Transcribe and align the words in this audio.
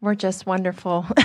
We're 0.00 0.14
just 0.14 0.46
wonderful. 0.46 1.06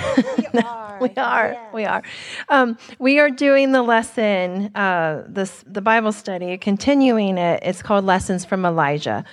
We 0.52 0.60
are. 0.60 0.98
we 1.00 1.10
are. 1.16 1.52
yes. 1.52 1.74
We 1.74 1.84
are. 1.84 2.02
Um, 2.48 2.78
we 3.00 3.18
are 3.18 3.28
doing 3.28 3.72
the 3.72 3.82
lesson, 3.82 4.70
uh, 4.76 5.24
this 5.26 5.64
the 5.66 5.80
Bible 5.80 6.12
study, 6.12 6.56
continuing 6.58 7.36
it. 7.36 7.60
It's 7.64 7.82
called 7.82 8.04
Lessons 8.04 8.44
from 8.44 8.64
Elijah, 8.64 9.24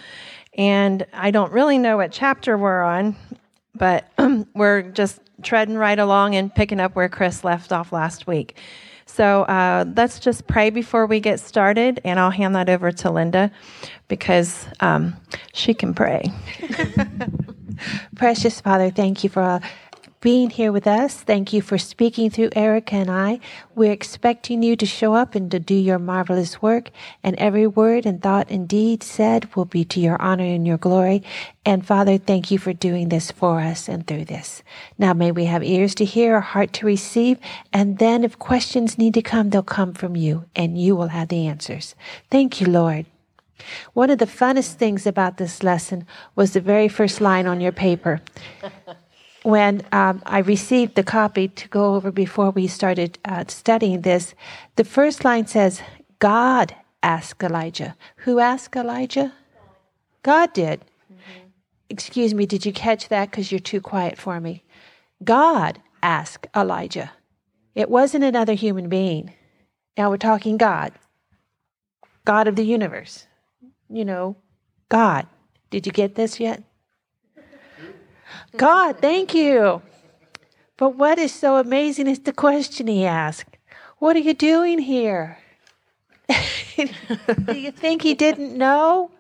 and 0.58 1.06
I 1.14 1.30
don't 1.30 1.52
really 1.52 1.78
know 1.78 1.98
what 1.98 2.12
chapter 2.12 2.58
we're 2.58 2.82
on, 2.82 3.16
but 3.76 4.12
we're 4.56 4.82
just 4.82 5.22
treading 5.44 5.76
right 5.76 6.00
along 6.00 6.36
and 6.36 6.54
picking 6.54 6.80
up 6.80 6.96
where 6.96 7.10
Chris 7.10 7.44
left 7.44 7.72
off 7.72 7.92
last 7.92 8.26
week. 8.26 8.58
So 9.06 9.44
uh, 9.44 9.86
let's 9.96 10.20
just 10.20 10.48
pray 10.48 10.72
before 10.72 11.06
we 11.06 11.20
get 11.20 11.40
started, 11.40 12.02
and 12.04 12.20
I'll 12.20 12.32
hand 12.32 12.56
that 12.56 12.70
over 12.70 12.92
to 12.92 13.12
Linda 13.12 13.52
because 14.08 14.66
um, 14.80 15.16
she 15.54 15.76
can 15.76 15.94
pray. 15.94 16.24
Precious 18.16 18.62
Father, 18.62 18.90
thank 18.90 19.24
you 19.24 19.30
for 19.30 19.42
uh, 19.42 19.60
being 20.22 20.52
here 20.52 20.72
with 20.72 20.86
us. 20.86 21.16
Thank 21.22 21.52
you 21.52 21.64
for 21.64 21.80
speaking 21.80 22.30
through 22.30 22.52
Erica 22.56 22.96
and 22.96 23.10
I. 23.10 23.40
We're 23.74 23.92
expecting 23.92 24.62
you 24.62 24.76
to 24.76 24.86
show 24.86 25.16
up 25.16 25.34
and 25.34 25.50
to 25.50 25.60
do 25.60 25.74
your 25.74 25.98
marvelous 25.98 26.62
work, 26.62 26.92
and 27.24 27.36
every 27.38 27.66
word 27.66 28.06
and 28.06 28.22
thought 28.22 28.52
and 28.52 28.68
deed 28.68 29.02
said 29.02 29.54
will 29.56 29.66
be 29.66 29.84
to 29.86 30.00
your 30.00 30.22
honor 30.22 30.44
and 30.44 30.68
your 30.68 30.78
glory. 30.78 31.24
And 31.66 31.86
Father, 31.86 32.20
thank 32.20 32.52
you 32.52 32.60
for 32.60 32.72
doing 32.72 33.10
this 33.10 33.32
for 33.32 33.60
us 33.60 33.90
and 33.90 34.06
through 34.06 34.26
this. 34.26 34.62
Now 35.00 35.14
may 35.14 35.32
we 35.32 35.46
have 35.46 35.64
ears 35.64 35.96
to 35.96 36.06
hear, 36.06 36.38
a 36.38 36.42
heart 36.42 36.72
to 36.74 36.86
receive, 36.86 37.40
and 37.74 37.98
then 37.98 38.24
if 38.24 38.38
questions 38.38 39.00
need 39.00 39.16
to 39.16 39.24
come, 39.24 39.50
they'll 39.50 39.64
come 39.64 39.94
from 39.94 40.16
you, 40.16 40.46
and 40.56 40.80
you 40.80 40.96
will 40.96 41.08
have 41.08 41.30
the 41.30 41.48
answers. 41.48 41.96
Thank 42.30 42.62
you, 42.62 42.68
Lord. 42.68 43.08
One 43.94 44.10
of 44.10 44.20
the 44.20 44.26
funnest 44.26 44.74
things 44.76 45.08
about 45.08 45.38
this 45.38 45.64
lesson 45.64 46.06
was 46.36 46.54
the 46.54 46.62
very 46.62 46.88
first 46.88 47.22
line 47.22 47.48
on 47.48 47.62
your 47.62 47.72
paper. 47.72 48.22
When 49.44 49.82
um, 49.92 50.22
I 50.26 50.40
received 50.40 50.94
the 50.94 51.04
copy 51.04 51.48
to 51.48 51.68
go 51.68 51.96
over 51.96 52.12
before 52.12 52.52
we 52.52 52.68
started 52.68 53.18
uh, 53.26 53.46
studying 53.48 54.02
this, 54.02 54.36
the 54.76 54.84
first 54.84 55.26
line 55.26 55.48
says, 55.48 55.82
God 56.20 56.76
asked 57.02 57.42
Elijah. 57.42 57.96
Who 58.18 58.40
asked 58.40 58.76
Elijah? 58.76 59.34
God 60.22 60.54
did. 60.54 60.82
Excuse 61.90 62.36
me, 62.36 62.46
did 62.46 62.66
you 62.68 62.72
catch 62.72 63.10
that? 63.10 63.32
Because 63.32 63.52
you're 63.52 63.60
too 63.60 63.82
quiet 63.82 64.20
for 64.20 64.40
me. 64.40 64.64
God 65.24 65.82
asked 66.04 66.46
Elijah. 66.56 67.12
It 67.74 67.90
wasn't 67.90 68.24
another 68.24 68.54
human 68.54 68.90
being. 68.90 69.34
Now 69.98 70.12
we're 70.12 70.18
talking 70.18 70.58
God, 70.58 70.94
God 72.26 72.48
of 72.48 72.56
the 72.56 72.64
universe 72.64 73.26
you 73.92 74.06
know, 74.06 74.38
God. 74.90 75.28
Did 75.70 75.86
you 75.86 75.92
get 75.92 76.16
this 76.16 76.40
yet? 76.40 76.64
God, 78.58 79.00
thank 79.00 79.34
you. 79.34 79.82
But 80.78 80.96
what 80.96 81.20
is 81.20 81.34
so 81.34 81.58
amazing 81.58 82.08
is 82.08 82.20
the 82.20 82.34
question 82.34 82.88
he 82.88 83.06
asked 83.06 83.58
What 84.00 84.16
are 84.16 84.20
you 84.20 84.34
doing 84.34 84.80
here? 84.80 85.38
Do 86.78 87.54
you 87.54 87.72
think 87.72 88.02
he 88.02 88.14
didn't 88.14 88.58
know? 88.58 89.12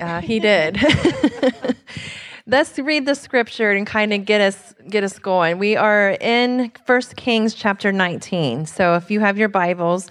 Uh, 0.00 0.20
he 0.20 0.40
did. 0.40 0.78
Let's 2.46 2.78
read 2.78 3.06
the 3.06 3.14
scripture 3.14 3.70
and 3.70 3.86
kind 3.86 4.12
of 4.12 4.24
get 4.24 4.40
us 4.40 4.74
get 4.88 5.04
us 5.04 5.18
going. 5.18 5.58
We 5.58 5.76
are 5.76 6.16
in 6.20 6.72
First 6.86 7.16
Kings 7.16 7.54
chapter 7.54 7.92
19. 7.92 8.66
So 8.66 8.96
if 8.96 9.10
you 9.10 9.20
have 9.20 9.38
your 9.38 9.48
Bibles, 9.48 10.10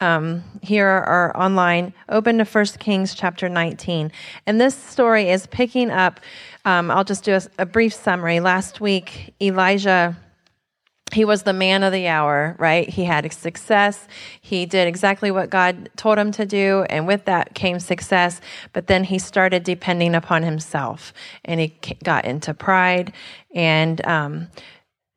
um, 0.00 0.42
here 0.62 0.86
are 0.86 1.36
online. 1.36 1.92
Open 2.08 2.38
to 2.38 2.44
1 2.44 2.64
Kings 2.78 3.14
chapter 3.14 3.48
19. 3.48 4.10
And 4.46 4.60
this 4.60 4.74
story 4.74 5.30
is 5.30 5.46
picking 5.46 5.90
up, 5.90 6.20
um, 6.64 6.90
I'll 6.90 7.04
just 7.04 7.24
do 7.24 7.34
a, 7.34 7.42
a 7.58 7.66
brief 7.66 7.94
summary. 7.94 8.40
Last 8.40 8.80
week, 8.80 9.34
Elijah 9.40 10.16
he 11.12 11.24
was 11.24 11.42
the 11.42 11.52
man 11.52 11.82
of 11.82 11.92
the 11.92 12.06
hour, 12.06 12.56
right? 12.58 12.88
He 12.88 13.04
had 13.04 13.30
success. 13.32 14.06
He 14.40 14.66
did 14.66 14.86
exactly 14.86 15.30
what 15.30 15.50
God 15.50 15.90
told 15.96 16.18
him 16.18 16.30
to 16.32 16.46
do, 16.46 16.84
and 16.88 17.06
with 17.06 17.24
that 17.24 17.54
came 17.54 17.80
success. 17.80 18.40
But 18.72 18.86
then 18.86 19.04
he 19.04 19.18
started 19.18 19.64
depending 19.64 20.14
upon 20.14 20.42
himself, 20.42 21.12
and 21.44 21.60
he 21.60 21.74
got 22.04 22.24
into 22.24 22.54
pride. 22.54 23.12
And 23.54 24.04
um, 24.06 24.48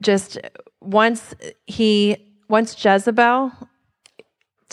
just 0.02 0.40
once 0.82 1.36
he, 1.66 2.18
once 2.50 2.84
Jezebel 2.84 3.52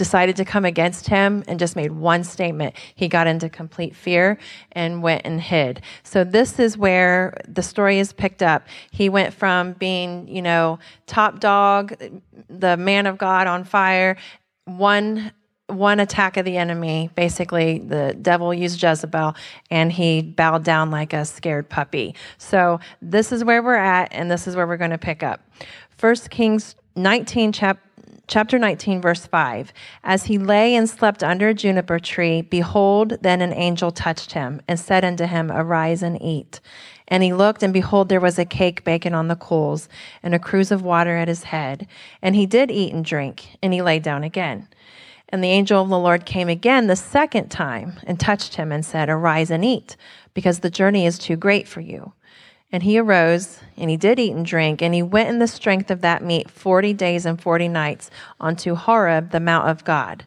decided 0.00 0.34
to 0.34 0.47
come 0.47 0.65
against 0.65 1.09
him 1.09 1.44
and 1.47 1.59
just 1.59 1.77
made 1.77 1.93
one 1.93 2.25
statement, 2.25 2.75
he 2.94 3.06
got 3.06 3.27
into 3.27 3.50
complete 3.50 3.94
fear 3.94 4.38
and 4.72 5.03
went 5.03 5.21
and 5.27 5.38
hid. 5.38 5.83
So 6.05 6.25
this 6.25 6.59
is 6.59 6.78
where 6.78 7.37
the 7.47 7.62
story 7.62 7.99
is 7.99 8.11
picked 8.11 8.43
up. 8.43 8.66
He 8.91 9.11
went 9.11 9.34
from 9.34 9.75
being, 9.75 10.27
you 10.27 10.41
know, 10.41 10.78
top 11.06 11.38
dog, 11.38 11.94
the 12.49 12.78
man 12.78 13.05
of 13.05 13.19
God 13.19 13.47
on 13.47 13.62
fire, 13.62 14.16
one 14.65 15.33
one 15.66 16.00
attack 16.00 16.37
of 16.38 16.44
the 16.44 16.56
enemy, 16.56 17.11
basically 17.15 17.78
the 17.78 18.17
devil 18.21 18.53
used 18.53 18.82
Jezebel 18.82 19.37
and 19.71 19.93
he 19.93 20.21
bowed 20.21 20.65
down 20.65 20.91
like 20.91 21.12
a 21.12 21.25
scared 21.25 21.69
puppy. 21.69 22.17
So 22.38 22.81
this 23.00 23.31
is 23.31 23.44
where 23.44 23.62
we're 23.62 23.77
at 23.77 24.09
and 24.11 24.28
this 24.28 24.49
is 24.49 24.56
where 24.56 24.67
we're 24.67 24.78
going 24.78 24.91
to 24.91 24.99
pick 24.99 25.22
up. 25.22 25.43
First 25.91 26.31
Kings 26.31 26.75
19 26.97 27.53
chapter 27.53 27.89
chapter 28.30 28.60
19, 28.60 29.02
verse 29.02 29.26
5. 29.26 29.72
As 30.04 30.24
he 30.24 30.38
lay 30.38 30.76
and 30.76 30.88
slept 30.88 31.24
under 31.24 31.48
a 31.48 31.54
juniper 31.54 31.98
tree, 31.98 32.42
behold, 32.42 33.18
then 33.20 33.42
an 33.42 33.52
angel 33.52 33.91
touched 33.91 34.32
him 34.32 34.62
and 34.68 34.78
said 34.78 35.04
unto 35.04 35.26
him, 35.26 35.50
Arise 35.50 36.02
and 36.02 36.20
eat. 36.22 36.60
And 37.08 37.24
he 37.24 37.34
looked, 37.34 37.64
and 37.64 37.72
behold, 37.72 38.08
there 38.08 38.20
was 38.20 38.38
a 38.38 38.44
cake 38.44 38.84
baking 38.84 39.14
on 39.14 39.26
the 39.26 39.34
coals, 39.34 39.88
and 40.22 40.32
a 40.32 40.38
cruse 40.38 40.70
of 40.70 40.82
water 40.82 41.16
at 41.16 41.26
his 41.26 41.42
head. 41.42 41.88
And 42.22 42.36
he 42.36 42.46
did 42.46 42.70
eat 42.70 42.94
and 42.94 43.04
drink, 43.04 43.58
and 43.62 43.74
he 43.74 43.82
lay 43.82 43.98
down 43.98 44.22
again. 44.22 44.69
And 45.28 45.42
the 45.42 45.48
angel 45.48 45.82
of 45.82 45.88
the 45.88 45.98
Lord 45.98 46.24
came 46.24 46.48
again 46.48 46.86
the 46.86 46.96
second 46.96 47.48
time 47.48 47.98
and 48.04 48.19
touched 48.19 48.54
him 48.54 48.70
and 48.70 48.86
said, 48.86 49.08
Arise 49.08 49.50
and 49.50 49.64
eat, 49.64 49.96
because 50.34 50.60
the 50.60 50.70
journey 50.70 51.04
is 51.04 51.19
too 51.19 51.36
great 51.36 51.66
for 51.66 51.80
you. 51.80 52.12
And 52.72 52.82
he 52.84 52.98
arose, 52.98 53.58
and 53.76 53.91
he 53.91 53.97
did 53.97 54.19
eat 54.19 54.32
and 54.32 54.47
drink, 54.47 54.81
and 54.81 54.94
he 54.94 55.03
went 55.03 55.28
in 55.28 55.41
the 55.41 55.48
strength 55.48 55.91
of 55.91 56.03
that 56.03 56.22
meat 56.22 56.50
forty 56.50 56.92
days 56.92 57.26
and 57.26 57.41
forty 57.41 57.69
nights 57.69 58.10
unto 58.38 58.75
Horeb, 58.75 59.31
the 59.31 59.41
mount 59.41 59.69
of 59.69 59.84
God. 59.84 60.25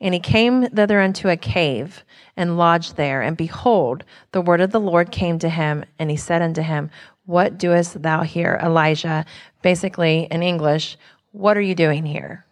And 0.00 0.14
he 0.14 0.20
came 0.20 0.68
thither 0.68 1.00
unto 1.00 1.28
a 1.28 1.36
cave, 1.36 2.04
and 2.36 2.56
lodged 2.56 2.96
there. 2.96 3.20
And 3.20 3.36
behold, 3.36 4.04
the 4.32 4.40
word 4.40 4.60
of 4.60 4.70
the 4.70 4.80
Lord 4.80 5.10
came 5.10 5.38
to 5.40 5.48
him, 5.48 5.84
and 5.98 6.10
he 6.10 6.16
said 6.16 6.40
unto 6.40 6.62
him, 6.62 6.90
What 7.26 7.58
doest 7.58 8.00
thou 8.02 8.22
here, 8.22 8.60
Elijah? 8.62 9.26
Basically, 9.60 10.28
in 10.30 10.42
English, 10.42 10.96
what 11.32 11.56
are 11.56 11.62
you 11.62 11.74
doing 11.74 12.06
here? 12.06 12.46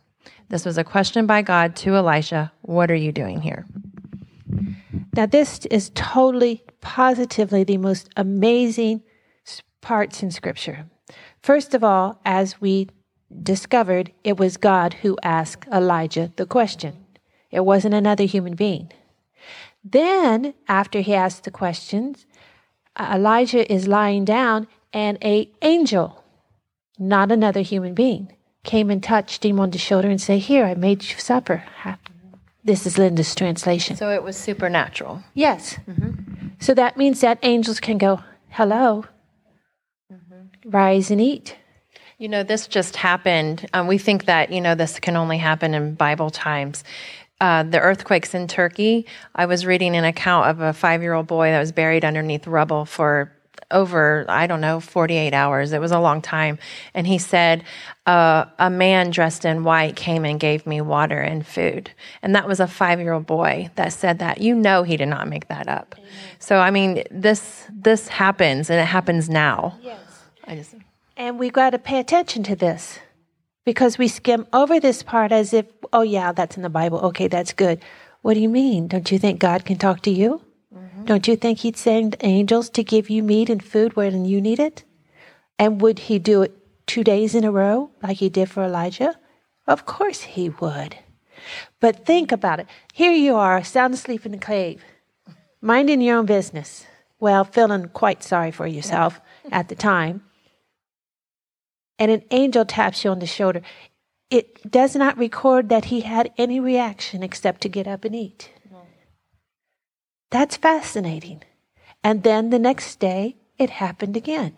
This 0.48 0.64
was 0.64 0.76
a 0.76 0.84
question 0.84 1.26
by 1.26 1.42
God 1.42 1.76
to 1.76 1.94
Elisha, 1.94 2.52
What 2.62 2.90
are 2.90 2.96
you 2.96 3.12
doing 3.12 3.40
here? 3.40 3.64
Now, 5.14 5.26
this 5.26 5.64
is 5.66 5.92
totally, 5.94 6.64
positively 6.80 7.64
the 7.64 7.78
most 7.78 8.10
amazing 8.16 9.02
parts 9.86 10.20
in 10.20 10.32
Scripture. 10.32 10.86
First 11.40 11.72
of 11.72 11.84
all, 11.84 12.20
as 12.24 12.60
we 12.60 12.88
discovered, 13.52 14.10
it 14.24 14.36
was 14.36 14.56
God 14.56 14.94
who 15.02 15.16
asked 15.22 15.68
Elijah 15.72 16.32
the 16.34 16.44
question. 16.44 16.92
It 17.52 17.64
wasn't 17.64 17.94
another 17.94 18.24
human 18.24 18.56
being. 18.56 18.90
Then, 19.84 20.54
after 20.66 20.98
he 21.02 21.14
asked 21.14 21.44
the 21.44 21.52
questions, 21.52 22.26
Elijah 22.98 23.64
is 23.72 23.86
lying 23.86 24.24
down, 24.24 24.66
and 24.92 25.18
a 25.22 25.48
angel, 25.62 26.24
not 26.98 27.30
another 27.30 27.60
human 27.60 27.94
being, 27.94 28.32
came 28.64 28.90
and 28.90 29.00
touched 29.00 29.44
him 29.44 29.60
on 29.60 29.70
the 29.70 29.78
shoulder 29.78 30.10
and 30.10 30.20
said, 30.20 30.40
"Here, 30.40 30.64
I 30.66 30.74
made 30.74 31.04
you 31.04 31.18
supper." 31.18 31.62
This 32.64 32.86
is 32.86 32.98
Linda's 32.98 33.34
translation. 33.36 33.94
So 33.94 34.10
it 34.10 34.24
was 34.24 34.36
supernatural. 34.36 35.22
Yes. 35.34 35.78
Mm-hmm. 35.88 36.48
So 36.58 36.74
that 36.74 36.96
means 36.96 37.20
that 37.20 37.38
angels 37.42 37.78
can 37.78 37.98
go, 37.98 38.12
"Hello, 38.48 39.04
mm-hmm. 40.12 40.70
rise 40.70 41.10
and 41.10 41.20
eat." 41.20 41.56
You 42.18 42.28
know, 42.28 42.42
this 42.42 42.66
just 42.66 42.96
happened. 42.96 43.68
Um, 43.74 43.86
we 43.86 43.98
think 43.98 44.24
that, 44.24 44.50
you 44.50 44.60
know, 44.60 44.74
this 44.74 44.98
can 44.98 45.16
only 45.16 45.36
happen 45.36 45.74
in 45.74 45.94
Bible 45.94 46.30
times. 46.30 46.82
Uh, 47.38 47.62
the 47.62 47.78
earthquakes 47.78 48.34
in 48.34 48.48
Turkey, 48.48 49.04
I 49.34 49.44
was 49.44 49.66
reading 49.66 49.94
an 49.94 50.04
account 50.04 50.48
of 50.48 50.60
a 50.62 50.72
five 50.72 51.02
year 51.02 51.12
old 51.12 51.26
boy 51.26 51.50
that 51.50 51.60
was 51.60 51.72
buried 51.72 52.06
underneath 52.06 52.46
rubble 52.46 52.86
for 52.86 53.35
over, 53.70 54.24
I 54.28 54.46
don't 54.46 54.60
know, 54.60 54.80
48 54.80 55.34
hours. 55.34 55.72
It 55.72 55.80
was 55.80 55.92
a 55.92 55.98
long 55.98 56.22
time. 56.22 56.58
And 56.94 57.06
he 57.06 57.18
said, 57.18 57.64
uh, 58.06 58.46
A 58.58 58.70
man 58.70 59.10
dressed 59.10 59.44
in 59.44 59.64
white 59.64 59.96
came 59.96 60.24
and 60.24 60.38
gave 60.38 60.66
me 60.66 60.80
water 60.80 61.20
and 61.20 61.46
food. 61.46 61.90
And 62.22 62.34
that 62.34 62.46
was 62.46 62.60
a 62.60 62.66
five 62.66 63.00
year 63.00 63.12
old 63.12 63.26
boy 63.26 63.70
that 63.76 63.92
said 63.92 64.18
that. 64.20 64.40
You 64.40 64.54
know, 64.54 64.82
he 64.82 64.96
did 64.96 65.08
not 65.08 65.28
make 65.28 65.48
that 65.48 65.68
up. 65.68 65.94
Amen. 65.98 66.10
So, 66.38 66.58
I 66.58 66.70
mean, 66.70 67.02
this, 67.10 67.66
this 67.72 68.08
happens 68.08 68.70
and 68.70 68.80
it 68.80 68.86
happens 68.86 69.28
now. 69.28 69.78
Yes. 69.82 70.00
I 70.44 70.56
just. 70.56 70.74
And 71.16 71.38
we've 71.38 71.52
got 71.52 71.70
to 71.70 71.78
pay 71.78 71.98
attention 71.98 72.42
to 72.44 72.56
this 72.56 72.98
because 73.64 73.98
we 73.98 74.06
skim 74.06 74.46
over 74.52 74.78
this 74.78 75.02
part 75.02 75.32
as 75.32 75.52
if, 75.52 75.66
oh, 75.92 76.02
yeah, 76.02 76.32
that's 76.32 76.56
in 76.56 76.62
the 76.62 76.68
Bible. 76.68 76.98
Okay, 77.00 77.26
that's 77.26 77.52
good. 77.52 77.80
What 78.22 78.34
do 78.34 78.40
you 78.40 78.48
mean? 78.48 78.86
Don't 78.86 79.10
you 79.10 79.18
think 79.18 79.40
God 79.40 79.64
can 79.64 79.76
talk 79.76 80.02
to 80.02 80.10
you? 80.10 80.42
Don't 81.06 81.28
you 81.28 81.36
think 81.36 81.60
he'd 81.60 81.76
send 81.76 82.16
angels 82.20 82.68
to 82.70 82.82
give 82.82 83.08
you 83.08 83.22
meat 83.22 83.48
and 83.48 83.62
food 83.62 83.94
when 83.94 84.24
you 84.24 84.40
need 84.40 84.58
it? 84.58 84.82
And 85.56 85.80
would 85.80 86.00
he 86.00 86.18
do 86.18 86.42
it 86.42 86.52
two 86.86 87.04
days 87.04 87.32
in 87.32 87.44
a 87.44 87.52
row 87.52 87.90
like 88.02 88.16
he 88.16 88.28
did 88.28 88.50
for 88.50 88.64
Elijah? 88.64 89.14
Of 89.68 89.86
course 89.86 90.22
he 90.22 90.48
would. 90.48 90.96
But 91.78 92.04
think 92.04 92.32
about 92.32 92.58
it. 92.58 92.66
Here 92.92 93.12
you 93.12 93.36
are, 93.36 93.62
sound 93.62 93.94
asleep 93.94 94.26
in 94.26 94.32
the 94.32 94.38
cave, 94.38 94.82
minding 95.60 96.00
your 96.00 96.18
own 96.18 96.26
business. 96.26 96.86
Well, 97.20 97.44
feeling 97.44 97.88
quite 97.88 98.24
sorry 98.24 98.50
for 98.50 98.66
yourself 98.66 99.20
at 99.52 99.68
the 99.68 99.76
time. 99.76 100.24
And 102.00 102.10
an 102.10 102.24
angel 102.32 102.64
taps 102.64 103.04
you 103.04 103.10
on 103.12 103.20
the 103.20 103.26
shoulder. 103.26 103.62
It 104.28 104.70
does 104.70 104.96
not 104.96 105.16
record 105.16 105.68
that 105.68 105.86
he 105.86 106.00
had 106.00 106.32
any 106.36 106.58
reaction 106.58 107.22
except 107.22 107.60
to 107.60 107.68
get 107.68 107.86
up 107.86 108.04
and 108.04 108.14
eat. 108.14 108.50
That's 110.30 110.56
fascinating. 110.56 111.42
And 112.02 112.22
then 112.22 112.50
the 112.50 112.58
next 112.58 112.98
day, 112.98 113.36
it 113.58 113.70
happened 113.70 114.16
again. 114.16 114.54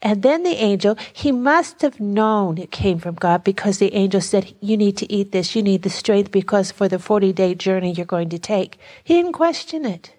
And 0.00 0.22
then 0.22 0.42
the 0.42 0.56
angel, 0.62 0.96
he 1.12 1.32
must 1.32 1.82
have 1.82 1.98
known 2.00 2.58
it 2.58 2.70
came 2.70 2.98
from 2.98 3.16
God 3.16 3.42
because 3.42 3.78
the 3.78 3.94
angel 3.94 4.20
said, 4.20 4.54
You 4.60 4.76
need 4.76 4.96
to 4.98 5.12
eat 5.12 5.32
this. 5.32 5.56
You 5.56 5.62
need 5.62 5.82
the 5.82 5.90
strength 5.90 6.30
because 6.30 6.70
for 6.70 6.88
the 6.88 6.98
40 6.98 7.32
day 7.32 7.54
journey 7.54 7.92
you're 7.92 8.06
going 8.06 8.28
to 8.30 8.38
take. 8.38 8.78
He 9.02 9.14
didn't 9.14 9.32
question 9.32 9.84
it. 9.84 10.14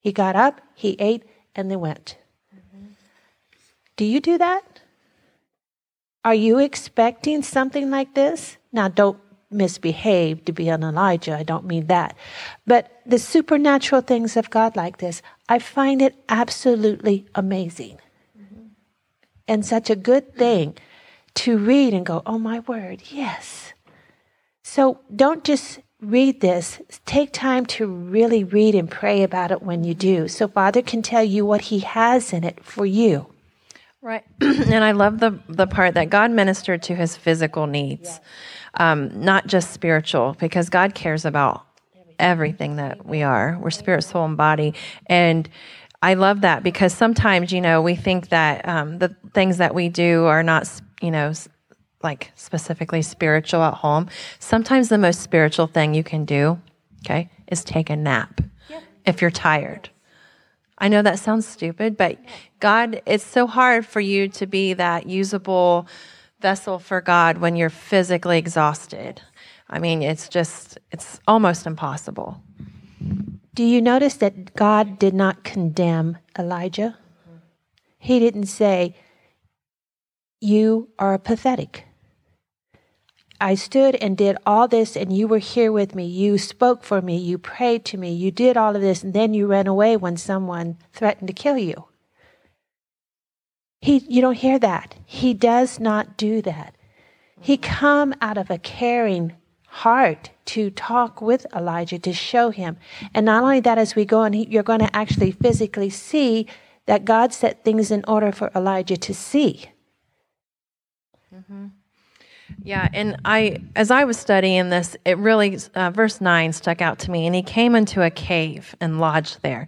He 0.00 0.12
got 0.12 0.36
up, 0.36 0.60
he 0.74 0.96
ate, 0.98 1.24
and 1.54 1.70
they 1.70 1.76
went. 1.76 2.16
Mm-hmm. 2.54 2.86
Do 3.96 4.04
you 4.04 4.20
do 4.20 4.38
that? 4.38 4.80
Are 6.24 6.34
you 6.34 6.58
expecting 6.58 7.42
something 7.42 7.90
like 7.90 8.14
this? 8.14 8.56
Now, 8.72 8.88
don't 8.88 9.18
misbehave 9.50 10.44
to 10.46 10.52
be 10.52 10.68
an 10.68 10.82
Elijah. 10.82 11.36
I 11.36 11.42
don't 11.42 11.66
mean 11.66 11.86
that. 11.88 12.16
But 12.66 12.90
the 13.06 13.18
supernatural 13.18 14.00
things 14.00 14.36
of 14.36 14.50
God 14.50 14.76
like 14.76 14.98
this, 14.98 15.22
I 15.48 15.58
find 15.58 16.00
it 16.00 16.14
absolutely 16.28 17.26
amazing. 17.34 17.98
Mm-hmm. 18.38 18.66
And 19.48 19.64
such 19.64 19.90
a 19.90 19.96
good 19.96 20.34
thing 20.34 20.76
to 21.34 21.58
read 21.58 21.94
and 21.94 22.06
go, 22.06 22.22
oh 22.26 22.38
my 22.38 22.60
word, 22.60 23.02
yes. 23.10 23.72
So 24.62 25.00
don't 25.14 25.44
just 25.44 25.80
read 26.00 26.40
this. 26.40 26.80
Take 27.06 27.32
time 27.32 27.66
to 27.66 27.86
really 27.86 28.44
read 28.44 28.74
and 28.74 28.90
pray 28.90 29.22
about 29.22 29.50
it 29.50 29.62
when 29.62 29.84
you 29.84 29.94
do. 29.94 30.28
So 30.28 30.48
Father 30.48 30.82
can 30.82 31.02
tell 31.02 31.24
you 31.24 31.44
what 31.44 31.62
He 31.62 31.80
has 31.80 32.32
in 32.32 32.44
it 32.44 32.64
for 32.64 32.86
you. 32.86 33.26
Right. 34.00 34.24
and 34.40 34.84
I 34.84 34.92
love 34.92 35.18
the, 35.18 35.38
the 35.48 35.66
part 35.66 35.94
that 35.94 36.10
God 36.10 36.30
ministered 36.30 36.82
to 36.84 36.94
His 36.94 37.16
physical 37.16 37.66
needs. 37.66 38.08
Yeah 38.08 38.18
um, 38.76 39.10
not 39.20 39.46
just 39.46 39.72
spiritual, 39.72 40.36
because 40.38 40.68
God 40.68 40.94
cares 40.94 41.24
about 41.24 41.66
everything 42.18 42.76
that 42.76 43.06
we 43.06 43.22
are. 43.22 43.58
We're 43.60 43.70
spirit, 43.70 44.02
soul, 44.02 44.24
and 44.24 44.36
body. 44.36 44.74
And 45.06 45.48
I 46.02 46.14
love 46.14 46.42
that 46.42 46.62
because 46.62 46.92
sometimes, 46.92 47.52
you 47.52 47.60
know, 47.60 47.80
we 47.80 47.94
think 47.96 48.28
that 48.28 48.68
um, 48.68 48.98
the 48.98 49.16
things 49.32 49.58
that 49.58 49.74
we 49.74 49.88
do 49.88 50.24
are 50.24 50.42
not, 50.42 50.68
you 51.00 51.10
know, 51.10 51.32
like 52.02 52.30
specifically 52.34 53.02
spiritual 53.02 53.62
at 53.62 53.74
home. 53.74 54.08
Sometimes 54.38 54.90
the 54.90 54.98
most 54.98 55.20
spiritual 55.20 55.66
thing 55.66 55.94
you 55.94 56.04
can 56.04 56.24
do, 56.24 56.60
okay, 57.04 57.30
is 57.48 57.64
take 57.64 57.88
a 57.88 57.96
nap 57.96 58.40
if 59.06 59.22
you're 59.22 59.30
tired. 59.30 59.90
I 60.76 60.88
know 60.88 61.02
that 61.02 61.18
sounds 61.18 61.46
stupid, 61.46 61.96
but 61.96 62.18
God, 62.60 63.00
it's 63.06 63.24
so 63.24 63.46
hard 63.46 63.86
for 63.86 64.00
you 64.00 64.28
to 64.28 64.46
be 64.46 64.74
that 64.74 65.06
usable 65.06 65.86
vessel 66.40 66.78
for 66.78 67.00
God 67.00 67.38
when 67.38 67.56
you're 67.56 67.70
physically 67.70 68.36
exhausted. 68.36 69.22
I 69.68 69.78
mean, 69.78 70.02
it's 70.02 70.28
just, 70.28 70.78
it's 70.90 71.20
almost 71.26 71.66
impossible. 71.66 72.42
Do 73.54 73.64
you 73.64 73.80
notice 73.80 74.14
that 74.14 74.54
God 74.54 74.98
did 74.98 75.14
not 75.14 75.44
condemn 75.44 76.18
Elijah? 76.38 76.98
He 77.98 78.18
didn't 78.18 78.46
say, 78.46 78.96
You 80.40 80.90
are 80.98 81.18
pathetic. 81.18 81.86
I 83.40 83.54
stood 83.54 83.96
and 83.96 84.16
did 84.16 84.36
all 84.46 84.68
this, 84.68 84.96
and 84.96 85.16
you 85.16 85.26
were 85.26 85.38
here 85.38 85.72
with 85.72 85.94
me. 85.94 86.06
You 86.06 86.38
spoke 86.38 86.84
for 86.84 87.02
me. 87.02 87.16
You 87.16 87.36
prayed 87.38 87.84
to 87.86 87.98
me. 87.98 88.12
You 88.12 88.30
did 88.30 88.56
all 88.56 88.74
of 88.74 88.82
this, 88.82 89.02
and 89.02 89.12
then 89.12 89.34
you 89.34 89.46
ran 89.46 89.66
away 89.66 89.96
when 89.96 90.16
someone 90.16 90.78
threatened 90.92 91.28
to 91.28 91.34
kill 91.34 91.58
you. 91.58 91.86
He, 93.80 93.98
you 94.08 94.20
don't 94.20 94.34
hear 94.34 94.58
that. 94.58 94.94
He 95.04 95.34
does 95.34 95.78
not 95.78 96.16
do 96.16 96.40
that. 96.42 96.74
He 97.40 97.56
come 97.56 98.14
out 98.22 98.38
of 98.38 98.50
a 98.50 98.58
caring 98.58 99.34
heart 99.74 100.30
to 100.44 100.70
talk 100.70 101.20
with 101.20 101.44
Elijah 101.52 101.98
to 101.98 102.12
show 102.12 102.50
him. 102.50 102.76
And 103.12 103.26
not 103.26 103.42
only 103.42 103.58
that, 103.58 103.76
as 103.76 103.96
we 103.96 104.04
go 104.04 104.20
on, 104.20 104.32
you're 104.32 104.62
going 104.62 104.78
to 104.78 104.96
actually 104.96 105.32
physically 105.32 105.90
see 105.90 106.46
that 106.86 107.04
God 107.04 107.34
set 107.34 107.64
things 107.64 107.90
in 107.90 108.04
order 108.06 108.30
for 108.30 108.52
Elijah 108.54 108.96
to 108.96 109.12
see. 109.12 109.64
Mm-hmm. 111.34 111.66
Yeah, 112.62 112.88
and 112.92 113.16
I, 113.24 113.62
as 113.74 113.90
I 113.90 114.04
was 114.04 114.16
studying 114.16 114.68
this, 114.68 114.96
it 115.04 115.18
really, 115.18 115.58
uh, 115.74 115.90
verse 115.90 116.20
9 116.20 116.52
stuck 116.52 116.80
out 116.80 117.00
to 117.00 117.10
me. 117.10 117.26
And 117.26 117.34
he 117.34 117.42
came 117.42 117.74
into 117.74 118.00
a 118.00 118.10
cave 118.10 118.76
and 118.80 119.00
lodged 119.00 119.42
there. 119.42 119.66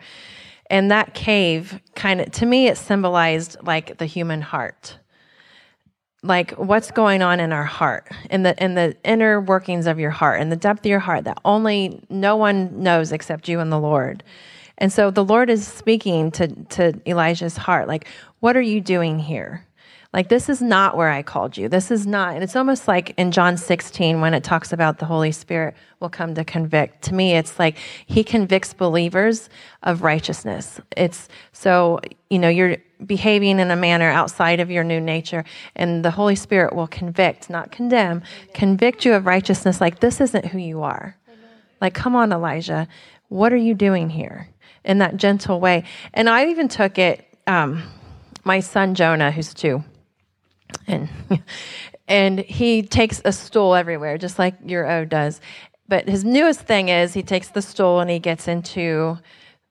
And 0.71 0.89
that 0.93 1.15
cave 1.15 1.81
kind 1.97 2.21
of, 2.21 2.31
to 2.33 2.47
me, 2.47 2.69
it 2.69 2.79
symbolized 2.79 3.57
like 3.65 3.99
the 3.99 4.07
human 4.07 4.41
heart. 4.41 4.99
Like 6.27 6.53
what's 6.53 6.91
going 6.91 7.23
on 7.23 7.41
in 7.41 7.53
our 7.53 7.65
heart, 7.65 8.09
in 8.31 8.43
the 8.43 8.63
in 8.63 8.75
the 8.75 8.97
inner 9.05 9.41
workings 9.41 9.87
of 9.87 9.99
your 9.99 10.11
heart, 10.11 10.41
in 10.41 10.51
the 10.51 10.57
depth 10.57 10.81
of 10.81 10.87
your 10.87 10.99
heart 10.99 11.25
that 11.25 11.39
only 11.45 12.03
no 12.11 12.37
one 12.37 12.83
knows 12.83 13.13
except 13.13 13.49
you 13.49 13.61
and 13.61 13.71
the 13.71 13.79
Lord. 13.79 14.23
And 14.79 14.93
so 14.93 15.11
the 15.11 15.25
Lord 15.25 15.49
is 15.49 15.67
speaking 15.67 16.31
to, 16.33 16.49
to 16.49 17.01
Elijah's 17.07 17.57
heart, 17.57 17.89
like, 17.89 18.07
what 18.41 18.57
are 18.57 18.63
you 18.63 18.81
doing 18.81 19.19
here? 19.19 19.67
Like, 20.13 20.29
this 20.29 20.49
is 20.49 20.63
not 20.63 20.97
where 20.97 21.11
I 21.11 21.23
called 21.23 21.57
you. 21.57 21.69
This 21.69 21.91
is 21.91 22.07
not. 22.07 22.35
And 22.35 22.43
it's 22.43 22.57
almost 22.57 22.89
like 22.89 23.13
in 23.19 23.33
John 23.33 23.57
16 23.57 24.21
when 24.21 24.35
it 24.35 24.45
talks 24.45 24.73
about 24.73 24.99
the 24.99 25.05
Holy 25.05 25.33
Spirit 25.33 25.75
will 26.01 26.09
come 26.09 26.35
to 26.35 26.45
convict. 26.45 27.03
To 27.03 27.15
me, 27.15 27.33
it's 27.33 27.59
like 27.59 27.77
he 28.07 28.25
convicts 28.25 28.73
believers 28.73 29.51
of 29.83 30.03
righteousness. 30.03 30.81
It's 30.97 31.29
so, 31.53 32.01
you 32.31 32.39
know, 32.39 32.49
you're 32.49 32.79
behaving 33.05 33.61
in 33.61 33.71
a 33.71 33.77
manner 33.77 34.11
outside 34.11 34.61
of 34.61 34.71
your 34.71 34.85
new 34.85 35.01
nature, 35.01 35.45
and 35.75 36.05
the 36.05 36.13
Holy 36.13 36.37
Spirit 36.37 36.75
will 36.75 36.87
convict, 36.87 37.51
not 37.51 37.71
condemn, 37.71 38.23
convict 38.55 39.05
you 39.05 39.15
of 39.15 39.27
righteousness. 39.27 39.81
Like, 39.81 40.01
this 40.01 40.21
isn't 40.21 40.47
who 40.47 40.59
you 40.59 40.83
are. 40.83 41.17
Like, 41.81 41.95
come 41.95 42.17
on, 42.17 42.33
Elijah. 42.33 42.89
What 43.29 43.53
are 43.53 43.59
you 43.59 43.75
doing 43.75 44.11
here? 44.11 44.49
In 44.85 44.99
that 44.99 45.17
gentle 45.17 45.61
way. 45.61 45.85
And 46.15 46.29
I 46.29 46.47
even 46.47 46.69
took 46.69 46.99
it, 46.99 47.27
um, 47.47 47.83
my 48.45 48.61
son 48.61 48.95
Jonah, 48.95 49.31
who's 49.31 49.53
two 49.53 49.85
and 50.87 51.09
and 52.09 52.41
he 52.41 52.83
takes 52.83 53.21
a 53.25 53.33
stool 53.33 53.75
everywhere, 53.75 54.19
just 54.19 54.39
like 54.39 54.55
your 54.65 54.87
O 54.91 55.05
does. 55.05 55.41
But 55.89 56.09
his 56.09 56.25
newest 56.25 56.61
thing 56.61 56.89
is 56.89 57.15
he 57.15 57.23
takes 57.23 57.49
the 57.49 57.63
stool 57.63 58.01
and 58.01 58.11
he 58.11 58.19
gets 58.19 58.49
into 58.49 59.19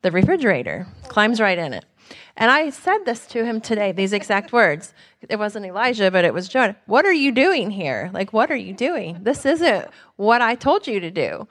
the 0.02 0.12
refrigerator, 0.12 0.88
climbs 1.08 1.42
right 1.42 1.58
in 1.58 1.74
it. 1.74 1.86
And 2.38 2.52
I 2.52 2.70
said 2.70 3.00
this 3.06 3.26
to 3.28 3.46
him 3.46 3.62
today, 3.62 3.92
these 3.92 4.14
exact 4.14 4.52
words. 4.52 4.94
It 5.28 5.40
wasn't 5.40 5.66
Elijah, 5.66 6.12
but 6.12 6.26
it 6.26 6.34
was 6.34 6.48
Jonah. 6.48 6.76
What 6.86 7.06
are 7.06 7.14
you 7.14 7.32
doing 7.32 7.72
here? 7.72 8.12
Like, 8.14 8.34
what 8.34 8.52
are 8.52 8.56
you 8.56 8.74
doing? 8.74 9.20
This 9.24 9.46
isn't 9.46 9.88
what 10.18 10.42
I 10.42 10.56
told 10.56 10.88
you 10.88 11.00
to 11.00 11.12
do. 11.12 11.48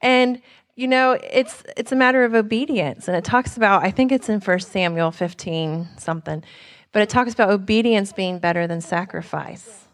And 0.00 0.40
you 0.76 0.86
know, 0.86 1.18
it's 1.28 1.64
it's 1.76 1.90
a 1.90 1.96
matter 1.96 2.22
of 2.22 2.34
obedience. 2.34 3.08
And 3.08 3.16
it 3.16 3.24
talks 3.24 3.56
about, 3.56 3.84
I 3.84 3.90
think 3.90 4.12
it's 4.12 4.28
in 4.28 4.38
First 4.38 4.70
Samuel 4.70 5.10
15 5.10 5.88
something 5.98 6.44
but 6.92 7.02
it 7.02 7.08
talks 7.08 7.32
about 7.32 7.50
obedience 7.50 8.12
being 8.12 8.38
better 8.38 8.66
than 8.66 8.80
sacrifice. 8.80 9.86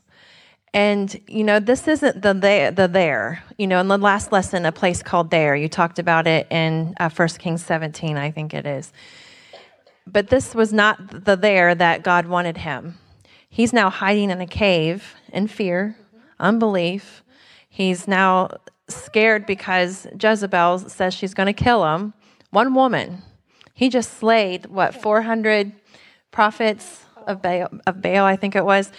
And 0.72 1.20
you 1.28 1.44
know, 1.44 1.60
this 1.60 1.86
isn't 1.86 2.22
the 2.22 2.34
there, 2.34 2.70
the 2.70 2.88
there. 2.88 3.44
You 3.58 3.66
know, 3.66 3.80
in 3.80 3.88
the 3.88 3.98
last 3.98 4.32
lesson, 4.32 4.66
a 4.66 4.72
place 4.72 5.02
called 5.02 5.30
there. 5.30 5.54
You 5.54 5.68
talked 5.68 5.98
about 5.98 6.26
it 6.26 6.46
in 6.50 6.94
uh, 6.98 7.10
1 7.10 7.28
Kings 7.38 7.64
17, 7.64 8.16
I 8.16 8.30
think 8.30 8.54
it 8.54 8.66
is. 8.66 8.92
But 10.06 10.28
this 10.28 10.54
was 10.54 10.72
not 10.72 11.24
the 11.24 11.36
there 11.36 11.74
that 11.74 12.02
God 12.02 12.26
wanted 12.26 12.58
him. 12.58 12.98
He's 13.48 13.72
now 13.72 13.90
hiding 13.90 14.30
in 14.30 14.40
a 14.40 14.46
cave 14.46 15.14
in 15.32 15.46
fear, 15.46 15.96
unbelief. 16.38 17.22
He's 17.68 18.06
now 18.06 18.50
scared 18.88 19.46
because 19.46 20.06
Jezebel 20.20 20.80
says 20.90 21.14
she's 21.14 21.34
going 21.34 21.46
to 21.46 21.52
kill 21.52 21.84
him. 21.94 22.14
One 22.50 22.74
woman. 22.74 23.22
He 23.72 23.88
just 23.88 24.18
slayed 24.18 24.66
what 24.66 24.94
400 24.94 25.72
prophets 26.30 27.04
of 27.26 27.42
Baal, 27.42 27.68
of 27.86 28.00
Baal 28.02 28.24
I 28.24 28.36
think 28.36 28.54
it 28.54 28.64
was. 28.64 28.92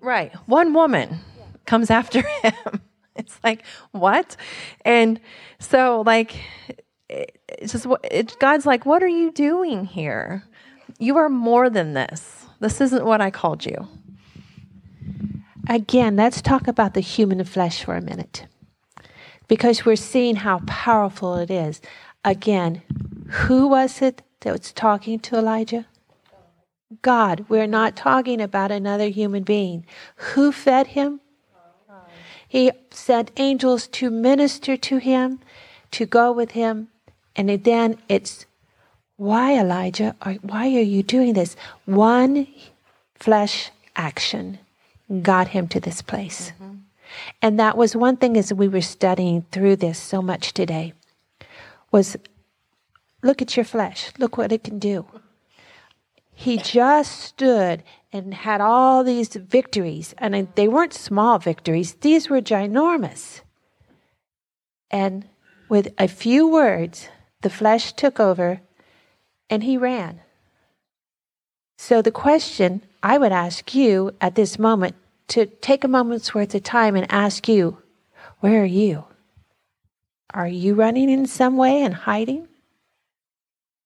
Right. 0.00 0.32
One 0.46 0.72
woman 0.74 1.18
comes 1.66 1.90
after 1.90 2.22
him. 2.42 2.80
It's 3.14 3.38
like, 3.42 3.64
what? 3.90 4.36
And 4.84 5.20
so, 5.58 6.02
like, 6.06 6.36
it's 7.58 7.72
just, 7.72 7.86
it, 8.04 8.36
God's 8.38 8.66
like, 8.66 8.86
what 8.86 9.02
are 9.02 9.08
you 9.08 9.30
doing 9.30 9.84
here? 9.84 10.44
You 10.98 11.16
are 11.16 11.28
more 11.28 11.68
than 11.68 11.92
this. 11.94 12.46
This 12.60 12.80
isn't 12.80 13.04
what 13.04 13.20
I 13.20 13.30
called 13.30 13.66
you. 13.66 13.88
Again, 15.68 16.16
let's 16.16 16.40
talk 16.40 16.66
about 16.66 16.94
the 16.94 17.00
human 17.00 17.44
flesh 17.44 17.84
for 17.84 17.94
a 17.94 18.00
minute 18.00 18.46
because 19.48 19.84
we're 19.84 19.96
seeing 19.96 20.36
how 20.36 20.60
powerful 20.66 21.36
it 21.36 21.50
is. 21.50 21.80
Again, 22.24 22.82
who 23.28 23.68
was 23.68 24.00
it 24.00 24.22
that 24.40 24.52
was 24.52 24.72
talking 24.72 25.18
to 25.20 25.36
Elijah? 25.36 25.86
God. 27.02 27.44
We're 27.48 27.66
not 27.66 27.96
talking 27.96 28.40
about 28.40 28.70
another 28.70 29.08
human 29.08 29.42
being. 29.42 29.84
Who 30.16 30.52
fed 30.52 30.88
him? 30.88 31.20
He 32.48 32.72
sent 32.90 33.30
angels 33.36 33.86
to 33.88 34.08
minister 34.10 34.76
to 34.78 34.96
him, 34.96 35.40
to 35.90 36.06
go 36.06 36.32
with 36.32 36.52
him. 36.52 36.88
And 37.38 37.64
then 37.64 37.96
it's, 38.08 38.44
why, 39.16 39.56
Elijah? 39.58 40.14
Why 40.42 40.66
are 40.66 40.82
you 40.82 41.02
doing 41.02 41.32
this? 41.32 41.56
One 41.86 42.48
flesh 43.14 43.70
action 43.96 44.58
got 45.22 45.48
him 45.48 45.68
to 45.68 45.80
this 45.80 46.02
place. 46.02 46.52
Mm-hmm. 46.60 46.74
And 47.40 47.58
that 47.58 47.76
was 47.76 47.96
one 47.96 48.16
thing 48.16 48.36
as 48.36 48.52
we 48.52 48.68
were 48.68 48.82
studying 48.82 49.46
through 49.52 49.76
this 49.76 49.98
so 49.98 50.20
much 50.20 50.52
today 50.52 50.92
was 51.90 52.16
look 53.22 53.40
at 53.40 53.56
your 53.56 53.64
flesh. 53.64 54.12
Look 54.18 54.36
what 54.36 54.52
it 54.52 54.64
can 54.64 54.78
do. 54.78 55.06
He 56.34 56.58
just 56.58 57.20
stood 57.20 57.82
and 58.12 58.34
had 58.34 58.60
all 58.60 59.02
these 59.02 59.34
victories, 59.34 60.14
and 60.18 60.48
they 60.54 60.68
weren't 60.68 60.94
small 60.94 61.38
victories, 61.38 61.94
these 61.94 62.30
were 62.30 62.40
ginormous. 62.40 63.40
And 64.90 65.26
with 65.68 65.92
a 65.98 66.08
few 66.08 66.48
words, 66.48 67.08
the 67.42 67.50
flesh 67.50 67.92
took 67.92 68.18
over 68.18 68.60
and 69.48 69.62
he 69.62 69.76
ran. 69.76 70.20
So, 71.76 72.02
the 72.02 72.10
question 72.10 72.82
I 73.02 73.18
would 73.18 73.32
ask 73.32 73.74
you 73.74 74.12
at 74.20 74.34
this 74.34 74.58
moment 74.58 74.96
to 75.28 75.46
take 75.46 75.84
a 75.84 75.88
moment's 75.88 76.34
worth 76.34 76.54
of 76.54 76.64
time 76.64 76.96
and 76.96 77.06
ask 77.10 77.48
you, 77.48 77.78
where 78.40 78.62
are 78.62 78.66
you? 78.66 79.04
Are 80.34 80.48
you 80.48 80.74
running 80.74 81.08
in 81.08 81.26
some 81.26 81.56
way 81.56 81.82
and 81.82 81.94
hiding? 81.94 82.48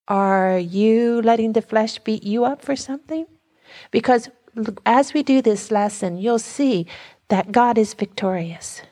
Are 0.08 0.58
you 0.58 1.22
letting 1.22 1.52
the 1.52 1.62
flesh 1.62 1.98
beat 1.98 2.22
you 2.24 2.44
up 2.44 2.62
for 2.62 2.74
something? 2.74 3.26
Because 3.90 4.28
as 4.84 5.14
we 5.14 5.22
do 5.22 5.40
this 5.40 5.70
lesson, 5.70 6.18
you'll 6.18 6.38
see 6.38 6.86
that 7.28 7.52
God 7.52 7.78
is 7.78 7.94
victorious. 7.94 8.82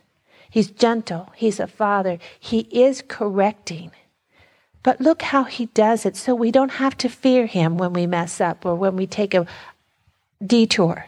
He's 0.51 0.71
gentle. 0.71 1.31
He's 1.35 1.61
a 1.61 1.67
father. 1.67 2.19
He 2.39 2.61
is 2.71 3.03
correcting. 3.07 3.93
But 4.83 5.01
look 5.01 5.23
how 5.23 5.45
he 5.45 5.67
does 5.67 6.07
it 6.07 6.17
so 6.17 6.35
we 6.35 6.51
don't 6.51 6.73
have 6.73 6.97
to 6.99 7.09
fear 7.09 7.47
him 7.47 7.77
when 7.77 7.93
we 7.93 8.07
mess 8.07 8.41
up 8.41 8.65
or 8.65 8.75
when 8.75 8.97
we 8.97 9.07
take 9.07 9.35
a 9.35 9.47
detour 10.45 11.07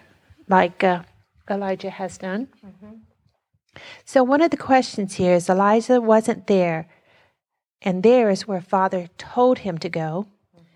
like 0.49 0.85
uh, 0.85 1.03
Elijah 1.51 1.91
has 1.91 2.19
done. 2.19 2.49
Mm-hmm. 2.65 2.97
So, 4.05 4.23
one 4.23 4.43
of 4.43 4.51
the 4.51 4.57
questions 4.59 5.15
here 5.15 5.35
is 5.35 5.49
Elijah 5.49 6.01
wasn't 6.01 6.47
there, 6.47 6.89
and 7.81 8.03
there 8.03 8.29
is 8.29 8.47
where 8.47 8.61
Father 8.61 9.09
told 9.17 9.61
him 9.61 9.79
to 9.79 9.89
go, 9.89 10.27
mm-hmm. 10.55 10.67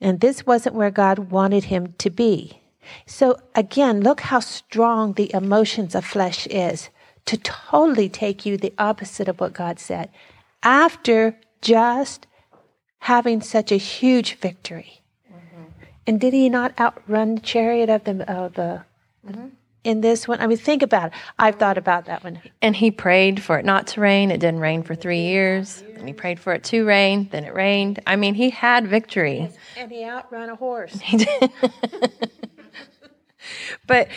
and 0.00 0.20
this 0.20 0.44
wasn't 0.44 0.74
where 0.74 0.90
God 0.90 1.30
wanted 1.30 1.64
him 1.64 1.94
to 1.98 2.10
be. 2.10 2.60
So, 3.06 3.38
again, 3.54 4.00
look 4.00 4.22
how 4.22 4.40
strong 4.40 5.12
the 5.12 5.32
emotions 5.32 5.94
of 5.94 6.04
flesh 6.04 6.48
is 6.48 6.90
to 7.26 7.36
totally 7.36 8.08
take 8.08 8.44
you 8.44 8.56
the 8.56 8.74
opposite 8.78 9.28
of 9.28 9.38
what 9.38 9.52
God 9.52 9.78
said 9.78 10.10
after 10.62 11.38
just 11.60 12.26
having 13.00 13.40
such 13.40 13.72
a 13.72 13.76
huge 13.76 14.34
victory. 14.36 15.02
Mm-hmm. 15.30 15.64
And 16.06 16.20
did 16.20 16.32
he 16.32 16.48
not 16.48 16.78
outrun 16.78 17.36
the 17.36 17.40
chariot 17.40 17.88
of 17.90 18.04
the, 18.04 18.30
of 18.30 18.54
the 18.54 18.84
mm-hmm 19.26 19.48
in 19.84 20.00
this 20.00 20.28
one? 20.28 20.40
I 20.40 20.46
mean, 20.46 20.58
think 20.58 20.82
about 20.82 21.08
it. 21.08 21.12
I've 21.38 21.56
thought 21.56 21.78
about 21.78 22.06
that 22.06 22.24
one. 22.24 22.40
And 22.62 22.76
he 22.76 22.90
prayed 22.90 23.42
for 23.42 23.58
it 23.58 23.64
not 23.64 23.86
to 23.88 24.00
rain. 24.00 24.30
It 24.30 24.38
didn't 24.38 24.60
rain 24.60 24.82
for 24.82 24.94
three 24.94 25.22
years. 25.22 25.82
And 25.96 26.06
he 26.06 26.14
prayed 26.14 26.40
for 26.40 26.52
it 26.52 26.64
to 26.64 26.84
rain. 26.84 27.28
Then 27.30 27.44
it 27.44 27.54
rained. 27.54 28.00
I 28.06 28.16
mean, 28.16 28.34
he 28.34 28.50
had 28.50 28.86
victory. 28.86 29.50
And 29.76 29.90
he 29.90 30.04
outran 30.04 30.48
a 30.50 30.56
horse. 30.56 30.98
He 31.00 31.18
did. 31.18 31.52
but 33.86 34.08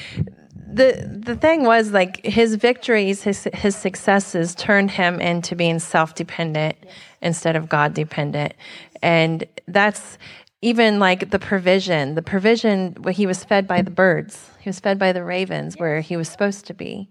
the 0.56 1.22
the 1.24 1.36
thing 1.36 1.64
was 1.64 1.92
like 1.92 2.26
his 2.26 2.56
victories, 2.56 3.24
his 3.24 3.48
his 3.54 3.76
successes 3.76 4.56
turned 4.56 4.92
him 4.92 5.22
into 5.22 5.56
being 5.56 5.80
self 5.80 6.16
dependent 6.16 6.78
yes. 6.84 6.94
Instead 7.24 7.56
of 7.56 7.70
God 7.70 7.96
dependent, 7.96 8.54
and 9.02 9.46
that's 9.68 10.20
even 10.62 11.00
like 11.00 11.32
the 11.32 11.40
provision. 11.40 12.16
The 12.16 12.22
provision 12.22 12.94
where 13.02 13.14
he 13.14 13.26
was 13.26 13.44
fed 13.44 13.68
by 13.68 13.82
the 13.82 13.92
birds 13.92 14.50
he 14.64 14.70
was 14.70 14.80
fed 14.80 14.98
by 14.98 15.12
the 15.12 15.26
ravens 15.26 15.76
where 15.76 16.00
he 16.00 16.16
was 16.16 16.30
supposed 16.30 16.66
to 16.68 16.74
be. 16.74 17.10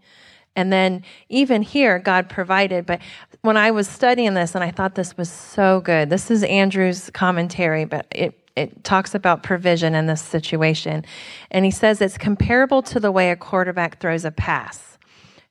And 0.57 0.73
then 0.73 1.03
even 1.29 1.61
here, 1.61 1.99
God 1.99 2.31
provided. 2.31 2.87
But 2.87 3.01
when 3.43 3.59
I 3.59 3.71
was 3.71 3.87
studying 3.87 4.33
this, 4.33 4.55
and 4.55 4.65
I 4.65 4.71
thought 4.71 4.95
this 4.95 5.19
was 5.19 5.31
so 5.31 5.83
good, 5.83 6.09
this 6.09 6.31
is 6.31 6.43
Andrew's 6.45 7.11
commentary, 7.11 7.85
but 7.85 8.07
it 8.11 8.39
it 8.55 8.85
talks 8.85 9.15
about 9.15 9.43
provision 9.43 9.95
in 9.95 10.07
this 10.07 10.21
situation. 10.21 11.05
And 11.51 11.65
he 11.65 11.71
says 11.71 12.01
it's 12.01 12.19
comparable 12.19 12.83
to 12.83 13.01
the 13.01 13.11
way 13.11 13.31
a 13.31 13.37
quarterback 13.37 13.99
throws 13.99 14.27
a 14.27 14.31
pass. 14.31 14.92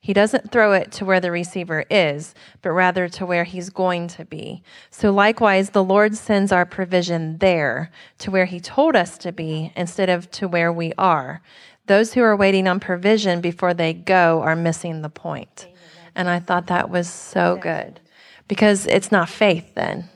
He 0.04 0.14
doesn't 0.14 0.52
throw 0.52 0.74
it 0.74 0.92
to 0.94 1.06
where 1.06 1.20
the 1.20 1.30
receiver 1.30 1.86
is, 1.92 2.34
but 2.64 2.72
rather 2.72 3.08
to 3.10 3.26
where 3.26 3.44
he's 3.44 3.70
going 3.70 4.08
to 4.10 4.26
be. 4.26 4.64
So 4.90 5.12
likewise, 5.12 5.70
the 5.70 5.84
Lord 5.84 6.16
sends 6.16 6.52
our 6.52 6.66
provision 6.66 7.38
there 7.38 7.92
to 8.18 8.32
where 8.32 8.46
he 8.46 8.60
told 8.60 8.96
us 8.96 9.20
to 9.20 9.32
be 9.32 9.72
instead 9.76 10.10
of 10.10 10.30
to 10.32 10.48
where 10.48 10.74
we 10.74 10.92
are. 10.98 11.44
Those 11.86 12.14
who 12.14 12.24
are 12.24 12.36
waiting 12.36 12.68
on 12.68 12.80
provision 12.80 13.42
before 13.42 13.76
they 13.76 13.94
go 13.94 14.42
are 14.42 14.56
missing 14.56 15.04
the 15.04 15.10
point. 15.10 15.68
And 16.16 16.28
I 16.28 16.40
thought 16.40 16.68
that 16.68 16.90
was 16.90 17.08
so 17.08 17.58
good 17.62 18.00
because 18.48 18.88
it's 18.88 19.12
not 19.12 19.30
faith 19.30 19.76
then. 19.76 20.10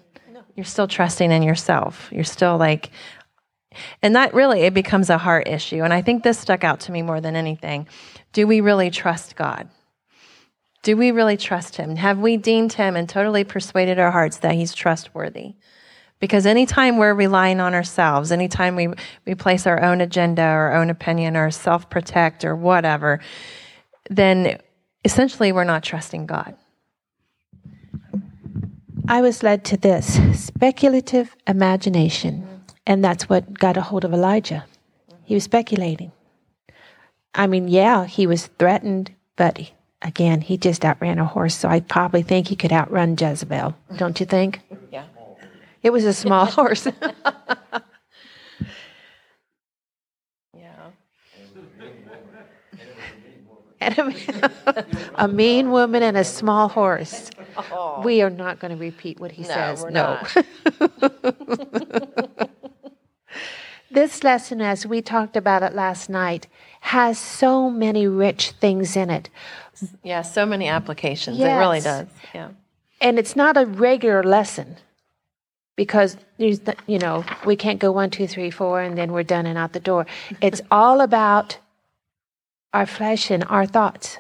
You're 0.56 0.66
still 0.66 0.88
trusting 0.88 1.32
in 1.32 1.44
yourself. 1.44 2.10
You're 2.12 2.24
still 2.24 2.58
like, 2.58 2.90
and 4.02 4.16
that 4.16 4.34
really, 4.34 4.62
it 4.62 4.74
becomes 4.74 5.10
a 5.10 5.18
heart 5.18 5.48
issue. 5.48 5.84
And 5.84 5.94
I 5.94 6.02
think 6.02 6.24
this 6.24 6.40
stuck 6.40 6.64
out 6.64 6.80
to 6.82 6.92
me 6.92 7.02
more 7.02 7.22
than 7.22 7.36
anything. 7.36 7.88
Do 8.34 8.48
we 8.48 8.62
really 8.62 8.90
trust 8.90 9.36
God? 9.36 9.70
Do 10.84 10.96
we 10.96 11.12
really 11.12 11.38
trust 11.38 11.78
Him? 11.78 11.96
Have 11.96 12.20
we 12.20 12.38
deemed 12.38 12.74
Him 12.74 12.96
and 12.96 13.10
totally 13.10 13.44
persuaded 13.44 13.98
our 14.00 14.12
hearts 14.12 14.38
that 14.38 14.54
He's 14.54 14.74
trustworthy? 14.74 15.56
Because 16.20 16.46
anytime 16.46 16.98
we're 16.98 17.14
relying 17.14 17.60
on 17.60 17.74
ourselves, 17.74 18.32
anytime 18.32 18.76
we, 18.76 18.90
we 19.26 19.36
place 19.36 19.68
our 19.68 19.82
own 19.82 20.00
agenda, 20.00 20.42
our 20.42 20.74
own 20.74 20.90
opinion, 20.90 21.36
or 21.36 21.52
self 21.52 21.90
protect, 21.90 22.46
or 22.46 22.56
whatever, 22.56 23.20
then 24.10 24.60
essentially 25.04 25.52
we're 25.52 25.64
not 25.64 25.84
trusting 25.84 26.26
God. 26.26 26.56
I 29.08 29.22
was 29.22 29.44
led 29.44 29.64
to 29.66 29.78
this 29.78 30.20
speculative 30.40 31.36
imagination. 31.48 32.45
And 32.88 33.04
that's 33.04 33.28
what 33.28 33.58
got 33.58 33.78
a 33.78 33.82
hold 33.82 34.06
of 34.06 34.14
Elijah. 34.14 34.66
He 35.24 35.34
was 35.34 35.44
speculating. 35.44 36.12
I 37.34 37.48
mean, 37.48 37.68
yeah, 37.68 38.06
he 38.06 38.28
was 38.28 38.48
threatened, 38.60 39.12
but 39.36 39.72
again, 40.02 40.42
he 40.42 40.58
just 40.58 40.86
outran 40.86 41.20
a 41.20 41.26
horse. 41.26 41.56
So 41.56 41.68
I 41.68 41.80
probably 41.82 42.22
think 42.22 42.48
he 42.48 42.56
could 42.56 42.72
outrun 42.72 43.18
Jezebel. 43.20 43.76
Don't 43.98 44.20
you 44.20 44.26
think? 44.26 44.62
Yeah. 44.92 45.06
It 45.84 45.92
was 45.92 46.06
a 46.06 46.14
small 46.14 46.46
horse. 46.58 46.88
yeah. 50.54 50.92
And 53.82 54.00
a, 54.00 54.86
a, 55.16 55.28
mean 55.28 55.72
woman 55.72 56.02
and 56.02 56.18
a 56.18 56.24
small 56.24 56.70
horse. 56.70 57.30
Oh. 57.58 58.02
We 58.04 58.22
are 58.22 58.30
not 58.30 58.60
going 58.60 58.72
to 58.72 58.78
repeat 58.78 59.20
what 59.20 59.32
he 59.32 59.44
no, 59.44 59.48
says. 59.48 59.86
no. 59.86 60.20
this 63.92 64.24
lesson, 64.24 64.62
as 64.62 64.86
we 64.86 65.02
talked 65.02 65.38
about 65.38 65.64
it 65.64 65.74
last 65.74 66.10
night, 66.10 66.48
has 66.82 67.18
so 67.18 67.70
many 67.70 68.08
rich 68.08 68.52
things 68.52 68.96
in 68.96 69.10
it. 69.10 69.30
Yeah, 70.04 70.22
so 70.22 70.46
many 70.46 70.68
applications. 70.68 71.38
Yes. 71.38 71.56
It 71.56 71.60
really 71.60 71.82
does. 71.82 72.08
Yeah. 72.34 72.50
And 73.02 73.20
it's 73.20 73.36
not 73.36 73.58
a 73.58 73.66
regular 73.66 74.24
lesson 74.24 74.78
because 75.76 76.18
you 76.38 77.00
know 77.00 77.26
we 77.46 77.56
can't 77.56 77.80
go 77.80 77.92
one 77.92 78.10
two 78.10 78.28
three 78.28 78.50
four 78.50 78.82
and 78.82 78.98
then 78.98 79.12
we're 79.12 79.24
done 79.24 79.46
and 79.46 79.58
out 79.58 79.74
the 79.74 79.80
door 79.80 80.06
it's 80.42 80.62
all 80.72 81.02
about 81.02 81.58
our 82.74 82.86
flesh 82.86 83.30
and 83.30 83.44
our 83.50 83.66
thoughts 83.66 84.18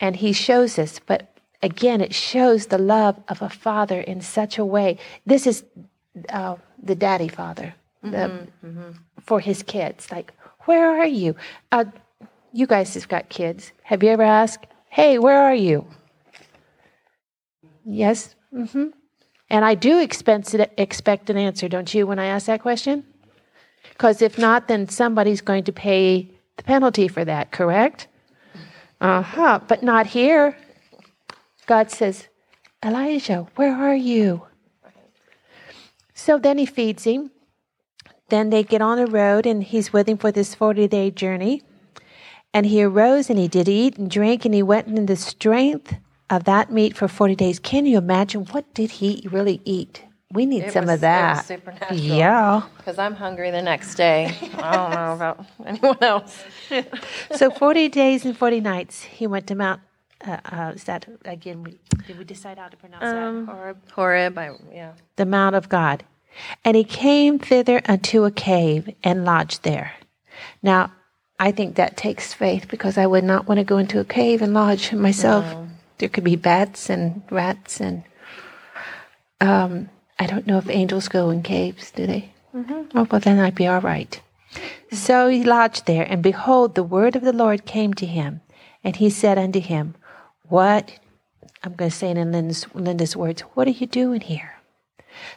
and 0.00 0.16
he 0.16 0.32
shows 0.32 0.78
us 0.78 1.00
but 1.04 1.36
again 1.62 2.00
it 2.00 2.14
shows 2.14 2.66
the 2.66 2.78
love 2.78 3.20
of 3.28 3.42
a 3.42 3.48
father 3.48 4.00
in 4.00 4.20
such 4.20 4.58
a 4.58 4.64
way 4.64 4.96
this 5.26 5.46
is 5.46 5.64
uh, 6.28 6.56
the 6.82 6.94
daddy 6.94 7.28
father 7.28 7.74
the, 8.02 8.08
mm-hmm, 8.08 8.66
mm-hmm. 8.66 8.90
for 9.20 9.40
his 9.40 9.62
kids 9.62 10.10
like 10.10 10.32
where 10.66 10.88
are 10.88 11.06
you 11.06 11.34
uh, 11.72 11.84
you 12.52 12.66
guys 12.66 12.94
have 12.94 13.08
got 13.08 13.28
kids 13.28 13.72
have 13.82 14.02
you 14.02 14.10
ever 14.10 14.22
asked 14.22 14.66
hey 14.88 15.18
where 15.18 15.42
are 15.42 15.54
you 15.54 15.86
yes 17.84 18.34
mm-hmm 18.54 18.88
and 19.50 19.64
I 19.64 19.74
do 19.74 19.98
expect, 19.98 20.54
expect 20.76 21.30
an 21.30 21.36
answer, 21.36 21.68
don't 21.68 21.92
you, 21.94 22.06
when 22.06 22.18
I 22.18 22.26
ask 22.26 22.46
that 22.46 22.60
question? 22.60 23.04
Because 23.90 24.20
if 24.20 24.38
not, 24.38 24.68
then 24.68 24.88
somebody's 24.88 25.40
going 25.40 25.64
to 25.64 25.72
pay 25.72 26.30
the 26.56 26.62
penalty 26.62 27.08
for 27.08 27.24
that, 27.24 27.50
correct? 27.50 28.08
Uh 29.00 29.22
huh. 29.22 29.60
But 29.66 29.82
not 29.82 30.06
here. 30.06 30.56
God 31.66 31.90
says, 31.90 32.28
Elijah, 32.84 33.46
where 33.56 33.74
are 33.74 33.94
you? 33.94 34.42
So 36.14 36.38
then 36.38 36.58
he 36.58 36.66
feeds 36.66 37.04
him. 37.04 37.30
Then 38.28 38.50
they 38.50 38.62
get 38.62 38.82
on 38.82 38.98
the 38.98 39.06
road, 39.06 39.46
and 39.46 39.62
he's 39.64 39.92
with 39.92 40.08
him 40.08 40.18
for 40.18 40.30
this 40.30 40.54
40 40.54 40.86
day 40.88 41.10
journey. 41.10 41.62
And 42.54 42.66
he 42.66 42.82
arose 42.82 43.28
and 43.28 43.38
he 43.38 43.46
did 43.48 43.68
eat 43.68 43.98
and 43.98 44.10
drink, 44.10 44.44
and 44.44 44.54
he 44.54 44.62
went 44.62 44.86
in 44.88 45.06
the 45.06 45.16
strength 45.16 45.94
of 46.30 46.44
that 46.44 46.72
meat 46.72 46.96
for 46.96 47.08
40 47.08 47.34
days. 47.36 47.58
Can 47.58 47.86
you 47.86 47.98
imagine 47.98 48.44
what 48.46 48.72
did 48.74 48.90
he 48.92 49.26
really 49.30 49.60
eat? 49.64 50.02
We 50.30 50.44
need 50.44 50.64
It 50.64 50.72
some 50.72 50.84
was- 50.86 50.94
of 50.94 51.00
that. 51.00 51.46
Supernatural. 51.46 51.98
Yeah. 52.00 52.62
Because 52.76 52.98
I'm 52.98 53.14
hungry 53.14 53.50
the 53.50 53.62
next 53.62 53.94
day. 53.94 54.34
I 54.58 54.72
don't 54.76 54.90
know 54.90 55.12
about 55.14 55.46
anyone 55.64 55.98
else. 56.02 56.42
So 57.34 57.50
40 57.50 57.88
days 57.88 58.24
and 58.26 58.36
40 58.36 58.60
nights 58.60 59.02
he 59.04 59.26
went 59.26 59.46
to 59.46 59.54
Mount. 59.54 59.80
Uh, 60.26 60.36
uh, 60.52 60.72
is 60.74 60.84
that 60.84 61.06
again? 61.24 61.62
We, 61.62 61.78
did 62.06 62.18
we 62.18 62.24
decide 62.24 62.58
how 62.58 62.68
to 62.68 62.76
pronounce 62.76 63.04
Um, 63.04 63.46
that? 63.46 63.52
Horeb. 63.54 63.76
Horeb, 63.92 64.38
I, 64.38 64.50
yeah. 64.72 64.92
The 65.16 65.24
Mount 65.26 65.54
of 65.54 65.68
God, 65.68 66.04
and 66.64 66.76
he 66.76 66.84
came 66.84 67.38
thither 67.38 67.80
unto 67.86 68.24
a 68.24 68.30
cave 68.30 68.94
and 69.02 69.24
lodged 69.24 69.62
there. 69.62 69.92
Now, 70.62 70.92
I 71.38 71.52
think 71.52 71.76
that 71.76 71.96
takes 71.96 72.34
faith 72.34 72.66
because 72.68 72.98
I 72.98 73.06
would 73.06 73.24
not 73.24 73.46
want 73.46 73.58
to 73.58 73.64
go 73.64 73.78
into 73.78 74.00
a 74.00 74.04
cave 74.04 74.42
and 74.42 74.54
lodge 74.54 74.92
myself. 74.92 75.46
There 75.98 76.08
could 76.08 76.24
be 76.24 76.36
bats 76.36 76.90
and 76.90 77.22
rats 77.30 77.80
and. 77.80 78.04
Um, 79.40 79.88
I 80.18 80.26
don't 80.26 80.48
know 80.48 80.58
if 80.58 80.68
angels 80.68 81.06
go 81.06 81.30
in 81.30 81.42
caves, 81.42 81.92
do 81.92 82.06
they? 82.06 82.32
Oh, 82.94 83.06
well, 83.10 83.20
then 83.20 83.38
I'd 83.38 83.54
be 83.54 83.68
all 83.68 83.80
right. 83.80 84.20
So 84.90 85.28
he 85.28 85.44
lodged 85.44 85.86
there, 85.86 86.04
and 86.04 86.22
behold, 86.22 86.74
the 86.74 86.82
word 86.82 87.14
of 87.14 87.22
the 87.22 87.32
Lord 87.32 87.64
came 87.64 87.94
to 87.94 88.06
him, 88.06 88.40
and 88.82 88.96
he 88.96 89.10
said 89.10 89.38
unto 89.38 89.60
him, 89.60 89.94
What? 90.48 90.98
I'm 91.62 91.74
going 91.74 91.90
to 91.90 91.96
say 91.96 92.10
it 92.10 92.16
in 92.16 92.32
Linda's, 92.32 92.66
Linda's 92.74 93.16
words, 93.16 93.42
What 93.54 93.68
are 93.68 93.72
you 93.72 93.86
doing 93.86 94.22
here? 94.22 94.57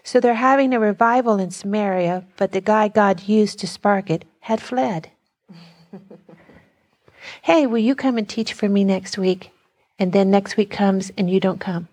So 0.03 0.19
they're 0.19 0.33
having 0.35 0.73
a 0.73 0.79
revival 0.79 1.39
in 1.39 1.51
Samaria, 1.51 2.25
but 2.37 2.51
the 2.51 2.61
guy 2.61 2.87
God 2.87 3.27
used 3.27 3.59
to 3.59 3.67
spark 3.67 4.09
it 4.09 4.25
had 4.41 4.61
fled. 4.61 5.11
hey, 7.43 7.67
will 7.67 7.77
you 7.79 7.95
come 7.95 8.17
and 8.17 8.27
teach 8.27 8.53
for 8.53 8.67
me 8.69 8.83
next 8.83 9.17
week? 9.17 9.51
And 9.99 10.13
then 10.13 10.31
next 10.31 10.57
week 10.57 10.71
comes 10.71 11.11
and 11.17 11.29
you 11.29 11.39
don't 11.39 11.59
come. 11.59 11.87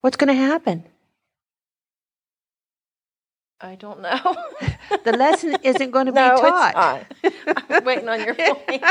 What's 0.00 0.16
going 0.16 0.28
to 0.28 0.34
happen? 0.34 0.84
I 3.60 3.74
don't 3.74 4.00
know. 4.00 4.18
The 5.04 5.12
lesson 5.16 5.56
isn't 5.62 5.90
going 5.90 6.06
to 6.06 6.12
be 6.12 6.18
taught. 6.18 7.06
it's 7.22 7.46
not. 7.46 7.64
I'm 7.70 7.84
waiting 7.84 8.08
on 8.08 8.20
your 8.20 8.34
point. 8.34 8.82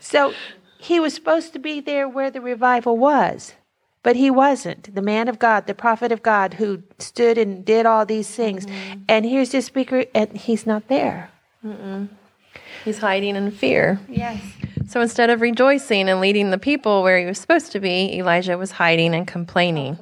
So 0.00 0.32
he 0.80 0.98
was 0.98 1.14
supposed 1.14 1.52
to 1.52 1.58
be 1.58 1.80
there 1.80 2.08
where 2.08 2.30
the 2.30 2.40
revival 2.40 2.96
was, 2.96 3.54
but 4.02 4.16
he 4.16 4.30
wasn't. 4.30 4.94
The 4.94 5.02
man 5.02 5.28
of 5.28 5.38
God, 5.38 5.66
the 5.66 5.74
prophet 5.74 6.10
of 6.10 6.22
God, 6.22 6.54
who 6.54 6.82
stood 6.98 7.36
and 7.36 7.64
did 7.64 7.84
all 7.84 8.06
these 8.06 8.28
things. 8.28 8.66
And 9.08 9.26
here's 9.26 9.50
the 9.50 9.60
speaker, 9.60 10.06
and 10.14 10.36
he's 10.36 10.66
not 10.66 10.88
there. 10.88 11.30
He's 12.84 12.98
hiding 12.98 13.36
in 13.36 13.50
fear. 13.50 14.00
Yes. 14.08 14.40
So 14.88 15.00
instead 15.02 15.28
of 15.28 15.42
rejoicing 15.42 16.08
and 16.08 16.20
leading 16.20 16.50
the 16.50 16.58
people 16.58 17.02
where 17.02 17.18
he 17.18 17.26
was 17.26 17.38
supposed 17.38 17.72
to 17.72 17.80
be, 17.80 18.16
Elijah 18.16 18.56
was 18.56 18.72
hiding 18.72 19.14
and 19.14 19.26
complaining. 19.26 19.98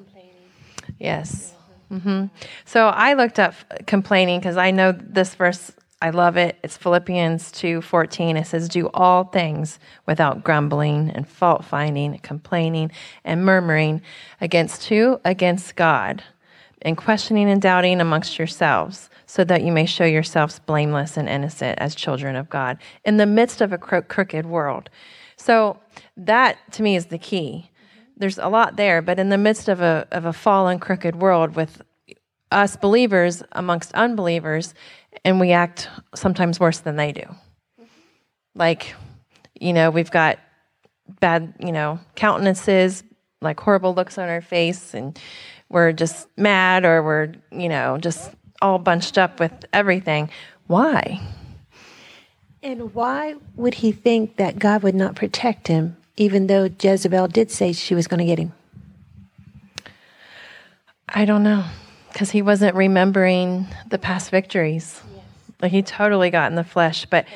Yes. 0.99 1.55
hmm 1.89 2.27
So 2.65 2.87
I 2.89 3.15
looked 3.15 3.39
up 3.39 3.55
complaining 3.87 4.39
because 4.39 4.57
I 4.57 4.71
know 4.71 4.93
this 4.93 5.35
verse. 5.35 5.73
I 6.01 6.11
love 6.11 6.37
it. 6.37 6.59
It's 6.63 6.77
Philippians 6.77 7.51
two 7.51 7.83
fourteen. 7.83 8.37
It 8.37 8.47
says, 8.47 8.69
"Do 8.69 8.89
all 8.95 9.25
things 9.25 9.81
without 10.07 10.45
grumbling 10.45 11.11
and 11.11 11.27
fault 11.27 11.65
finding, 11.65 12.17
complaining 12.19 12.93
and 13.25 13.45
murmuring 13.45 14.03
against 14.41 14.85
who? 14.85 15.21
Against 15.25 15.75
God, 15.75 16.23
and 16.83 16.97
questioning 16.97 17.51
and 17.51 17.61
doubting 17.61 18.01
amongst 18.01 18.39
yourselves, 18.39 19.11
so 19.27 19.43
that 19.43 19.63
you 19.63 19.73
may 19.73 19.87
show 19.87 20.05
yourselves 20.05 20.61
blameless 20.61 21.17
and 21.17 21.29
innocent 21.29 21.81
as 21.81 21.97
children 21.97 22.37
of 22.37 22.49
God 22.49 22.79
in 23.05 23.17
the 23.17 23.27
midst 23.27 23.61
of 23.61 23.73
a 23.73 23.79
cro- 23.79 24.03
crooked 24.03 24.47
world." 24.47 24.91
So 25.37 25.79
that 26.17 26.59
to 26.73 26.83
me 26.85 26.95
is 26.95 27.07
the 27.07 27.19
key 27.19 27.71
there's 28.19 28.39
a 28.39 28.49
lot 28.49 28.77
there, 28.77 29.01
but 29.01 29.19
in 29.19 29.29
the 29.29 29.39
midst 29.39 29.69
of 29.69 29.81
a 29.81 30.07
of 30.11 30.25
a 30.25 30.33
fallen, 30.33 30.79
crooked 30.79 31.17
world 31.17 31.55
with 31.55 31.83
us 32.51 32.77
believers 32.77 33.43
amongst 33.53 33.93
unbelievers, 33.95 34.75
and 35.25 35.41
we 35.41 35.53
act 35.53 35.89
sometimes 36.15 36.61
worse 36.61 36.79
than 36.81 36.97
they 36.97 37.13
do. 37.13 37.25
Like, 38.55 38.95
you 39.61 39.73
know, 39.73 39.91
we've 39.91 40.11
got 40.11 40.39
bad, 41.21 41.55
you 41.59 41.73
know, 41.73 42.01
countenances, 42.15 43.03
like 43.41 43.61
horrible 43.61 43.95
looks 43.95 44.19
on 44.19 44.29
our 44.29 44.41
face, 44.41 44.95
and 44.95 45.19
we're 45.69 45.93
just 45.93 46.29
mad 46.37 46.85
or 46.85 47.03
we're, 47.03 47.33
you 47.51 47.69
know, 47.69 47.99
just 47.99 48.33
all 48.61 48.79
bunched 48.79 49.19
up 49.19 49.39
with 49.41 49.53
everything. 49.73 50.31
Why? 50.67 51.21
And 52.63 52.95
why 52.95 53.37
would 53.55 53.75
he 53.75 53.93
think 53.93 54.37
that 54.37 54.59
God 54.59 54.83
would 54.83 54.95
not 54.95 55.15
protect 55.15 55.69
him, 55.69 55.97
even 56.17 56.49
though 56.49 56.69
Jezebel 56.81 57.29
did 57.29 57.51
say 57.51 57.73
she 57.73 57.95
was 57.95 58.09
going 58.09 58.19
to 58.19 58.25
get 58.25 58.39
him? 58.39 58.53
I 61.09 61.25
don't 61.25 61.43
know. 61.43 61.65
Because 62.13 62.31
he 62.31 62.43
wasn't 62.43 62.75
remembering 62.75 63.67
the 63.89 63.99
past 63.99 64.31
victories. 64.31 65.01
Like 65.61 65.73
he 65.73 65.83
totally 65.83 66.31
got 66.31 66.51
in 66.51 66.57
the 66.57 66.65
flesh. 66.65 67.07
But 67.07 67.27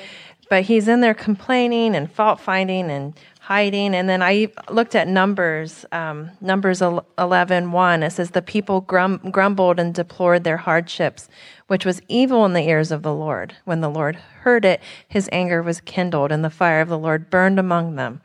but 0.48 0.64
he's 0.64 0.86
in 0.86 1.00
there 1.00 1.14
complaining 1.14 1.94
and 1.94 2.12
fault 2.12 2.38
finding 2.38 2.90
and 2.90 3.18
hiding. 3.40 3.94
And 3.94 4.06
then 4.06 4.22
I 4.22 4.48
looked 4.70 4.94
at 4.94 5.08
Numbers, 5.08 5.86
um, 5.92 6.30
Numbers 6.42 6.82
el- 6.82 7.06
11, 7.18 7.72
1. 7.72 8.02
It 8.02 8.10
says, 8.10 8.30
The 8.30 8.42
people 8.42 8.82
grum- 8.82 9.30
grumbled 9.30 9.80
and 9.80 9.94
deplored 9.94 10.44
their 10.44 10.58
hardships, 10.58 11.28
which 11.68 11.86
was 11.86 12.02
evil 12.06 12.44
in 12.44 12.52
the 12.52 12.68
ears 12.68 12.92
of 12.92 13.02
the 13.02 13.14
Lord. 13.14 13.56
When 13.64 13.80
the 13.80 13.88
Lord 13.88 14.16
heard 14.42 14.64
it, 14.64 14.82
his 15.08 15.26
anger 15.32 15.62
was 15.62 15.80
kindled, 15.80 16.30
and 16.30 16.44
the 16.44 16.50
fire 16.50 16.82
of 16.82 16.88
the 16.88 16.98
Lord 16.98 17.30
burned 17.30 17.58
among 17.58 17.96
them. 17.96 18.20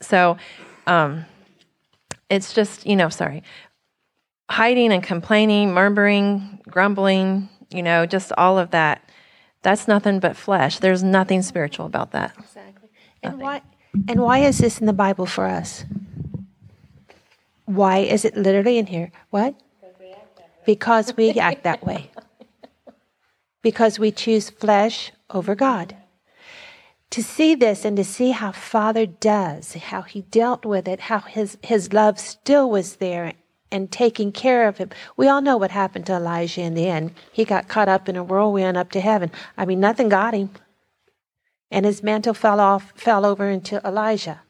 So 0.00 0.36
um, 0.86 1.26
it's 2.30 2.54
just, 2.54 2.86
you 2.86 2.96
know, 2.96 3.08
sorry, 3.08 3.42
hiding 4.52 4.92
and 4.92 5.02
complaining, 5.02 5.72
murmuring, 5.72 6.60
grumbling, 6.68 7.48
you 7.70 7.82
know, 7.82 8.04
just 8.04 8.32
all 8.36 8.58
of 8.58 8.70
that. 8.70 9.02
That's 9.62 9.88
nothing 9.88 10.20
but 10.20 10.36
flesh. 10.36 10.78
There's 10.78 11.02
nothing 11.02 11.40
spiritual 11.40 11.86
about 11.86 12.10
that. 12.12 12.34
Exactly. 12.38 12.90
And 13.22 13.40
why? 13.40 13.62
And 14.08 14.20
why 14.20 14.38
is 14.40 14.58
this 14.58 14.78
in 14.78 14.86
the 14.86 14.92
Bible 14.92 15.26
for 15.26 15.46
us? 15.46 15.84
Why 17.64 17.98
is 17.98 18.24
it 18.24 18.36
literally 18.36 18.76
in 18.76 18.86
here? 18.86 19.10
What? 19.30 19.54
Because 20.66 21.16
we 21.16 21.30
act 21.38 21.64
that 21.64 21.84
way. 21.84 22.10
Because 23.62 23.98
we 23.98 24.12
choose 24.12 24.50
flesh 24.50 25.12
over 25.30 25.54
God. 25.54 25.96
To 27.10 27.22
see 27.22 27.54
this 27.54 27.84
and 27.84 27.96
to 27.96 28.04
see 28.04 28.30
how 28.30 28.52
Father 28.52 29.06
does, 29.06 29.74
how 29.74 30.02
he 30.02 30.22
dealt 30.22 30.64
with 30.64 30.86
it, 30.88 31.00
how 31.00 31.20
his, 31.20 31.58
his 31.62 31.92
love 31.92 32.18
still 32.18 32.70
was 32.70 32.96
there 32.96 33.32
and 33.72 33.90
taking 33.90 34.30
care 34.30 34.68
of 34.68 34.78
him. 34.78 34.90
We 35.16 35.26
all 35.26 35.40
know 35.40 35.56
what 35.56 35.72
happened 35.72 36.06
to 36.06 36.14
Elijah 36.14 36.60
in 36.60 36.74
the 36.74 36.86
end. 36.86 37.14
He 37.32 37.44
got 37.44 37.66
caught 37.66 37.88
up 37.88 38.08
in 38.08 38.16
a 38.16 38.22
whirlwind 38.22 38.76
up 38.76 38.92
to 38.92 39.00
heaven. 39.00 39.32
I 39.58 39.64
mean, 39.64 39.80
nothing 39.80 40.08
got 40.08 40.34
him 40.34 40.50
and 41.72 41.86
his 41.86 42.02
mantle 42.02 42.34
fell 42.34 42.60
off 42.60 42.92
fell 42.94 43.24
over 43.24 43.48
into 43.48 43.80
Elijah. 43.84 44.42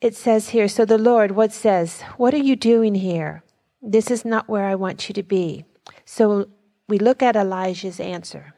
It 0.00 0.14
says 0.14 0.50
here, 0.50 0.68
so 0.68 0.84
the 0.84 0.98
Lord 0.98 1.30
what 1.30 1.52
says, 1.52 2.02
"What 2.18 2.34
are 2.34 2.44
you 2.50 2.56
doing 2.56 2.96
here? 2.96 3.42
This 3.80 4.10
is 4.10 4.24
not 4.24 4.48
where 4.48 4.66
I 4.66 4.74
want 4.74 5.08
you 5.08 5.12
to 5.14 5.22
be." 5.22 5.64
So 6.04 6.48
we 6.88 6.98
look 6.98 7.22
at 7.22 7.36
Elijah's 7.36 8.00
answer. 8.00 8.52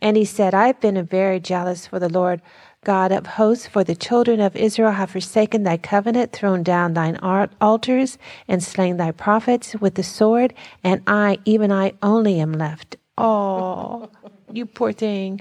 And 0.00 0.16
he 0.16 0.24
said, 0.24 0.54
"I've 0.54 0.80
been 0.80 1.02
very 1.06 1.40
jealous 1.40 1.86
for 1.86 1.98
the 1.98 2.08
Lord 2.08 2.42
God 2.84 3.12
of 3.12 3.26
hosts, 3.26 3.66
for 3.66 3.82
the 3.82 3.96
children 3.96 4.40
of 4.40 4.54
Israel 4.54 4.92
have 4.92 5.10
forsaken 5.10 5.62
thy 5.62 5.76
covenant, 5.76 6.32
thrown 6.32 6.62
down 6.62 6.94
thine 6.94 7.16
altars, 7.60 8.18
and 8.46 8.62
slain 8.62 8.98
thy 8.98 9.10
prophets 9.10 9.74
with 9.74 9.94
the 9.94 10.02
sword, 10.02 10.54
and 10.82 11.02
I, 11.06 11.38
even 11.44 11.72
I 11.72 11.94
only 12.02 12.40
am 12.40 12.52
left. 12.52 12.96
Oh, 13.16 14.10
you 14.52 14.66
poor 14.66 14.92
thing. 14.92 15.40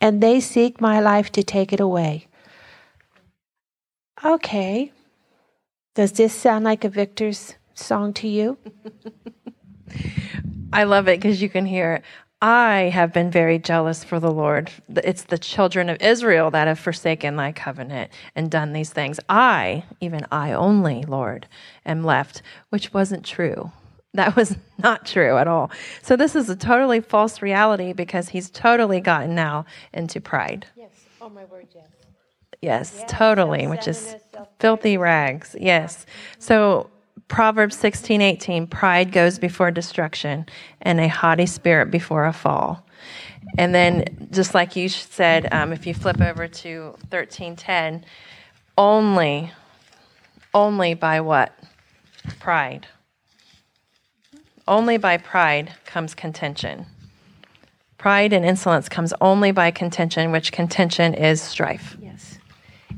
And 0.00 0.22
they 0.22 0.40
seek 0.40 0.80
my 0.80 1.00
life 1.00 1.30
to 1.32 1.42
take 1.42 1.72
it 1.72 1.80
away. 1.80 2.26
Okay. 4.24 4.92
Does 5.94 6.12
this 6.12 6.32
sound 6.32 6.64
like 6.64 6.84
a 6.84 6.88
victor's 6.88 7.54
song 7.74 8.12
to 8.14 8.28
you? 8.28 8.56
I 10.72 10.84
love 10.84 11.08
it 11.08 11.20
because 11.20 11.42
you 11.42 11.48
can 11.48 11.66
hear 11.66 11.94
it. 11.94 12.02
I 12.40 12.90
have 12.94 13.12
been 13.12 13.30
very 13.32 13.58
jealous 13.58 14.04
for 14.04 14.20
the 14.20 14.30
Lord. 14.30 14.70
It's 14.88 15.24
the 15.24 15.38
children 15.38 15.88
of 15.88 16.00
Israel 16.00 16.52
that 16.52 16.68
have 16.68 16.78
forsaken 16.78 17.34
thy 17.34 17.50
covenant 17.50 18.12
and 18.36 18.48
done 18.48 18.72
these 18.72 18.90
things. 18.90 19.18
I, 19.28 19.84
even 20.00 20.24
I 20.30 20.52
only, 20.52 21.02
Lord, 21.02 21.48
am 21.84 22.04
left, 22.04 22.42
which 22.68 22.94
wasn't 22.94 23.24
true. 23.24 23.72
That 24.14 24.36
was 24.36 24.56
not 24.78 25.04
true 25.04 25.36
at 25.36 25.48
all. 25.48 25.72
So 26.02 26.14
this 26.14 26.36
is 26.36 26.48
a 26.48 26.54
totally 26.54 27.00
false 27.00 27.42
reality 27.42 27.92
because 27.92 28.28
he's 28.28 28.50
totally 28.50 29.00
gotten 29.00 29.34
now 29.34 29.66
into 29.92 30.20
pride. 30.20 30.66
Yes. 30.76 30.92
Oh, 31.20 31.28
my 31.28 31.44
word, 31.44 31.66
yes. 31.74 31.88
Yes, 32.60 33.04
totally, 33.06 33.68
which 33.68 33.86
is 33.86 34.16
filthy 34.58 34.96
rags. 34.96 35.54
Yes. 35.58 36.06
So 36.40 36.90
Proverbs 37.26 37.76
16, 37.76 38.20
18, 38.20 38.66
pride 38.66 39.12
goes 39.12 39.38
before 39.38 39.70
destruction 39.70 40.46
and 40.82 41.00
a 41.00 41.08
haughty 41.08 41.46
spirit 41.46 41.90
before 41.90 42.26
a 42.26 42.32
fall. 42.32 42.84
And 43.56 43.74
then, 43.74 44.28
just 44.30 44.54
like 44.54 44.76
you 44.76 44.88
said, 44.88 45.52
um, 45.52 45.72
if 45.72 45.86
you 45.86 45.94
flip 45.94 46.20
over 46.20 46.46
to 46.48 46.90
1310, 47.10 48.04
only, 48.76 49.50
only 50.54 50.94
by 50.94 51.20
what? 51.20 51.52
Pride. 52.40 52.86
Only 54.66 54.98
by 54.98 55.16
pride 55.16 55.72
comes 55.86 56.14
contention. 56.14 56.86
Pride 57.96 58.32
and 58.32 58.44
insolence 58.44 58.88
comes 58.88 59.12
only 59.20 59.50
by 59.50 59.70
contention, 59.70 60.30
which 60.30 60.52
contention 60.52 61.14
is 61.14 61.40
strife. 61.42 61.96
Yes. 62.00 62.38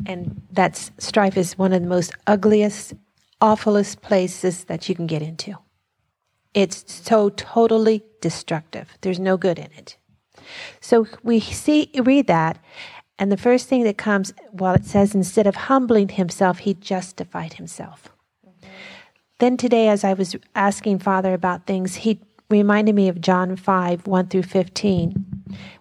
And 0.06 0.42
that's 0.52 0.90
strife 0.98 1.37
is 1.37 1.56
one 1.56 1.72
of 1.72 1.80
the 1.80 1.88
most 1.88 2.12
ugliest, 2.26 2.94
awfulest 3.40 4.03
places 4.03 4.64
that 4.64 4.88
you 4.88 4.94
can 4.94 5.07
get 5.07 5.22
into. 5.22 5.57
It's 6.53 6.85
so 6.87 7.29
totally 7.31 8.03
destructive. 8.20 8.98
There's 9.00 9.20
no 9.20 9.37
good 9.37 9.59
in 9.59 9.70
it. 9.76 9.96
So 10.81 11.07
we 11.22 11.40
see 11.40 11.90
read 11.94 12.26
that, 12.26 12.59
and 13.18 13.31
the 13.31 13.37
first 13.37 13.68
thing 13.68 13.85
that 13.85 13.98
comes, 13.98 14.33
well, 14.50 14.74
it 14.74 14.87
says 14.87 15.14
instead 15.14 15.46
of 15.46 15.55
humbling 15.55 16.09
himself, 16.09 16.61
he 16.61 16.74
justified 16.74 17.55
himself. 17.55 18.09
Mm-hmm. 18.46 18.68
Then 19.38 19.57
today, 19.57 19.88
as 19.88 20.05
I 20.05 20.14
was 20.14 20.37
asking 20.55 21.00
Father 21.00 21.35
about 21.35 21.66
things, 21.66 21.96
he 21.96 22.20
reminded 22.48 22.94
me 22.94 23.09
of 23.09 23.20
John 23.20 23.57
5 23.57 24.07
1 24.07 24.26
through 24.29 24.42
15, 24.42 25.14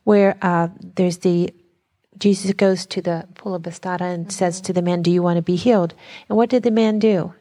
where 0.04 0.38
uh, 0.42 0.68
there's 0.96 1.20
the 1.20 1.54
Jesus 2.18 2.52
goes 2.52 2.86
to 2.88 3.02
the 3.02 3.26
pool 3.36 3.56
of 3.56 3.62
Bethesda 3.62 4.04
and 4.04 4.26
mm-hmm. 4.26 4.32
says 4.32 4.60
to 4.62 4.74
the 4.74 4.82
man, 4.82 5.02
Do 5.02 5.10
you 5.10 5.24
want 5.24 5.38
to 5.38 5.42
be 5.42 5.56
healed? 5.56 5.96
And 6.28 6.38
what 6.38 6.50
did 6.50 6.64
the 6.64 6.72
man 6.72 7.00
do? 7.00 7.34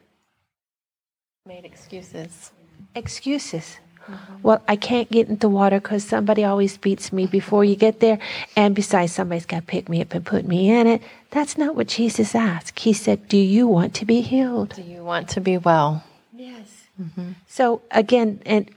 Made 1.49 1.65
excuses. 1.65 2.51
Excuses. 2.93 3.79
Mm-hmm. 4.05 4.33
Well, 4.43 4.61
I 4.67 4.75
can't 4.75 5.09
get 5.09 5.29
into 5.29 5.49
water 5.49 5.79
because 5.79 6.03
somebody 6.03 6.43
always 6.43 6.77
beats 6.77 7.11
me 7.11 7.25
before 7.25 7.65
you 7.65 7.75
get 7.75 8.01
there. 8.01 8.19
And 8.55 8.75
besides, 8.75 9.13
somebody's 9.13 9.47
got 9.47 9.61
to 9.61 9.65
pick 9.65 9.89
me 9.89 9.99
up 9.99 10.13
and 10.13 10.23
put 10.23 10.45
me 10.45 10.69
in 10.69 10.85
it. 10.85 11.01
That's 11.31 11.57
not 11.57 11.75
what 11.75 11.87
Jesus 11.87 12.35
asked. 12.35 12.77
He 12.77 12.93
said, 12.93 13.27
Do 13.27 13.37
you 13.37 13.67
want 13.67 13.95
to 13.95 14.05
be 14.05 14.21
healed? 14.21 14.75
Do 14.75 14.83
you 14.83 15.03
want 15.03 15.27
to 15.29 15.41
be 15.41 15.57
well? 15.57 16.03
Yes. 16.35 16.85
Mm-hmm. 17.01 17.31
So, 17.47 17.81
again, 17.89 18.43
and 18.45 18.69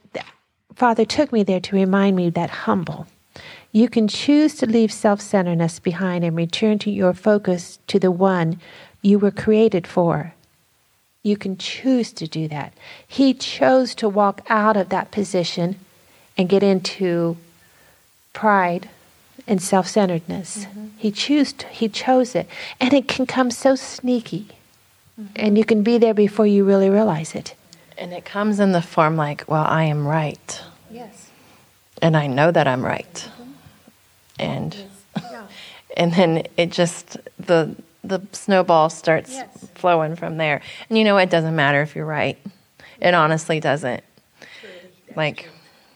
Father 0.75 1.05
took 1.05 1.31
me 1.31 1.43
there 1.43 1.61
to 1.61 1.77
remind 1.77 2.17
me 2.17 2.31
that 2.31 2.49
humble. 2.65 3.07
You 3.71 3.91
can 3.91 4.09
choose 4.09 4.55
to 4.55 4.67
leave 4.67 4.91
self 4.91 5.21
centeredness 5.21 5.79
behind 5.79 6.25
and 6.25 6.35
return 6.35 6.79
to 6.79 6.91
your 6.91 7.13
focus 7.13 7.81
to 7.89 7.99
the 7.99 8.11
one 8.11 8.59
you 9.03 9.19
were 9.19 9.31
created 9.31 9.87
for. 9.87 10.33
You 11.23 11.37
can 11.37 11.57
choose 11.57 12.13
to 12.15 12.27
do 12.27 12.49
that. 12.49 12.73
He 13.07 13.33
chose 13.33 13.95
to 13.97 14.09
walk 14.09 14.43
out 14.49 14.77
of 14.77 14.89
that 14.89 15.11
position 15.11 15.77
and 16.37 16.49
get 16.49 16.63
into 16.63 17.37
pride 18.33 18.89
and 19.47 19.63
self 19.63 19.87
centeredness. 19.87 20.65
Mm-hmm. 20.65 20.87
He, 20.97 21.11
chose 21.11 21.55
he 21.71 21.89
chose 21.89 22.35
it. 22.35 22.49
And 22.81 22.93
it 22.93 23.07
can 23.09 23.27
come 23.27 23.51
so 23.51 23.75
sneaky. 23.75 24.49
Mm-hmm. 25.21 25.33
And 25.37 25.59
you 25.59 25.65
can 25.65 25.83
be 25.83 25.99
there 25.99 26.15
before 26.15 26.47
you 26.47 26.65
really 26.65 26.91
realize 26.91 27.35
it. 27.35 27.55
And 27.99 28.13
it 28.13 28.25
comes 28.25 28.59
in 28.59 28.73
the 28.73 28.83
form 28.83 29.17
like, 29.17 29.45
well, 29.47 29.65
I 29.65 29.85
am 29.85 30.07
right. 30.07 30.63
Yes. 30.91 31.31
And 32.01 32.17
I 32.17 32.27
know 32.27 32.51
that 32.51 32.67
I'm 32.67 32.85
right. 32.85 33.15
Mm-hmm. 33.15 33.51
And 34.41 34.75
yes. 34.75 35.31
yeah. 35.31 35.47
and 35.97 36.13
then 36.15 36.47
it 36.57 36.73
just 36.73 37.19
the 37.39 37.77
the 38.05 38.21
snowball 38.33 38.91
starts 38.91 39.33
yes. 39.33 39.69
flowing 39.75 40.17
from 40.17 40.37
there. 40.37 40.61
And 40.89 40.99
you 40.99 41.05
know, 41.05 41.17
it 41.19 41.31
doesn't 41.31 41.55
matter 41.55 41.83
if 41.83 41.95
you're 41.95 42.07
right. 42.07 42.39
It 43.01 43.15
honestly 43.15 43.61
doesn't. 43.61 44.03
Like, 45.17 45.49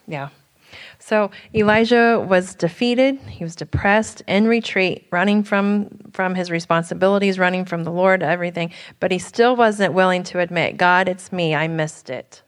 yeah. 0.06 0.28
So 0.98 1.30
Elijah 1.54 2.24
was 2.28 2.54
defeated. 2.54 3.18
He 3.20 3.44
was 3.44 3.54
depressed, 3.54 4.22
in 4.26 4.48
retreat, 4.48 5.06
running 5.12 5.44
from 5.44 5.88
from 6.12 6.34
his 6.34 6.50
responsibilities, 6.50 7.38
running 7.38 7.64
from 7.64 7.84
the 7.84 7.92
Lord, 7.92 8.22
everything. 8.22 8.72
But 8.98 9.12
he 9.12 9.18
still 9.18 9.54
wasn't 9.54 9.94
willing 9.94 10.24
to 10.24 10.40
admit, 10.40 10.76
God, 10.76 11.08
it's 11.08 11.30
me. 11.30 11.54
I 11.54 11.68
missed 11.68 12.10
it. 12.10 12.42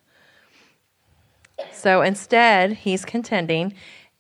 So 1.73 2.03
instead, 2.03 2.73
he's 2.73 3.05
contending, 3.05 3.75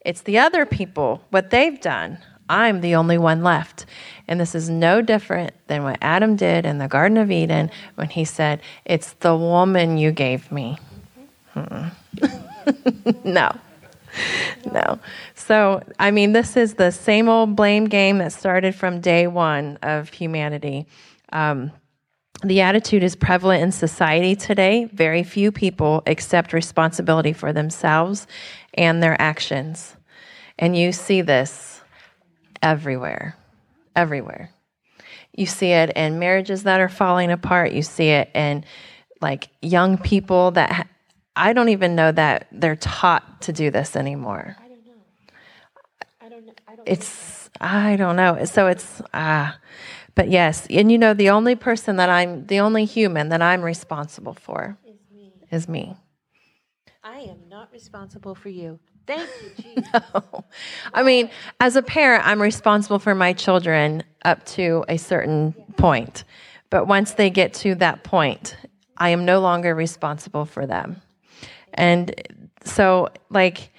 it's 0.05 0.23
the 0.23 0.39
other 0.39 0.65
people, 0.65 1.23
what 1.31 1.51
they've 1.51 1.81
done. 1.81 2.19
I'm 2.49 2.81
the 2.81 2.95
only 2.95 3.19
one 3.19 3.43
left. 3.43 3.87
And 4.27 4.39
this 4.39 4.55
is 4.55 4.69
no 4.69 5.01
different 5.01 5.53
than 5.69 5.83
what 5.83 5.99
Adam 6.01 6.37
did 6.37 6.67
in 6.67 6.79
the 6.79 6.89
Garden 6.89 7.17
of 7.19 7.31
Eden 7.31 7.71
when 7.95 8.11
he 8.11 8.25
said, 8.25 8.61
It's 8.85 9.13
the 9.15 9.37
woman 9.37 9.97
you 9.97 10.13
gave 10.13 10.51
me. 10.53 10.79
no. 13.25 13.51
No. 14.73 14.99
So, 15.35 15.83
I 15.99 16.11
mean, 16.11 16.33
this 16.33 16.57
is 16.57 16.75
the 16.75 16.91
same 16.91 17.29
old 17.29 17.57
blame 17.57 17.87
game 17.87 18.19
that 18.19 18.33
started 18.33 18.75
from 18.75 19.01
day 19.01 19.27
one 19.27 19.79
of 19.83 20.09
humanity. 20.11 20.87
Um, 21.33 21.73
the 22.45 22.61
attitude 22.61 23.03
is 23.03 23.17
prevalent 23.17 23.63
in 23.63 23.73
society 23.73 24.37
today. 24.37 24.85
Very 24.93 25.25
few 25.25 25.51
people 25.51 26.03
accept 26.07 26.53
responsibility 26.53 27.33
for 27.33 27.53
themselves 27.53 28.27
and 28.75 29.03
their 29.03 29.21
actions. 29.21 29.97
And 30.59 30.77
you 30.77 30.93
see 30.93 31.21
this 31.21 31.78
everywhere, 32.63 33.37
everywhere. 33.95 34.51
You 35.35 35.47
see 35.47 35.71
it 35.71 35.91
in 35.91 36.19
marriages 36.19 36.65
that 36.65 36.81
are 36.81 36.89
falling 36.89 37.31
apart. 37.31 37.73
You 37.73 37.83
see 37.83 38.09
it 38.09 38.31
in 38.35 38.65
like 39.21 39.49
young 39.63 39.99
people 39.99 40.53
that 40.53 40.73
ha- 40.73 40.89
I 41.37 41.53
don't 41.53 41.69
even 41.69 41.95
know 41.95 42.11
that 42.11 42.49
they're 42.51 42.77
taught 42.77 43.43
to 43.43 43.53
do 43.53 43.71
this 43.71 43.95
anymore. 43.95 44.57
I 44.59 44.69
don't 44.69 44.87
know. 44.87 44.93
I 46.21 46.29
don't 46.29 46.47
know. 46.47 46.53
I 46.67 46.77
don't 46.77 46.89
it's 46.89 47.51
I 47.61 47.97
don't 47.97 48.17
know. 48.17 48.45
So 48.45 48.67
it's 48.67 49.01
ah. 49.15 49.57
but 50.15 50.29
yes, 50.29 50.67
and 50.71 50.91
you 50.91 50.99
know 50.99 51.15
the 51.15 51.31
only 51.31 51.55
person 51.55 51.97
that 51.97 52.11
I'm 52.11 52.47
the 52.47 52.61
only 52.61 52.85
human 52.85 53.29
that 53.29 53.43
I'm 53.43 53.63
responsible 53.63 54.35
for 54.35 54.77
is 54.85 54.99
me. 55.15 55.33
Is 55.51 55.69
me. 55.69 55.97
I 57.05 57.21
am 57.21 57.49
not 57.49 57.71
responsible 57.73 58.35
for 58.35 58.49
you. 58.49 58.81
Thank 59.09 59.29
you, 59.65 59.83
no. 59.95 60.45
I 60.93 61.03
mean, 61.03 61.31
as 61.61 61.77
a 61.77 61.83
parent, 61.83 62.27
I'm 62.27 62.43
responsible 62.43 62.99
for 62.99 63.15
my 63.15 63.33
children 63.33 64.03
up 64.23 64.45
to 64.47 64.85
a 64.87 64.99
certain 64.99 65.55
point. 65.79 66.25
But 66.69 66.87
once 66.87 67.13
they 67.13 67.31
get 67.31 67.55
to 67.55 67.75
that 67.77 68.05
point, 68.05 68.55
I 68.99 69.09
am 69.09 69.25
no 69.25 69.41
longer 69.41 69.75
responsible 69.75 70.45
for 70.45 70.67
them. 70.67 71.01
And 71.73 72.15
so, 72.65 73.09
like, 73.31 73.71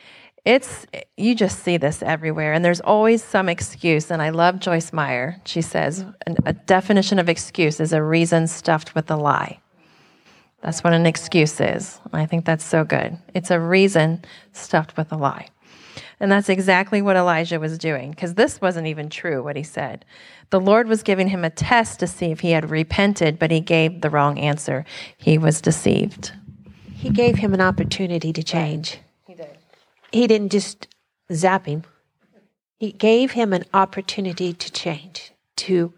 it's, 0.46 0.88
you 1.16 1.36
just 1.36 1.60
see 1.60 1.78
this 1.78 2.02
everywhere. 2.02 2.54
And 2.54 2.66
there's 2.66 2.82
always 2.82 3.24
some 3.24 3.50
excuse. 3.50 4.10
And 4.10 4.24
I 4.24 4.30
love 4.30 4.60
Joyce 4.60 4.92
Meyer. 4.92 5.40
She 5.46 5.62
says 5.62 6.06
a 6.46 6.54
definition 6.54 7.20
of 7.20 7.30
excuse 7.30 7.80
is 7.80 7.94
a 7.94 8.02
reason 8.02 8.48
stuffed 8.48 8.96
with 8.96 9.12
a 9.12 9.16
lie. 9.16 9.60
That's 10.62 10.84
what 10.84 10.94
an 10.94 11.06
excuse 11.06 11.60
is. 11.62 12.00
I 12.12 12.26
think 12.26 12.46
that's 12.46 12.66
so 12.66 12.84
good. 12.84 13.18
It's 13.34 13.52
a 13.52 13.60
reason 13.60 14.24
stuffed 14.52 14.98
with 14.98 15.12
a 15.12 15.18
lie. 15.18 15.48
And 16.20 16.32
that's 16.32 16.50
exactly 16.50 17.02
what 17.02 17.16
Elijah 17.16 17.60
was 17.60 17.78
doing, 17.78 18.12
because 18.12 18.34
this 18.34 18.60
wasn't 18.60 18.88
even 18.88 19.10
true, 19.10 19.42
what 19.42 19.56
he 19.56 19.64
said. 19.64 20.04
The 20.50 20.60
Lord 20.60 20.88
was 20.88 21.02
giving 21.02 21.30
him 21.30 21.46
a 21.46 21.50
test 21.50 22.00
to 22.02 22.08
see 22.08 22.28
if 22.28 22.42
he 22.42 22.52
had 22.52 22.70
repented, 22.70 23.40
but 23.40 23.52
he 23.52 23.62
gave 23.62 24.02
the 24.02 24.10
wrong 24.10 24.38
answer. 24.38 24.86
He 25.18 25.38
was 25.38 25.62
deceived. 25.62 26.34
He 26.94 27.10
gave 27.10 27.38
him 27.38 27.54
an 27.54 27.62
opportunity 27.62 28.34
to 28.34 28.44
change. 28.44 29.00
He 29.28 29.36
did. 29.36 29.58
He 30.12 30.28
didn't 30.28 30.52
just 30.52 30.88
zap 31.32 31.66
him, 31.66 31.84
he 32.80 32.92
gave 32.94 33.32
him 33.32 33.52
an 33.52 33.66
opportunity 33.74 34.54
to 34.54 34.72
change, 34.72 35.34
to 35.58 35.94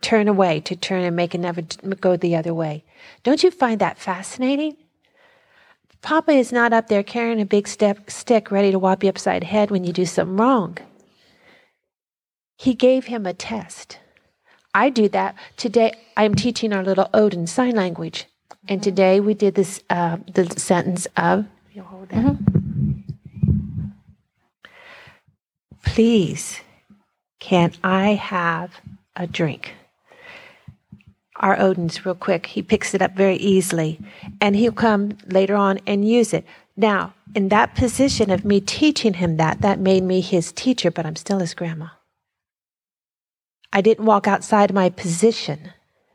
turn 0.00 0.26
away, 0.26 0.60
to 0.60 0.74
turn 0.74 1.04
and 1.04 1.14
make 1.14 1.34
another 1.34 1.62
go 2.00 2.16
the 2.16 2.34
other 2.34 2.52
way. 2.52 2.84
Don't 3.22 3.42
you 3.42 3.50
find 3.50 3.80
that 3.80 3.98
fascinating? 3.98 4.76
Papa 6.02 6.32
is 6.32 6.52
not 6.52 6.72
up 6.72 6.88
there 6.88 7.02
carrying 7.02 7.40
a 7.40 7.46
big 7.46 7.68
step, 7.68 8.10
stick 8.10 8.50
ready 8.50 8.70
to 8.70 8.78
whop 8.78 9.02
you 9.02 9.10
upside 9.10 9.42
the 9.42 9.46
head 9.46 9.70
when 9.70 9.84
you 9.84 9.92
do 9.92 10.06
something 10.06 10.36
wrong. 10.36 10.78
He 12.56 12.74
gave 12.74 13.06
him 13.06 13.26
a 13.26 13.34
test. 13.34 13.98
I 14.74 14.90
do 14.90 15.08
that. 15.10 15.34
Today, 15.56 15.92
I'm 16.16 16.34
teaching 16.34 16.72
our 16.72 16.82
little 16.82 17.08
Odin 17.12 17.46
sign 17.46 17.74
language. 17.74 18.26
And 18.68 18.82
today 18.82 19.20
we 19.20 19.34
did 19.34 19.54
this, 19.54 19.82
uh, 19.90 20.18
the 20.32 20.48
sentence 20.58 21.06
of, 21.16 21.46
you 21.72 21.82
hold 21.82 22.08
that. 22.10 22.24
Mm-hmm. 22.24 23.10
Please, 25.84 26.60
can 27.40 27.72
I 27.82 28.14
have 28.14 28.80
a 29.16 29.26
drink? 29.26 29.74
Our 31.40 31.58
Odin's 31.58 32.04
real 32.06 32.14
quick. 32.14 32.46
He 32.46 32.62
picks 32.62 32.94
it 32.94 33.02
up 33.02 33.16
very 33.16 33.36
easily 33.36 33.98
and 34.40 34.54
he'll 34.54 34.72
come 34.72 35.16
later 35.26 35.56
on 35.56 35.80
and 35.86 36.06
use 36.06 36.32
it. 36.32 36.44
Now, 36.76 37.14
in 37.34 37.48
that 37.48 37.74
position 37.74 38.30
of 38.30 38.44
me 38.44 38.60
teaching 38.60 39.14
him 39.14 39.36
that, 39.36 39.60
that 39.60 39.78
made 39.78 40.02
me 40.02 40.20
his 40.20 40.52
teacher, 40.52 40.90
but 40.90 41.04
I'm 41.06 41.16
still 41.16 41.38
his 41.40 41.54
grandma. 41.54 41.88
I 43.72 43.80
didn't 43.80 44.04
walk 44.06 44.26
outside 44.26 44.72
my 44.72 44.90
position, 44.90 45.72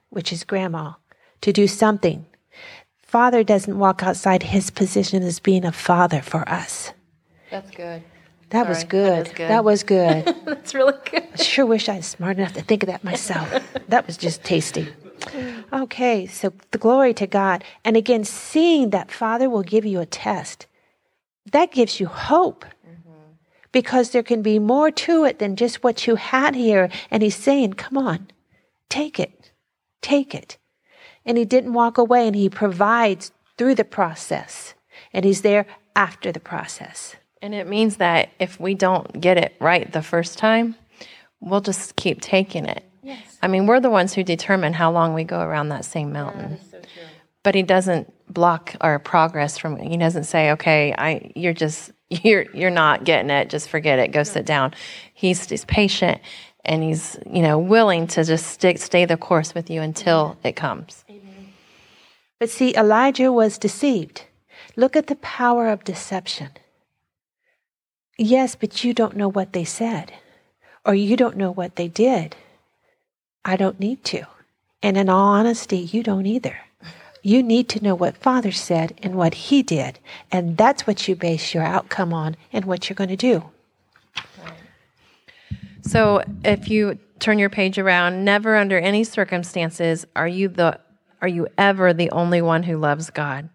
which 0.10 0.34
is 0.34 0.44
grandma, 0.44 0.94
to 1.42 1.54
do 1.54 1.68
something. 1.68 2.26
Father 3.02 3.44
doesn't 3.44 3.80
walk 3.80 4.04
outside 4.04 4.44
his 4.44 4.70
position 4.70 5.24
as 5.24 5.40
being 5.40 5.64
a 5.64 5.72
father 5.72 6.22
for 6.22 6.48
us. 6.50 6.92
That's 7.50 7.72
good. 7.72 8.04
That 8.50 8.68
was 8.68 8.80
Sorry, 8.80 8.90
good. 8.90 9.26
that 9.26 9.28
is 9.28 9.34
good. 9.34 9.50
That 9.50 9.64
was 9.64 9.84
good. 9.84 10.36
That's 10.46 10.76
really 10.76 10.94
good. 11.10 11.28
I 11.34 11.42
sure 11.42 11.66
wish 11.66 11.88
I 11.88 11.98
was 11.98 12.06
smart 12.06 12.38
enough 12.38 12.54
to 12.54 12.62
think 12.62 12.84
of 12.84 12.88
that 12.88 13.04
myself. 13.04 13.50
that 13.88 14.06
was 14.06 14.18
just 14.18 14.44
tasty. 14.44 14.88
Okay, 15.74 16.26
so 16.28 16.54
the 16.72 16.78
glory 16.78 17.14
to 17.16 17.28
God. 17.28 17.64
And 17.84 17.98
again, 17.98 18.24
seeing 18.24 18.90
that 18.92 19.12
Father 19.12 19.50
will 19.50 19.64
give 19.64 19.86
you 19.86 20.00
a 20.00 20.06
test, 20.06 20.68
that 21.52 21.72
gives 21.72 22.00
you 22.00 22.08
hope. 22.08 22.66
Mm-hmm. 22.66 23.12
Because 23.72 24.12
there 24.12 24.24
can 24.24 24.42
be 24.42 24.60
more 24.60 24.92
to 24.92 25.26
it 25.26 25.40
than 25.40 25.56
just 25.56 25.84
what 25.84 26.08
you 26.08 26.16
had 26.16 26.56
here. 26.56 26.90
And 27.12 27.22
He's 27.22 27.36
saying, 27.36 27.74
come 27.74 27.98
on, 27.98 28.28
take 28.90 29.20
it, 29.20 29.52
take 30.02 30.34
it. 30.34 30.58
And 31.26 31.38
He 31.38 31.46
didn't 31.46 31.74
walk 31.74 31.98
away, 31.98 32.28
and 32.28 32.36
He 32.36 32.50
provides 32.50 33.32
through 33.58 33.76
the 33.76 33.84
process. 33.84 34.74
And 35.14 35.26
He's 35.26 35.42
there 35.42 35.66
after 35.96 36.32
the 36.32 36.40
process. 36.40 37.16
And 37.42 37.54
it 37.54 37.68
means 37.68 37.98
that 37.98 38.30
if 38.40 38.60
we 38.60 38.74
don't 38.74 39.22
get 39.22 39.38
it 39.38 39.56
right 39.60 39.92
the 39.92 40.02
first 40.02 40.38
time, 40.38 40.76
we'll 41.40 41.62
just 41.62 41.96
keep 41.96 42.22
taking 42.22 42.66
it. 42.66 42.84
Yes. 43.06 43.38
I 43.40 43.48
mean, 43.48 43.68
we're 43.68 43.80
the 43.80 43.92
ones 43.92 44.16
who 44.16 44.24
determine 44.24 44.74
how 44.74 44.92
long 44.92 45.14
we 45.14 45.24
go 45.24 45.40
around 45.40 45.70
that 45.70 45.86
same 45.86 46.12
mountain. 46.12 46.58
But 47.44 47.54
he 47.54 47.62
doesn't 47.62 48.12
block 48.34 48.76
our 48.82 48.98
progress 48.98 49.60
from 49.60 49.78
he 49.78 49.96
doesn't 49.96 50.24
say, 50.24 50.50
"Okay, 50.54 50.92
I 50.98 51.32
you're 51.36 51.54
just 51.54 51.92
you're 52.10 52.46
you're 52.52 52.72
not 52.72 53.04
getting 53.04 53.30
it, 53.30 53.52
just 53.52 53.70
forget 53.70 54.00
it, 54.00 54.12
go 54.12 54.24
sit 54.24 54.48
down." 54.48 54.74
He's 55.14 55.48
he's 55.48 55.66
patient 55.66 56.20
and 56.66 56.82
he's, 56.82 57.16
you 57.32 57.44
know, 57.44 57.60
willing 57.60 58.08
to 58.08 58.24
just 58.24 58.48
stick 58.48 58.80
stay 58.80 59.06
the 59.06 59.18
course 59.18 59.54
with 59.54 59.70
you 59.70 59.84
until 59.84 60.36
it 60.44 60.56
comes. 60.56 61.06
But 62.40 62.50
see, 62.50 62.76
Elijah 62.76 63.32
was 63.32 63.60
deceived. 63.60 64.24
Look 64.76 64.96
at 64.96 65.06
the 65.06 65.16
power 65.18 65.68
of 65.68 65.84
deception. 65.84 66.50
Yes, 68.18 68.56
but 68.56 68.84
you 68.84 68.96
don't 68.96 69.16
know 69.16 69.30
what 69.30 69.54
they 69.54 69.64
said, 69.64 70.12
or 70.84 70.96
you 70.96 71.16
don't 71.16 71.38
know 71.38 71.52
what 71.52 71.76
they 71.76 71.88
did. 71.88 72.36
I 73.46 73.56
don't 73.56 73.80
need 73.80 74.04
to. 74.06 74.26
And 74.82 74.98
in 74.98 75.08
all 75.08 75.28
honesty, 75.28 75.78
you 75.78 76.04
don't 76.04 76.26
either. 76.26 76.58
You 77.22 77.42
need 77.42 77.70
to 77.70 77.84
know 77.84 77.96
what 77.96 78.18
Father 78.18 78.52
said 78.52 79.00
and 79.02 79.16
what 79.16 79.34
He 79.34 79.64
did. 79.64 80.00
And 80.32 80.58
that's 80.58 80.86
what 80.86 81.08
you 81.08 81.16
base 81.16 81.54
your 81.54 81.64
outcome 81.64 82.14
on 82.14 82.36
and 82.52 82.66
what 82.66 82.90
you're 82.90 82.96
going 82.96 83.10
to 83.10 83.16
do. 83.16 83.44
So 85.82 86.24
if 86.44 86.70
you 86.70 86.98
turn 87.20 87.40
your 87.40 87.50
page 87.50 87.78
around, 87.78 88.26
never 88.26 88.56
under 88.56 88.78
any 88.78 89.04
circumstances 89.04 90.06
are 90.16 90.28
you 90.28 90.50
the 90.50 90.80
are 91.22 91.28
you 91.28 91.48
ever 91.58 91.94
the 91.94 92.12
only 92.12 92.42
one 92.42 92.64
who 92.64 92.78
loves 92.78 93.10
God. 93.10 93.50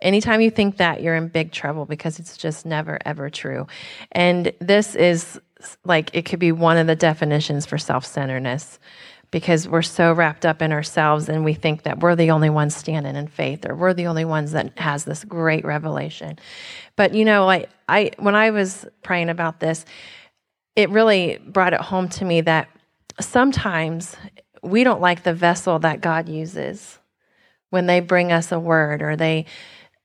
Anytime 0.00 0.40
you 0.40 0.50
think 0.50 0.78
that, 0.78 1.02
you're 1.02 1.14
in 1.14 1.28
big 1.28 1.52
trouble 1.52 1.84
because 1.84 2.18
it's 2.18 2.36
just 2.36 2.66
never 2.66 2.98
ever 3.04 3.30
true. 3.30 3.66
And 4.12 4.52
this 4.60 4.94
is 4.94 5.40
like 5.84 6.10
it 6.12 6.22
could 6.22 6.40
be 6.40 6.50
one 6.50 6.76
of 6.76 6.86
the 6.86 6.96
definitions 6.96 7.66
for 7.66 7.78
self-centeredness 7.78 8.80
because 9.32 9.66
we're 9.66 9.82
so 9.82 10.12
wrapped 10.12 10.46
up 10.46 10.62
in 10.62 10.72
ourselves 10.72 11.28
and 11.28 11.44
we 11.44 11.54
think 11.54 11.82
that 11.82 11.98
we're 12.00 12.14
the 12.14 12.30
only 12.30 12.50
ones 12.50 12.76
standing 12.76 13.16
in 13.16 13.26
faith 13.26 13.66
or 13.68 13.74
we're 13.74 13.94
the 13.94 14.06
only 14.06 14.26
ones 14.26 14.52
that 14.52 14.78
has 14.78 15.04
this 15.04 15.24
great 15.24 15.64
revelation. 15.64 16.38
But 16.94 17.14
you 17.14 17.24
know, 17.24 17.44
like 17.46 17.68
I 17.88 18.12
when 18.18 18.36
I 18.36 18.50
was 18.50 18.86
praying 19.02 19.30
about 19.30 19.58
this, 19.58 19.84
it 20.76 20.90
really 20.90 21.38
brought 21.44 21.72
it 21.72 21.80
home 21.80 22.08
to 22.10 22.24
me 22.24 22.42
that 22.42 22.68
sometimes 23.20 24.14
we 24.62 24.84
don't 24.84 25.00
like 25.00 25.22
the 25.22 25.34
vessel 25.34 25.78
that 25.80 26.02
God 26.02 26.28
uses 26.28 26.98
when 27.70 27.86
they 27.86 28.00
bring 28.00 28.32
us 28.32 28.52
a 28.52 28.60
word 28.60 29.02
or 29.02 29.16
they 29.16 29.46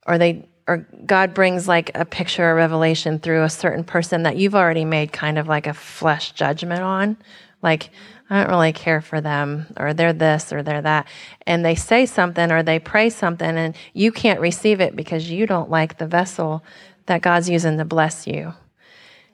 or 0.08 0.18
they 0.18 0.48
or 0.70 0.88
God 1.06 1.34
brings 1.34 1.68
like 1.68 1.92
a 1.96 2.06
picture 2.06 2.50
or 2.50 2.56
revelation 2.56 3.20
through 3.20 3.44
a 3.44 3.50
certain 3.50 3.84
person 3.84 4.24
that 4.24 4.38
you've 4.38 4.56
already 4.56 4.86
made 4.86 5.12
kind 5.12 5.38
of 5.38 5.48
like 5.48 5.68
a 5.68 5.74
flesh 5.74 6.32
judgment 6.32 6.82
on 6.82 7.18
like 7.62 7.90
I 8.30 8.42
don't 8.42 8.50
really 8.50 8.74
care 8.74 9.02
for 9.02 9.22
them 9.22 9.68
or 9.78 9.94
they're 9.94 10.13
this 10.13 10.52
or 10.52 10.63
they're 10.63 10.82
that 10.82 11.08
and 11.46 11.63
they 11.63 11.76
say 11.76 12.06
something 12.06 12.52
or 12.52 12.62
they 12.62 12.80
pray 12.80 13.10
something 13.10 13.58
and 13.58 13.76
you 13.94 14.12
can't 14.12 14.40
receive 14.40 14.82
it 14.82 14.96
because 14.96 15.30
you 15.30 15.46
don't 15.46 15.70
like 15.70 15.98
the 15.98 16.08
vessel 16.08 16.63
that 17.06 17.22
God's 17.22 17.50
using 17.50 17.78
to 17.78 17.86
bless 17.86 18.28
you 18.28 18.54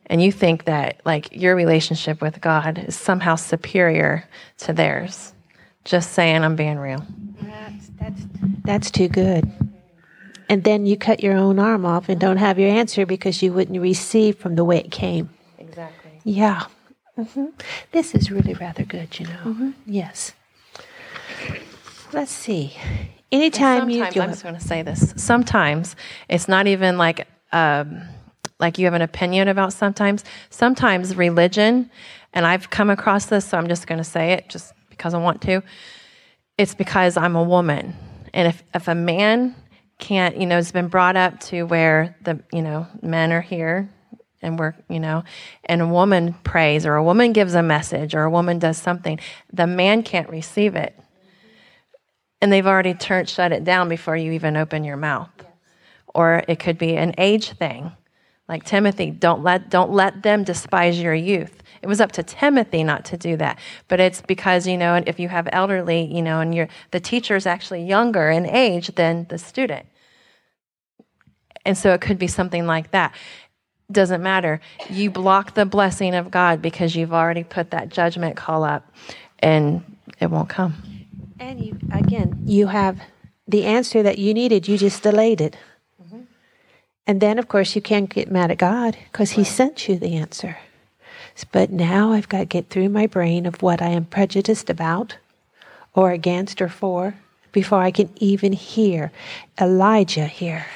and 0.07 0.21
you 0.21 0.31
think 0.31 0.65
that 0.65 1.01
like 1.05 1.29
your 1.31 1.55
relationship 1.55 2.21
with 2.21 2.41
God 2.41 2.77
is 2.77 2.95
somehow 2.95 3.35
superior 3.35 4.25
to 4.59 4.73
theirs. 4.73 5.33
Just 5.85 6.11
saying, 6.11 6.43
I'm 6.43 6.55
being 6.55 6.77
real. 6.77 7.05
That's, 7.41 7.89
that's, 7.99 8.21
that's 8.63 8.91
too 8.91 9.07
good. 9.07 9.51
And 10.49 10.63
then 10.63 10.85
you 10.85 10.97
cut 10.97 11.21
your 11.21 11.35
own 11.35 11.59
arm 11.59 11.85
off 11.85 12.09
and 12.09 12.19
don't 12.19 12.37
have 12.37 12.59
your 12.59 12.69
answer 12.69 13.05
because 13.05 13.41
you 13.41 13.53
wouldn't 13.53 13.79
receive 13.79 14.37
from 14.37 14.55
the 14.55 14.63
way 14.63 14.77
it 14.77 14.91
came. 14.91 15.29
Exactly. 15.57 16.11
Yeah. 16.23 16.65
Hmm 17.15 17.45
This 17.91 18.15
is 18.15 18.31
really 18.31 18.53
rather 18.53 18.83
good, 18.83 19.19
you 19.19 19.27
know. 19.27 19.73
Yes. 19.85 20.33
Let's 22.11 22.31
see. 22.31 22.75
Anytime 23.31 23.89
you 23.89 24.03
Sometimes 24.03 24.17
I'm 24.17 24.29
just 24.29 24.43
going 24.43 24.55
to 24.55 24.61
say 24.61 24.81
this. 24.83 25.13
Sometimes 25.17 25.95
it's 26.29 26.47
not 26.47 26.67
even 26.67 26.97
like 26.97 27.27
um, 27.51 28.01
like 28.59 28.77
you 28.77 28.85
have 28.85 28.93
an 28.93 29.01
opinion 29.01 29.47
about. 29.47 29.73
Sometimes, 29.73 30.23
sometimes 30.49 31.15
religion, 31.15 31.89
and 32.33 32.45
I've 32.45 32.69
come 32.69 32.89
across 32.89 33.25
this, 33.25 33.45
so 33.45 33.57
I'm 33.57 33.67
just 33.67 33.87
going 33.87 33.97
to 33.97 34.03
say 34.03 34.33
it 34.33 34.49
just 34.49 34.73
because 34.89 35.13
I 35.13 35.17
want 35.17 35.41
to. 35.43 35.63
It's 36.57 36.75
because 36.75 37.17
I'm 37.17 37.35
a 37.35 37.43
woman, 37.43 37.95
and 38.33 38.47
if 38.47 38.63
if 38.75 38.87
a 38.87 38.95
man 38.95 39.55
can't, 39.97 40.37
you 40.37 40.45
know, 40.45 40.59
it's 40.59 40.71
been 40.71 40.87
brought 40.87 41.15
up 41.15 41.39
to 41.41 41.63
where 41.63 42.15
the 42.21 42.43
you 42.51 42.61
know 42.61 42.85
men 43.01 43.31
are 43.31 43.41
here 43.41 43.89
and 44.43 44.59
we're 44.59 44.75
you 44.89 44.99
know 44.99 45.23
and 45.65 45.81
a 45.81 45.87
woman 45.87 46.33
prays 46.43 46.85
or 46.85 46.95
a 46.95 47.03
woman 47.03 47.33
gives 47.33 47.55
a 47.55 47.63
message 47.63 48.13
or 48.13 48.23
a 48.23 48.29
woman 48.29 48.59
does 48.59 48.77
something 48.77 49.19
the 49.51 49.67
man 49.67 50.03
can't 50.03 50.29
receive 50.29 50.75
it. 50.75 50.97
And 52.41 52.51
they've 52.51 52.67
already 52.67 52.93
turned 52.93 53.29
shut 53.29 53.53
it 53.53 53.63
down 53.63 53.87
before 53.87 54.17
you 54.17 54.33
even 54.33 54.57
open 54.57 54.83
your 54.83 54.97
mouth. 54.97 55.29
Or 56.13 56.43
it 56.47 56.59
could 56.59 56.77
be 56.77 56.97
an 56.97 57.15
age 57.17 57.51
thing. 57.53 57.93
Like 58.49 58.65
timothy 58.65 59.11
don't 59.11 59.41
let 59.41 59.69
don't 59.69 59.91
let 59.91 60.23
them 60.23 60.43
despise 60.43 60.99
your 60.99 61.13
youth. 61.13 61.63
It 61.81 61.87
was 61.87 62.01
up 62.01 62.11
to 62.13 62.23
timothy 62.23 62.83
not 62.83 63.05
to 63.05 63.17
do 63.17 63.37
that. 63.37 63.59
But 63.87 63.99
it's 63.99 64.21
because 64.21 64.67
you 64.67 64.77
know 64.77 65.01
if 65.07 65.19
you 65.19 65.29
have 65.29 65.47
elderly 65.51 66.03
you 66.13 66.21
know 66.21 66.41
and 66.41 66.53
you're 66.53 66.67
the 66.91 66.99
teacher 66.99 67.35
is 67.35 67.45
actually 67.45 67.83
younger 67.83 68.29
in 68.29 68.45
age 68.45 68.87
than 68.95 69.25
the 69.29 69.37
student. 69.37 69.85
And 71.65 71.77
so 71.77 71.93
it 71.93 72.01
could 72.01 72.17
be 72.17 72.27
something 72.27 72.67
like 72.67 72.91
that 72.91 73.15
doesn't 73.91 74.23
matter 74.23 74.59
you 74.89 75.11
block 75.11 75.53
the 75.53 75.65
blessing 75.65 76.15
of 76.15 76.31
god 76.31 76.61
because 76.61 76.95
you've 76.95 77.13
already 77.13 77.43
put 77.43 77.71
that 77.71 77.89
judgment 77.89 78.35
call 78.35 78.63
up 78.63 78.89
and 79.39 79.83
it 80.19 80.29
won't 80.31 80.49
come 80.49 80.73
and 81.43 81.63
you 81.63 81.77
again, 81.91 82.41
you 82.45 82.67
have 82.67 83.01
the 83.47 83.65
answer 83.65 84.01
that 84.01 84.17
you 84.17 84.33
needed. 84.33 84.67
You 84.67 84.77
just 84.77 85.03
delayed 85.03 85.41
it. 85.41 85.57
Mm-hmm. 86.01 86.21
And 87.05 87.21
then, 87.21 87.37
of 87.37 87.47
course, 87.47 87.75
you 87.75 87.81
can't 87.81 88.09
get 88.09 88.31
mad 88.31 88.51
at 88.51 88.57
God 88.57 88.97
because 89.11 89.31
He 89.31 89.43
sent 89.43 89.87
you 89.87 89.97
the 89.97 90.15
answer. 90.15 90.57
But 91.51 91.71
now 91.71 92.11
I've 92.11 92.29
got 92.29 92.39
to 92.39 92.45
get 92.45 92.69
through 92.69 92.89
my 92.89 93.07
brain 93.07 93.45
of 93.45 93.61
what 93.61 93.81
I 93.81 93.89
am 93.89 94.05
prejudiced 94.05 94.69
about 94.69 95.17
or 95.93 96.11
against 96.11 96.61
or 96.61 96.69
for 96.69 97.15
before 97.51 97.81
I 97.81 97.91
can 97.91 98.09
even 98.17 98.53
hear. 98.53 99.11
Elijah 99.59 100.27
here 100.27 100.67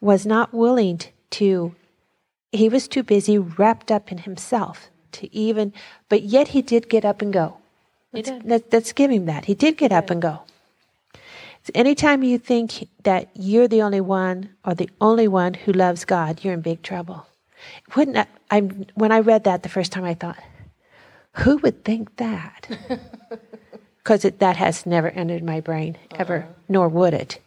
was 0.00 0.24
not 0.24 0.54
willing 0.54 1.00
to, 1.30 1.74
he 2.52 2.68
was 2.68 2.88
too 2.88 3.02
busy 3.02 3.38
wrapped 3.38 3.90
up 3.90 4.10
in 4.10 4.18
himself 4.18 4.90
to 5.12 5.34
even, 5.34 5.72
but 6.08 6.22
yet 6.22 6.48
he 6.48 6.62
did 6.62 6.88
get 6.88 7.04
up 7.04 7.22
and 7.22 7.32
go. 7.32 7.56
He 8.12 8.18
Let's, 8.18 8.30
did. 8.30 8.44
let, 8.44 8.72
let's 8.72 8.92
give 8.92 9.10
him 9.10 9.26
that. 9.26 9.44
He 9.44 9.54
did 9.54 9.76
get 9.76 9.92
up 9.92 10.10
and 10.10 10.20
go. 10.20 10.40
So 11.62 11.72
anytime 11.74 12.22
you 12.22 12.38
think 12.38 12.88
that 13.02 13.28
you're 13.34 13.68
the 13.68 13.82
only 13.82 14.00
one 14.00 14.50
or 14.64 14.74
the 14.74 14.90
only 15.00 15.28
one 15.28 15.54
who 15.54 15.72
loves 15.72 16.04
God, 16.04 16.42
you're 16.42 16.54
in 16.54 16.62
big 16.62 16.82
trouble. 16.82 17.26
Wouldn't 17.94 18.16
I, 18.16 18.26
I 18.50 18.60
when 18.94 19.12
I 19.12 19.20
read 19.20 19.44
that 19.44 19.62
the 19.62 19.68
first 19.68 19.92
time, 19.92 20.04
I 20.04 20.14
thought, 20.14 20.38
who 21.32 21.58
would 21.58 21.84
think 21.84 22.16
that? 22.16 22.68
Because 24.02 24.22
that 24.22 24.56
has 24.56 24.86
never 24.86 25.10
entered 25.10 25.44
my 25.44 25.60
brain 25.60 25.98
ever, 26.16 26.38
uh-huh. 26.38 26.52
nor 26.70 26.88
would 26.88 27.12
it. 27.12 27.38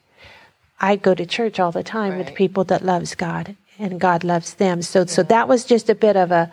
I 0.80 0.96
go 0.96 1.16
to 1.16 1.26
church 1.26 1.60
all 1.60 1.72
the 1.72 1.82
time 1.84 2.18
with 2.20 2.36
people 2.36 2.64
that 2.66 2.86
loves 2.86 3.16
God, 3.16 3.56
and 3.80 4.00
God 4.00 4.24
loves 4.24 4.56
them. 4.56 4.82
So, 4.82 5.06
so 5.06 5.24
that 5.24 5.48
was 5.48 5.66
just 5.66 5.90
a 5.90 5.96
bit 5.96 6.16
of 6.16 6.32
a. 6.32 6.52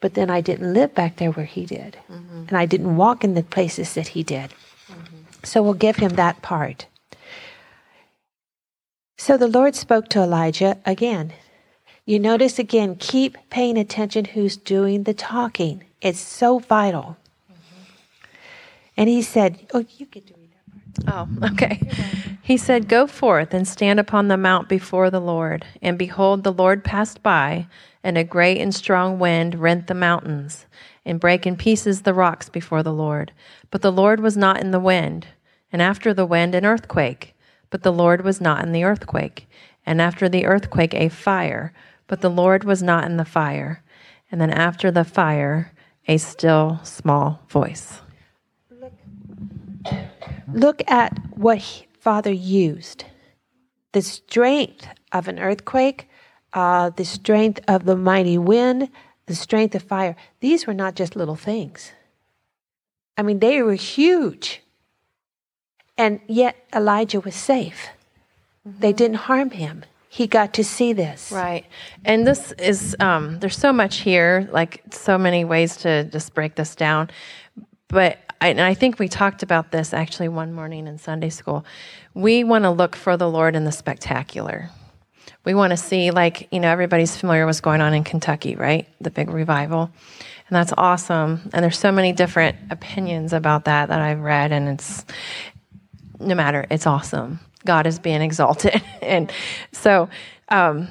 But 0.00 0.14
then 0.14 0.30
I 0.30 0.40
didn't 0.40 0.74
live 0.74 0.94
back 0.94 1.16
there 1.16 1.30
where 1.30 1.46
he 1.46 1.64
did, 1.64 1.96
mm-hmm. 2.10 2.44
and 2.48 2.56
I 2.56 2.66
didn't 2.66 2.96
walk 2.96 3.22
in 3.22 3.34
the 3.34 3.42
places 3.44 3.94
that 3.94 4.08
he 4.08 4.22
did. 4.24 4.52
Mm-hmm. 4.88 5.16
So 5.44 5.62
we'll 5.62 5.74
give 5.74 5.96
him 5.96 6.14
that 6.14 6.42
part. 6.42 6.86
So 9.16 9.36
the 9.36 9.46
Lord 9.46 9.76
spoke 9.76 10.08
to 10.08 10.20
Elijah 10.20 10.78
again. 10.84 11.32
You 12.04 12.18
notice 12.18 12.58
again, 12.58 12.96
keep 12.96 13.38
paying 13.48 13.78
attention 13.78 14.24
who's 14.24 14.56
doing 14.56 15.04
the 15.04 15.14
talking. 15.14 15.84
It's 16.00 16.18
so 16.18 16.58
vital. 16.58 17.16
Mm-hmm. 17.48 17.82
And 18.96 19.08
he 19.08 19.22
said, 19.22 19.60
Oh, 19.72 19.84
you 19.96 20.06
get 20.06 20.26
do 20.26 20.34
part. 20.34 20.41
Oh, 21.06 21.28
okay. 21.42 21.80
He 22.42 22.56
said, 22.56 22.88
Go 22.88 23.06
forth 23.06 23.54
and 23.54 23.66
stand 23.66 24.00
upon 24.00 24.28
the 24.28 24.36
mount 24.36 24.68
before 24.68 25.10
the 25.10 25.20
Lord. 25.20 25.64
And 25.80 25.98
behold, 25.98 26.42
the 26.42 26.52
Lord 26.52 26.84
passed 26.84 27.22
by, 27.22 27.66
and 28.02 28.18
a 28.18 28.24
great 28.24 28.60
and 28.60 28.74
strong 28.74 29.18
wind 29.18 29.54
rent 29.54 29.86
the 29.86 29.94
mountains, 29.94 30.66
and 31.04 31.20
brake 31.20 31.46
in 31.46 31.56
pieces 31.56 32.02
the 32.02 32.14
rocks 32.14 32.48
before 32.48 32.82
the 32.82 32.92
Lord. 32.92 33.32
But 33.70 33.82
the 33.82 33.92
Lord 33.92 34.20
was 34.20 34.36
not 34.36 34.60
in 34.60 34.70
the 34.70 34.80
wind. 34.80 35.28
And 35.72 35.80
after 35.80 36.12
the 36.12 36.26
wind, 36.26 36.54
an 36.54 36.66
earthquake. 36.66 37.34
But 37.70 37.82
the 37.82 37.92
Lord 37.92 38.22
was 38.22 38.40
not 38.40 38.62
in 38.62 38.72
the 38.72 38.84
earthquake. 38.84 39.48
And 39.86 40.00
after 40.00 40.28
the 40.28 40.44
earthquake, 40.44 40.94
a 40.94 41.08
fire. 41.08 41.72
But 42.06 42.20
the 42.20 42.28
Lord 42.28 42.64
was 42.64 42.82
not 42.82 43.04
in 43.04 43.16
the 43.16 43.24
fire. 43.24 43.82
And 44.30 44.40
then 44.40 44.50
after 44.50 44.90
the 44.90 45.04
fire, 45.04 45.72
a 46.06 46.18
still 46.18 46.80
small 46.82 47.40
voice. 47.48 48.00
Look 48.70 48.92
at 50.86 51.18
what 51.36 51.58
he, 51.58 51.86
Father 52.00 52.32
used 52.32 53.04
the 53.92 54.02
strength 54.02 54.88
of 55.12 55.28
an 55.28 55.38
earthquake, 55.38 56.08
uh, 56.52 56.90
the 56.90 57.04
strength 57.04 57.60
of 57.68 57.84
the 57.84 57.96
mighty 57.96 58.38
wind, 58.38 58.88
the 59.26 59.34
strength 59.34 59.74
of 59.74 59.82
fire. 59.82 60.16
These 60.40 60.66
were 60.66 60.74
not 60.74 60.94
just 60.94 61.14
little 61.14 61.36
things. 61.36 61.92
I 63.16 63.22
mean, 63.22 63.38
they 63.38 63.62
were 63.62 63.74
huge. 63.74 64.62
And 65.96 66.20
yet 66.26 66.56
Elijah 66.74 67.20
was 67.20 67.34
safe. 67.34 67.88
Mm-hmm. 68.66 68.80
They 68.80 68.92
didn't 68.92 69.16
harm 69.16 69.50
him. 69.50 69.84
He 70.08 70.26
got 70.26 70.52
to 70.54 70.64
see 70.64 70.92
this. 70.92 71.30
Right. 71.32 71.64
And 72.04 72.26
this 72.26 72.52
is, 72.52 72.96
um, 73.00 73.38
there's 73.40 73.56
so 73.56 73.72
much 73.72 73.98
here, 73.98 74.48
like 74.52 74.82
so 74.90 75.16
many 75.16 75.44
ways 75.44 75.76
to 75.78 76.04
just 76.04 76.34
break 76.34 76.54
this 76.54 76.74
down. 76.74 77.10
But 77.88 78.18
and 78.50 78.60
I 78.60 78.74
think 78.74 78.98
we 78.98 79.08
talked 79.08 79.42
about 79.42 79.70
this 79.72 79.94
actually 79.94 80.28
one 80.28 80.52
morning 80.52 80.86
in 80.86 80.98
Sunday 80.98 81.30
school. 81.30 81.64
We 82.14 82.44
want 82.44 82.64
to 82.64 82.70
look 82.70 82.96
for 82.96 83.16
the 83.16 83.28
Lord 83.28 83.56
in 83.56 83.64
the 83.64 83.72
spectacular. 83.72 84.70
We 85.44 85.54
want 85.54 85.72
to 85.72 85.76
see, 85.76 86.10
like, 86.10 86.48
you 86.52 86.60
know, 86.60 86.70
everybody's 86.70 87.16
familiar 87.16 87.42
with 87.44 87.50
what's 87.50 87.60
going 87.60 87.80
on 87.80 87.94
in 87.94 88.04
Kentucky, 88.04 88.54
right? 88.54 88.88
The 89.00 89.10
big 89.10 89.30
revival. 89.30 89.90
And 90.48 90.56
that's 90.56 90.72
awesome. 90.76 91.50
And 91.52 91.64
there's 91.64 91.78
so 91.78 91.90
many 91.90 92.12
different 92.12 92.56
opinions 92.70 93.32
about 93.32 93.64
that 93.64 93.88
that 93.88 94.00
I've 94.00 94.20
read, 94.20 94.52
and 94.52 94.68
it's 94.68 95.04
no 96.20 96.34
matter, 96.34 96.66
it's 96.70 96.86
awesome. 96.86 97.40
God 97.64 97.86
is 97.86 97.98
being 97.98 98.22
exalted. 98.22 98.82
and 99.02 99.32
so, 99.72 100.08
um, 100.48 100.88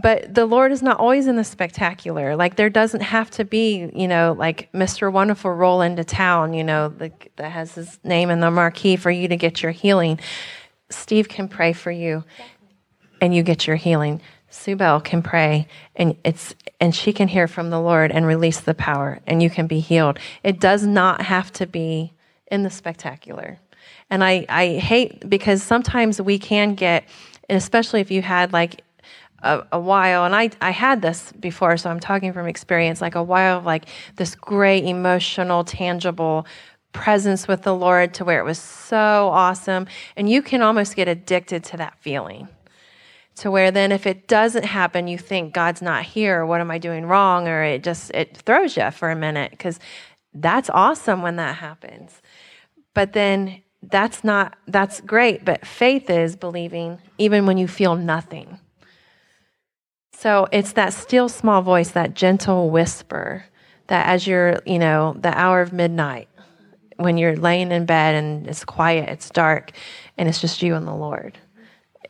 but 0.00 0.34
the 0.34 0.46
Lord 0.46 0.72
is 0.72 0.82
not 0.82 0.98
always 0.98 1.26
in 1.26 1.36
the 1.36 1.44
spectacular. 1.44 2.36
Like 2.36 2.56
there 2.56 2.70
doesn't 2.70 3.00
have 3.00 3.30
to 3.32 3.44
be, 3.44 3.90
you 3.94 4.08
know, 4.08 4.34
like 4.38 4.70
Mr. 4.72 5.12
Wonderful 5.12 5.52
roll 5.52 5.80
into 5.80 6.04
town, 6.04 6.54
you 6.54 6.64
know, 6.64 6.92
like 6.98 7.32
that 7.36 7.50
has 7.50 7.74
his 7.74 7.98
name 8.04 8.30
in 8.30 8.40
the 8.40 8.50
marquee 8.50 8.96
for 8.96 9.10
you 9.10 9.28
to 9.28 9.36
get 9.36 9.62
your 9.62 9.72
healing. 9.72 10.18
Steve 10.90 11.28
can 11.28 11.48
pray 11.48 11.72
for 11.72 11.90
you 11.90 12.24
and 13.20 13.34
you 13.34 13.42
get 13.42 13.66
your 13.66 13.76
healing. 13.76 14.20
Sue 14.50 14.76
Bell 14.76 15.00
can 15.00 15.22
pray 15.22 15.68
and 15.96 16.16
it's 16.24 16.54
and 16.80 16.94
she 16.94 17.12
can 17.12 17.28
hear 17.28 17.48
from 17.48 17.70
the 17.70 17.80
Lord 17.80 18.10
and 18.10 18.26
release 18.26 18.60
the 18.60 18.74
power 18.74 19.20
and 19.26 19.42
you 19.42 19.50
can 19.50 19.66
be 19.66 19.80
healed. 19.80 20.18
It 20.42 20.60
does 20.60 20.86
not 20.86 21.22
have 21.22 21.52
to 21.54 21.66
be 21.66 22.12
in 22.50 22.62
the 22.62 22.70
spectacular. 22.70 23.58
And 24.10 24.24
I, 24.24 24.46
I 24.48 24.78
hate 24.78 25.28
because 25.28 25.62
sometimes 25.62 26.20
we 26.20 26.38
can 26.38 26.74
get, 26.74 27.04
especially 27.50 28.00
if 28.00 28.10
you 28.10 28.22
had 28.22 28.52
like 28.52 28.82
a, 29.42 29.64
a, 29.72 29.80
while, 29.80 30.24
and 30.24 30.34
I, 30.34 30.50
I 30.60 30.70
had 30.70 31.00
this 31.00 31.32
before, 31.32 31.76
so 31.76 31.90
I'm 31.90 32.00
talking 32.00 32.32
from 32.32 32.46
experience, 32.46 33.00
like 33.00 33.14
a 33.14 33.22
while 33.22 33.58
of 33.58 33.64
like 33.64 33.86
this 34.16 34.34
great 34.34 34.84
emotional, 34.84 35.64
tangible 35.64 36.46
presence 36.92 37.46
with 37.46 37.62
the 37.62 37.74
Lord 37.74 38.14
to 38.14 38.24
where 38.24 38.40
it 38.40 38.44
was 38.44 38.58
so 38.58 38.96
awesome. 38.96 39.86
And 40.16 40.28
you 40.28 40.42
can 40.42 40.62
almost 40.62 40.96
get 40.96 41.06
addicted 41.06 41.62
to 41.64 41.76
that 41.76 41.98
feeling. 42.00 42.48
To 43.36 43.50
where 43.52 43.70
then 43.70 43.92
if 43.92 44.06
it 44.06 44.26
doesn't 44.26 44.64
happen, 44.64 45.06
you 45.06 45.16
think 45.16 45.54
God's 45.54 45.80
not 45.80 46.04
here, 46.04 46.44
what 46.44 46.60
am 46.60 46.72
I 46.72 46.78
doing 46.78 47.06
wrong? 47.06 47.46
Or 47.46 47.62
it 47.62 47.84
just 47.84 48.10
it 48.12 48.36
throws 48.36 48.76
you 48.76 48.90
for 48.90 49.10
a 49.10 49.16
minute 49.16 49.52
because 49.52 49.78
that's 50.34 50.68
awesome 50.70 51.22
when 51.22 51.36
that 51.36 51.56
happens. 51.56 52.20
But 52.94 53.12
then 53.12 53.62
that's 53.80 54.24
not 54.24 54.56
that's 54.66 55.00
great, 55.00 55.44
but 55.44 55.64
faith 55.64 56.10
is 56.10 56.34
believing 56.34 56.98
even 57.16 57.46
when 57.46 57.58
you 57.58 57.68
feel 57.68 57.94
nothing 57.94 58.58
so 60.18 60.48
it's 60.50 60.72
that 60.72 60.92
still 60.92 61.28
small 61.28 61.62
voice, 61.62 61.92
that 61.92 62.14
gentle 62.14 62.70
whisper 62.70 63.44
that 63.86 64.06
as 64.06 64.26
you're, 64.26 64.60
you 64.66 64.78
know, 64.78 65.16
the 65.16 65.36
hour 65.38 65.60
of 65.60 65.72
midnight, 65.72 66.28
when 66.96 67.16
you're 67.16 67.36
laying 67.36 67.70
in 67.70 67.86
bed 67.86 68.16
and 68.16 68.46
it's 68.48 68.64
quiet, 68.64 69.08
it's 69.08 69.30
dark, 69.30 69.70
and 70.16 70.28
it's 70.28 70.40
just 70.40 70.60
you 70.60 70.74
and 70.74 70.88
the 70.88 70.94
Lord. 70.94 71.38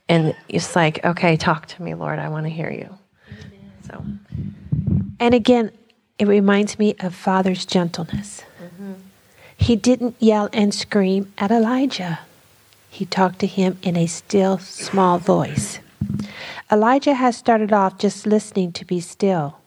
And 0.09 0.35
it's 0.49 0.75
like, 0.75 1.05
okay, 1.05 1.37
talk 1.37 1.67
to 1.67 1.83
me, 1.83 1.95
Lord. 1.95 2.19
I 2.19 2.31
want 2.31 2.47
to 2.47 2.51
hear 2.51 2.71
you. 2.71 2.99
So, 3.87 4.03
and 5.21 5.35
again, 5.35 5.71
it 6.19 6.27
reminds 6.27 6.79
me 6.79 6.95
of 7.01 7.15
Father's 7.15 7.67
gentleness. 7.67 8.43
Mm-hmm. 8.63 8.95
He 9.59 9.77
didn't 9.77 10.17
yell 10.19 10.49
and 10.55 10.75
scream 10.75 11.31
at 11.37 11.51
Elijah. 11.51 12.21
He 12.89 13.05
talked 13.05 13.41
to 13.41 13.47
him 13.47 13.77
in 13.83 13.99
a 13.99 14.07
still, 14.07 14.57
small 14.57 15.19
voice. 15.19 15.81
Elijah 16.71 17.15
has 17.15 17.37
started 17.37 17.73
off 17.73 17.99
just 17.99 18.27
listening 18.27 18.73
to 18.73 18.85
be 18.85 19.01
still, 19.01 19.59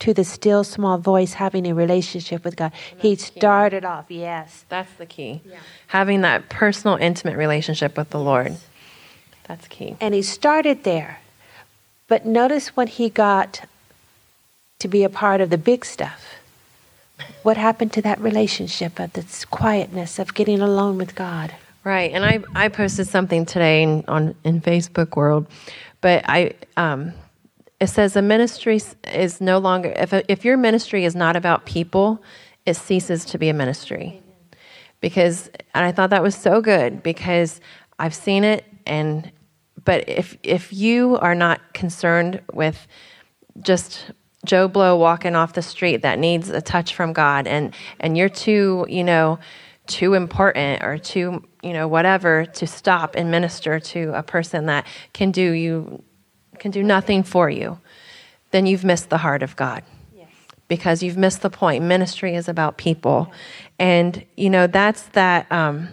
to 0.00 0.12
the 0.12 0.24
still 0.24 0.64
small 0.64 0.98
voice, 0.98 1.34
having 1.34 1.66
a 1.66 1.74
relationship 1.74 2.44
with 2.44 2.56
God. 2.56 2.72
He 2.98 3.14
started 3.16 3.84
off, 3.84 4.06
yes. 4.08 4.64
That's 4.68 4.92
the 4.94 5.06
key. 5.06 5.40
Yeah. 5.44 5.58
Having 5.88 6.22
that 6.22 6.48
personal, 6.48 6.96
intimate 6.96 7.36
relationship 7.36 7.96
with 7.96 8.10
the 8.10 8.18
Lord. 8.18 8.56
That's 9.44 9.68
key. 9.68 9.96
And 10.00 10.14
he 10.14 10.22
started 10.22 10.82
there. 10.82 11.20
But 12.08 12.26
notice 12.26 12.76
when 12.76 12.88
he 12.88 13.08
got 13.08 13.62
to 14.80 14.88
be 14.88 15.04
a 15.04 15.08
part 15.08 15.40
of 15.40 15.50
the 15.50 15.58
big 15.58 15.84
stuff. 15.84 16.24
What 17.44 17.56
happened 17.56 17.92
to 17.92 18.02
that 18.02 18.18
relationship 18.18 18.98
of 18.98 19.12
this 19.12 19.44
quietness 19.44 20.18
of 20.18 20.34
getting 20.34 20.60
alone 20.60 20.98
with 20.98 21.14
God? 21.14 21.54
Right, 21.84 22.10
and 22.12 22.24
I, 22.24 22.40
I 22.54 22.68
posted 22.68 23.06
something 23.06 23.46
today 23.46 23.82
in, 23.82 24.04
on 24.08 24.34
in 24.44 24.60
Facebook 24.60 25.16
world 25.16 25.46
but 26.02 26.24
I, 26.28 26.52
um, 26.76 27.14
it 27.80 27.86
says 27.86 28.14
a 28.14 28.22
ministry 28.22 28.80
is 29.12 29.40
no 29.40 29.58
longer, 29.58 29.92
if, 29.96 30.12
if 30.28 30.44
your 30.44 30.58
ministry 30.58 31.06
is 31.06 31.16
not 31.16 31.36
about 31.36 31.64
people, 31.64 32.22
it 32.66 32.74
ceases 32.74 33.24
to 33.26 33.38
be 33.38 33.48
a 33.48 33.54
ministry. 33.54 34.20
Because, 35.00 35.48
and 35.74 35.84
I 35.84 35.90
thought 35.90 36.10
that 36.10 36.22
was 36.22 36.34
so 36.34 36.60
good 36.60 37.02
because 37.02 37.60
I've 37.98 38.14
seen 38.14 38.44
it 38.44 38.64
and, 38.86 39.32
but 39.84 40.08
if, 40.08 40.36
if 40.42 40.72
you 40.72 41.18
are 41.18 41.34
not 41.34 41.72
concerned 41.72 42.40
with 42.52 42.86
just 43.60 44.10
Joe 44.44 44.68
Blow 44.68 44.96
walking 44.96 45.34
off 45.34 45.54
the 45.54 45.62
street 45.62 46.02
that 46.02 46.18
needs 46.18 46.50
a 46.50 46.60
touch 46.60 46.94
from 46.94 47.12
God 47.12 47.46
and, 47.46 47.74
and 48.00 48.16
you're 48.16 48.28
too, 48.28 48.86
you 48.88 49.02
know, 49.04 49.38
too 49.86 50.14
important 50.14 50.82
or 50.82 50.98
too, 50.98 51.44
you 51.62 51.72
know, 51.72 51.86
whatever 51.86 52.44
to 52.44 52.66
stop 52.66 53.14
and 53.14 53.30
minister 53.30 53.78
to 53.78 54.12
a 54.14 54.22
person 54.22 54.66
that 54.66 54.86
can 55.12 55.30
do 55.30 55.52
you 55.52 56.02
can 56.58 56.70
do 56.70 56.82
nothing 56.82 57.22
for 57.22 57.48
you, 57.48 57.78
then 58.50 58.66
you've 58.66 58.84
missed 58.84 59.10
the 59.10 59.18
heart 59.18 59.42
of 59.42 59.56
God. 59.56 59.82
Yes. 60.14 60.28
Because 60.68 61.02
you've 61.02 61.16
missed 61.16 61.42
the 61.42 61.50
point. 61.50 61.84
Ministry 61.84 62.34
is 62.34 62.48
about 62.48 62.76
people. 62.76 63.28
Yes. 63.28 63.38
And, 63.78 64.26
you 64.36 64.50
know, 64.50 64.66
that's 64.66 65.02
that 65.08 65.50
um, 65.50 65.88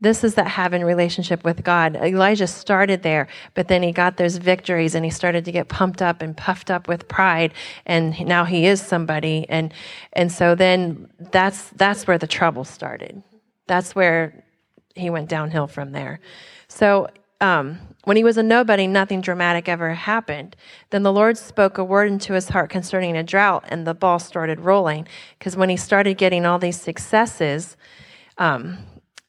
this 0.00 0.24
is 0.24 0.34
that 0.34 0.46
having 0.46 0.82
relationship 0.82 1.44
with 1.44 1.62
God. 1.62 1.96
Elijah 1.96 2.46
started 2.46 3.02
there, 3.02 3.28
but 3.54 3.68
then 3.68 3.82
he 3.82 3.92
got 3.92 4.16
those 4.16 4.36
victories 4.36 4.94
and 4.94 5.04
he 5.04 5.10
started 5.10 5.44
to 5.44 5.52
get 5.52 5.68
pumped 5.68 6.00
up 6.00 6.22
and 6.22 6.36
puffed 6.36 6.70
up 6.70 6.88
with 6.88 7.06
pride 7.06 7.52
and 7.84 8.18
now 8.26 8.44
he 8.44 8.66
is 8.66 8.80
somebody 8.80 9.44
and 9.48 9.74
and 10.14 10.32
so 10.32 10.54
then 10.54 11.10
that's 11.32 11.68
that's 11.70 12.06
where 12.06 12.18
the 12.18 12.26
trouble 12.26 12.64
started. 12.64 13.22
That's 13.66 13.94
where 13.94 14.42
he 15.00 15.10
went 15.10 15.28
downhill 15.28 15.66
from 15.66 15.92
there. 15.92 16.20
So 16.68 17.08
um, 17.40 17.78
when 18.04 18.16
he 18.16 18.24
was 18.24 18.36
a 18.36 18.42
nobody, 18.42 18.86
nothing 18.86 19.20
dramatic 19.20 19.68
ever 19.68 19.94
happened. 19.94 20.56
Then 20.90 21.02
the 21.02 21.12
Lord 21.12 21.38
spoke 21.38 21.78
a 21.78 21.84
word 21.84 22.08
into 22.08 22.34
his 22.34 22.50
heart 22.50 22.70
concerning 22.70 23.16
a 23.16 23.22
drought, 23.22 23.64
and 23.68 23.86
the 23.86 23.94
ball 23.94 24.18
started 24.18 24.60
rolling. 24.60 25.06
Because 25.38 25.56
when 25.56 25.70
he 25.70 25.76
started 25.76 26.18
getting 26.18 26.44
all 26.44 26.58
these 26.58 26.80
successes, 26.80 27.76
um, 28.38 28.78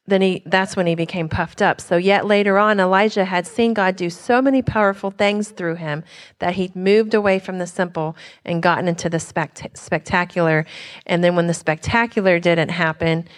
then 0.06 0.20
he 0.20 0.42
that's 0.46 0.76
when 0.76 0.86
he 0.86 0.94
became 0.94 1.28
puffed 1.28 1.62
up. 1.62 1.80
So 1.80 1.96
yet 1.96 2.26
later 2.26 2.58
on 2.58 2.80
Elijah 2.80 3.24
had 3.24 3.46
seen 3.46 3.72
God 3.72 3.94
do 3.94 4.10
so 4.10 4.42
many 4.42 4.60
powerful 4.60 5.12
things 5.12 5.50
through 5.50 5.76
him 5.76 6.02
that 6.40 6.54
he'd 6.54 6.74
moved 6.74 7.14
away 7.14 7.38
from 7.38 7.58
the 7.58 7.66
simple 7.66 8.16
and 8.44 8.62
gotten 8.62 8.88
into 8.88 9.08
the 9.08 9.20
spect- 9.20 9.68
spectacular. 9.74 10.66
And 11.06 11.22
then 11.22 11.36
when 11.36 11.46
the 11.46 11.54
spectacular 11.54 12.40
didn't 12.40 12.70
happen 12.70 13.28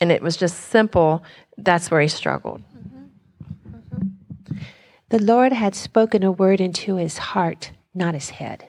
and 0.00 0.12
it 0.12 0.22
was 0.22 0.36
just 0.36 0.68
simple, 0.68 1.24
that's 1.56 1.90
where 1.90 2.00
he 2.00 2.08
struggled. 2.08 2.62
The 5.08 5.22
Lord 5.22 5.52
had 5.52 5.74
spoken 5.74 6.22
a 6.22 6.32
word 6.32 6.60
into 6.60 6.96
his 6.96 7.18
heart, 7.18 7.70
not 7.94 8.14
his 8.14 8.30
head. 8.30 8.68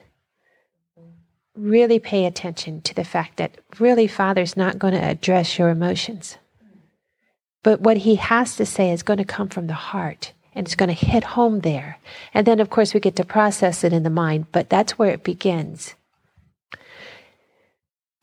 really 1.56 1.98
pay 1.98 2.24
attention 2.24 2.80
to 2.82 2.94
the 2.94 3.04
fact 3.04 3.36
that 3.36 3.58
really 3.80 4.06
Father's 4.06 4.56
not 4.56 4.78
going 4.78 4.94
to 4.94 5.04
address 5.04 5.58
your 5.58 5.68
emotions. 5.70 6.38
But 7.64 7.80
what 7.80 7.98
he 7.98 8.14
has 8.14 8.56
to 8.56 8.64
say 8.64 8.92
is 8.92 9.02
going 9.02 9.18
to 9.18 9.24
come 9.24 9.48
from 9.48 9.66
the 9.66 9.74
heart 9.74 10.32
and 10.54 10.66
it's 10.66 10.76
going 10.76 10.88
to 10.88 11.06
hit 11.06 11.24
home 11.24 11.60
there. 11.60 11.98
And 12.32 12.46
then, 12.46 12.60
of 12.60 12.70
course, 12.70 12.94
we 12.94 13.00
get 13.00 13.16
to 13.16 13.24
process 13.24 13.84
it 13.84 13.92
in 13.92 14.04
the 14.04 14.10
mind, 14.10 14.46
but 14.52 14.70
that's 14.70 14.98
where 14.98 15.10
it 15.10 15.24
begins. 15.24 15.94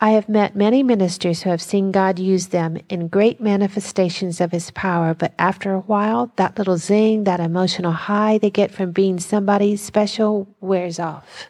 I 0.05 0.11
have 0.11 0.29
met 0.29 0.55
many 0.55 0.83
ministers 0.83 1.41
who 1.41 1.49
have 1.49 1.63
seen 1.63 1.91
God 1.91 2.19
use 2.19 2.49
them 2.49 2.77
in 2.89 3.07
great 3.07 3.41
manifestations 3.41 4.39
of 4.39 4.51
His 4.51 4.69
power, 4.69 5.15
but 5.15 5.33
after 5.39 5.73
a 5.73 5.79
while, 5.79 6.31
that 6.35 6.59
little 6.59 6.77
zing, 6.77 7.23
that 7.23 7.39
emotional 7.39 7.91
high 7.91 8.37
they 8.37 8.51
get 8.51 8.69
from 8.69 8.91
being 8.91 9.19
somebody 9.19 9.75
special 9.75 10.47
wears 10.61 10.99
off. 10.99 11.49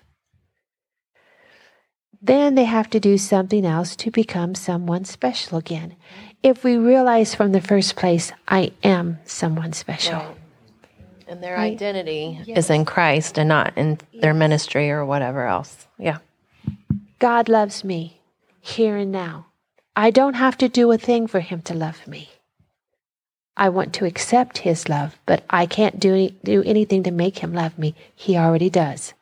Then 2.22 2.56
they 2.56 2.64
have 2.64 2.90
to 2.92 3.00
do 3.02 3.18
something 3.18 3.66
else 3.66 3.94
to 3.98 4.10
become 4.10 4.56
someone 4.56 5.04
special 5.04 5.58
again. 5.58 5.98
If 6.42 6.64
we 6.64 6.78
realize 6.78 7.36
from 7.36 7.52
the 7.52 7.60
first 7.60 7.98
place, 7.98 8.32
I 8.48 8.72
am 8.84 9.20
someone 9.26 9.74
special. 9.74 10.20
Right. 10.20 10.38
And 11.28 11.44
their 11.44 11.58
right? 11.58 11.74
identity 11.74 12.40
yes. 12.46 12.58
is 12.58 12.70
in 12.70 12.86
Christ 12.86 13.38
and 13.38 13.50
not 13.50 13.74
in 13.76 14.00
yes. 14.14 14.22
their 14.22 14.34
ministry 14.34 14.92
or 14.92 15.06
whatever 15.06 15.46
else. 15.46 15.88
Yeah. 16.00 16.20
God 17.20 17.50
loves 17.50 17.84
me 17.84 18.15
here 18.66 18.98
and 18.98 19.12
now. 19.12 19.46
I 19.96 20.10
don't 20.10 20.34
have 20.34 20.58
to 20.58 20.68
do 20.68 20.92
a 20.92 20.98
thing 20.98 21.28
for 21.28 21.40
Him 21.40 21.62
to 21.64 21.74
love 21.74 22.08
me. 22.08 22.30
I 23.56 23.70
want 23.70 23.94
to 23.94 24.06
accept 24.06 24.60
His 24.60 24.90
love, 24.90 25.18
but 25.26 25.44
I 25.50 25.66
can't 25.66 26.00
do, 26.00 26.14
any, 26.14 26.36
do 26.44 26.64
anything 26.64 27.04
to 27.04 27.12
make 27.12 27.40
Him 27.40 27.54
love 27.54 27.78
me. 27.78 27.96
He 28.16 28.36
already 28.36 28.70
does. 28.70 29.14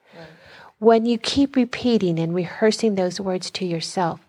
When 0.80 1.06
you 1.06 1.18
keep 1.18 1.56
repeating 1.56 2.20
and 2.20 2.34
rehearsing 2.34 2.96
those 2.96 3.20
words 3.20 3.52
to 3.52 3.66
yourself, 3.66 4.22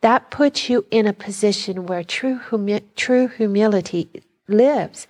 that 0.00 0.30
puts 0.30 0.68
you 0.68 0.84
in 0.90 1.06
a 1.06 1.12
position 1.12 1.86
where 1.86 2.02
true, 2.02 2.40
humi- 2.50 2.84
true 2.96 3.28
humility 3.28 4.08
lives, 4.48 5.06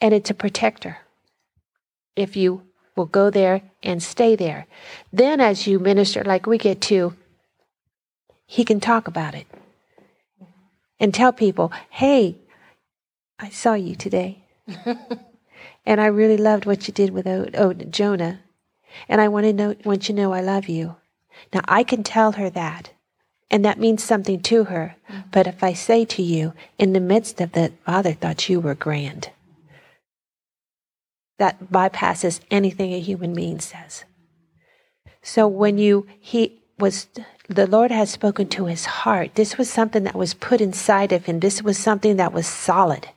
and 0.00 0.12
it's 0.12 0.30
a 0.30 0.34
protector. 0.34 0.98
If 2.16 2.36
you 2.36 2.62
will 2.96 3.06
go 3.06 3.30
there 3.30 3.62
and 3.82 4.02
stay 4.02 4.34
there, 4.34 4.66
then 5.12 5.40
as 5.40 5.66
you 5.66 5.78
minister, 5.78 6.24
like 6.24 6.46
we 6.46 6.58
get 6.58 6.80
to, 6.82 7.14
he 8.46 8.64
can 8.64 8.80
talk 8.80 9.08
about 9.08 9.34
it 9.34 9.46
and 11.00 11.12
tell 11.12 11.32
people, 11.32 11.72
hey, 11.90 12.36
I 13.38 13.50
saw 13.50 13.74
you 13.74 13.94
today. 13.94 14.44
and 15.86 16.00
I 16.00 16.06
really 16.06 16.36
loved 16.36 16.66
what 16.66 16.86
you 16.86 16.94
did 16.94 17.10
with 17.10 17.26
o- 17.26 17.50
o- 17.54 17.72
Jonah. 17.72 18.40
And 19.08 19.20
I 19.20 19.28
want 19.28 19.44
to 19.44 19.52
know, 19.52 19.74
want 19.84 20.08
you 20.08 20.14
to 20.14 20.20
know 20.20 20.32
I 20.32 20.40
love 20.40 20.68
you. 20.68 20.96
Now 21.52 21.60
I 21.66 21.82
can 21.82 22.02
tell 22.02 22.32
her 22.32 22.48
that, 22.50 22.90
and 23.50 23.64
that 23.64 23.78
means 23.78 24.02
something 24.02 24.40
to 24.42 24.64
her. 24.64 24.96
Mm-hmm. 25.10 25.20
But 25.32 25.46
if 25.46 25.62
I 25.62 25.72
say 25.72 26.04
to 26.04 26.22
you, 26.22 26.54
in 26.78 26.92
the 26.92 27.00
midst 27.00 27.40
of 27.40 27.52
that, 27.52 27.72
Father 27.84 28.12
thought 28.12 28.48
you 28.48 28.60
were 28.60 28.74
grand, 28.74 29.30
that 31.38 31.72
bypasses 31.72 32.40
anything 32.50 32.94
a 32.94 33.00
human 33.00 33.34
being 33.34 33.60
says. 33.60 34.04
So 35.22 35.48
when 35.48 35.78
you, 35.78 36.06
he 36.20 36.62
was, 36.78 37.08
the 37.48 37.66
Lord 37.66 37.90
has 37.90 38.10
spoken 38.10 38.48
to 38.50 38.66
his 38.66 38.86
heart. 38.86 39.34
This 39.34 39.58
was 39.58 39.70
something 39.70 40.04
that 40.04 40.14
was 40.14 40.34
put 40.34 40.60
inside 40.60 41.12
of 41.12 41.26
him. 41.26 41.40
This 41.40 41.62
was 41.62 41.76
something 41.78 42.16
that 42.16 42.32
was 42.32 42.46
solid. 42.46 43.08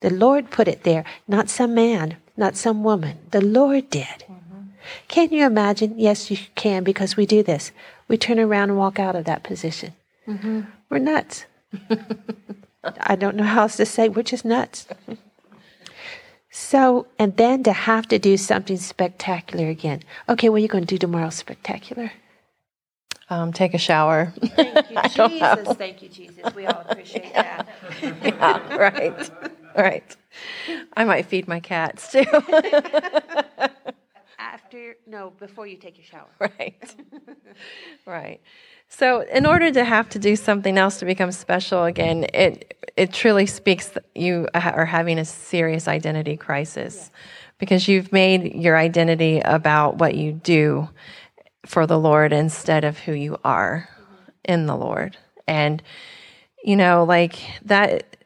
The 0.00 0.10
Lord 0.10 0.50
put 0.50 0.68
it 0.68 0.82
there, 0.82 1.04
not 1.28 1.48
some 1.48 1.74
man, 1.74 2.16
not 2.36 2.56
some 2.56 2.82
woman. 2.82 3.18
The 3.30 3.40
Lord 3.40 3.90
did. 3.90 4.24
Can 5.08 5.30
you 5.30 5.46
imagine? 5.46 5.98
Yes, 5.98 6.30
you 6.30 6.38
can 6.54 6.84
because 6.84 7.16
we 7.16 7.26
do 7.26 7.42
this. 7.42 7.72
We 8.08 8.16
turn 8.16 8.38
around 8.38 8.70
and 8.70 8.78
walk 8.78 8.98
out 8.98 9.16
of 9.16 9.24
that 9.24 9.42
position. 9.42 9.94
Mm-hmm. 10.26 10.62
We're 10.90 10.98
nuts. 10.98 11.46
I 13.00 13.16
don't 13.16 13.36
know 13.36 13.44
how 13.44 13.62
else 13.62 13.76
to 13.76 13.86
say. 13.86 14.08
We're 14.08 14.22
just 14.22 14.44
nuts. 14.44 14.86
So, 16.50 17.06
and 17.18 17.36
then 17.36 17.62
to 17.64 17.72
have 17.72 18.06
to 18.08 18.18
do 18.18 18.36
something 18.36 18.76
spectacular 18.76 19.68
again. 19.68 20.02
Okay, 20.28 20.48
what 20.48 20.56
are 20.56 20.60
you 20.60 20.68
going 20.68 20.84
to 20.84 20.94
do 20.94 20.98
tomorrow 20.98 21.30
spectacular? 21.30 22.12
Um, 23.34 23.52
take 23.52 23.74
a 23.74 23.78
shower. 23.78 24.32
Thank 24.54 24.90
you, 24.90 24.98
Jesus. 25.28 25.76
Thank 25.76 26.02
you, 26.02 26.08
Jesus. 26.08 26.54
We 26.54 26.66
all 26.66 26.82
appreciate 26.88 27.24
yeah. 27.34 27.62
that. 27.62 28.22
yeah, 28.22 28.76
right. 28.76 29.30
Right. 29.76 30.16
I 30.96 31.02
might 31.02 31.26
feed 31.26 31.48
my 31.48 31.58
cats 31.58 32.12
too 32.12 32.24
after 34.38 34.96
no 35.06 35.30
before 35.38 35.66
you 35.66 35.76
take 35.76 35.96
your 35.96 36.04
shower 36.04 36.28
right 36.38 36.94
right 38.06 38.40
so 38.88 39.20
in 39.20 39.46
order 39.46 39.70
to 39.70 39.84
have 39.84 40.08
to 40.08 40.18
do 40.18 40.36
something 40.36 40.76
else 40.76 40.98
to 40.98 41.04
become 41.04 41.30
special 41.32 41.84
again 41.84 42.26
it 42.34 42.76
it 42.96 43.12
truly 43.12 43.46
speaks 43.46 43.88
that 43.88 44.04
you 44.14 44.48
are 44.54 44.84
having 44.84 45.18
a 45.18 45.24
serious 45.24 45.86
identity 45.86 46.36
crisis 46.36 47.10
because 47.58 47.88
you've 47.88 48.12
made 48.12 48.54
your 48.54 48.76
identity 48.76 49.40
about 49.40 49.96
what 49.98 50.14
you 50.14 50.32
do 50.32 50.88
for 51.66 51.86
the 51.86 51.98
lord 51.98 52.32
instead 52.32 52.84
of 52.84 52.98
who 52.98 53.12
you 53.12 53.36
are 53.44 53.88
in 54.44 54.66
the 54.66 54.76
lord 54.76 55.16
and 55.46 55.82
you 56.62 56.76
know 56.76 57.04
like 57.04 57.38
that 57.64 58.16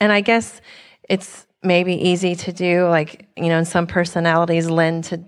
and 0.00 0.12
i 0.12 0.20
guess 0.20 0.60
it's 1.08 1.46
maybe 1.62 1.94
easy 1.94 2.34
to 2.34 2.52
do 2.52 2.86
like 2.88 3.26
you 3.36 3.48
know 3.48 3.58
and 3.58 3.68
some 3.68 3.86
personalities 3.86 4.68
lend 4.68 5.04
to 5.04 5.22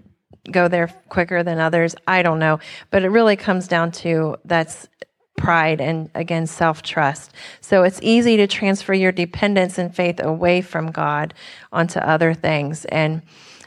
go 0.50 0.68
there 0.68 0.88
quicker 1.08 1.42
than 1.42 1.58
others. 1.58 1.94
I 2.06 2.22
don't 2.22 2.38
know. 2.38 2.60
But 2.90 3.02
it 3.02 3.08
really 3.08 3.36
comes 3.36 3.68
down 3.68 3.92
to 3.92 4.36
that's 4.44 4.88
pride 5.36 5.80
and 5.80 6.10
again 6.14 6.46
self 6.46 6.82
trust. 6.82 7.32
So 7.60 7.82
it's 7.82 7.98
easy 8.02 8.36
to 8.36 8.46
transfer 8.46 8.94
your 8.94 9.12
dependence 9.12 9.78
and 9.78 9.94
faith 9.94 10.20
away 10.22 10.60
from 10.60 10.90
God 10.90 11.34
onto 11.72 11.98
other 11.98 12.34
things. 12.34 12.84
And 12.86 13.22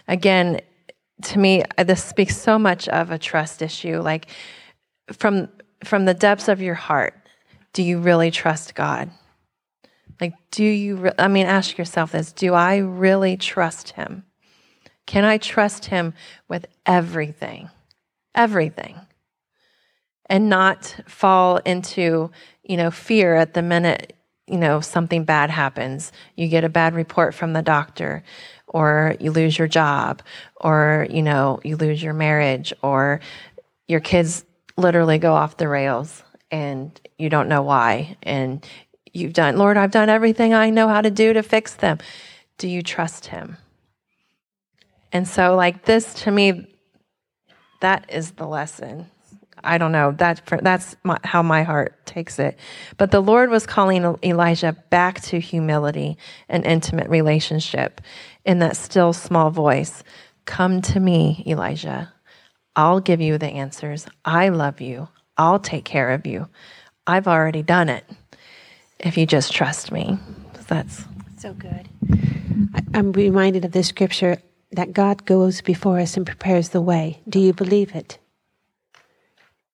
again, 0.07 0.61
to 1.23 1.39
me, 1.39 1.63
uh, 1.77 1.83
this 1.83 2.03
speaks 2.03 2.37
so 2.37 2.59
much 2.59 2.87
of 2.89 3.11
a 3.11 3.17
trust 3.17 3.61
issue. 3.61 4.01
Like 4.01 4.27
from 5.11 5.49
from 5.83 6.05
the 6.05 6.13
depths 6.13 6.47
of 6.47 6.61
your 6.61 6.75
heart, 6.75 7.13
do 7.73 7.83
you 7.83 7.99
really 7.99 8.31
trust 8.31 8.75
God? 8.75 9.11
Like, 10.19 10.33
do 10.51 10.63
you? 10.63 10.95
Re- 10.95 11.11
I 11.19 11.27
mean, 11.27 11.45
ask 11.45 11.77
yourself 11.77 12.11
this: 12.11 12.31
Do 12.31 12.53
I 12.53 12.77
really 12.77 13.37
trust 13.37 13.91
Him? 13.91 14.23
Can 15.07 15.23
I 15.23 15.39
trust 15.39 15.85
him 15.85 16.13
with 16.47 16.67
everything? 16.85 17.71
Everything. 18.35 18.99
And 20.29 20.49
not 20.49 20.99
fall 21.07 21.57
into, 21.57 22.29
you 22.61 22.77
know, 22.77 22.91
fear 22.91 23.33
at 23.35 23.53
the 23.53 23.61
minute, 23.61 24.13
you 24.45 24.57
know, 24.57 24.81
something 24.81 25.23
bad 25.23 25.49
happens. 25.49 26.11
You 26.35 26.49
get 26.49 26.65
a 26.65 26.69
bad 26.69 26.93
report 26.93 27.33
from 27.33 27.53
the 27.53 27.61
doctor, 27.61 28.23
or 28.67 29.15
you 29.19 29.31
lose 29.31 29.57
your 29.57 29.67
job, 29.67 30.21
or, 30.55 31.07
you 31.09 31.21
know, 31.21 31.59
you 31.63 31.77
lose 31.77 32.01
your 32.03 32.13
marriage, 32.13 32.73
or 32.81 33.21
your 33.87 33.99
kids 33.99 34.45
literally 34.75 35.17
go 35.17 35.33
off 35.33 35.57
the 35.57 35.67
rails 35.67 36.23
and 36.51 36.99
you 37.17 37.29
don't 37.29 37.49
know 37.49 37.61
why. 37.61 38.17
And 38.23 38.65
you've 39.13 39.33
done, 39.33 39.57
Lord, 39.57 39.77
I've 39.77 39.91
done 39.91 40.09
everything 40.09 40.53
I 40.53 40.69
know 40.69 40.87
how 40.87 41.01
to 41.01 41.11
do 41.11 41.33
to 41.33 41.43
fix 41.43 41.73
them. 41.73 41.97
Do 42.57 42.67
you 42.67 42.81
trust 42.81 43.27
him? 43.27 43.57
And 45.11 45.27
so, 45.27 45.55
like 45.55 45.85
this 45.85 46.13
to 46.23 46.31
me, 46.31 46.67
that 47.81 48.05
is 48.09 48.31
the 48.31 48.47
lesson. 48.47 49.09
I 49.63 49.77
don't 49.77 49.91
know. 49.91 50.11
That 50.11 50.41
that's 50.61 50.95
my, 51.03 51.17
how 51.23 51.41
my 51.41 51.63
heart 51.63 52.05
takes 52.05 52.39
it. 52.39 52.57
But 52.97 53.11
the 53.11 53.21
Lord 53.21 53.49
was 53.49 53.65
calling 53.65 54.17
Elijah 54.23 54.75
back 54.89 55.21
to 55.23 55.39
humility 55.39 56.17
and 56.49 56.65
intimate 56.65 57.09
relationship 57.09 58.01
in 58.45 58.59
that 58.59 58.77
still 58.77 59.13
small 59.13 59.49
voice. 59.49 60.03
Come 60.45 60.81
to 60.83 60.99
me, 60.99 61.43
Elijah. 61.45 62.13
I'll 62.75 62.99
give 62.99 63.21
you 63.21 63.37
the 63.37 63.47
answers. 63.47 64.05
I 64.23 64.49
love 64.49 64.81
you. 64.81 65.09
I'll 65.37 65.59
take 65.59 65.85
care 65.85 66.11
of 66.11 66.25
you. 66.25 66.47
I've 67.05 67.27
already 67.27 67.63
done 67.63 67.89
it. 67.89 68.05
If 68.99 69.17
you 69.17 69.25
just 69.25 69.53
trust 69.53 69.91
me. 69.91 70.17
That's 70.67 71.03
so 71.37 71.53
good. 71.53 71.87
I'm 72.93 73.11
reminded 73.11 73.65
of 73.65 73.71
this 73.71 73.87
scripture 73.87 74.37
that 74.71 74.93
God 74.93 75.25
goes 75.25 75.61
before 75.61 75.99
us 75.99 76.17
and 76.17 76.25
prepares 76.25 76.69
the 76.69 76.81
way. 76.81 77.21
Do 77.29 77.39
you 77.39 77.53
believe 77.53 77.95
it? 77.95 78.17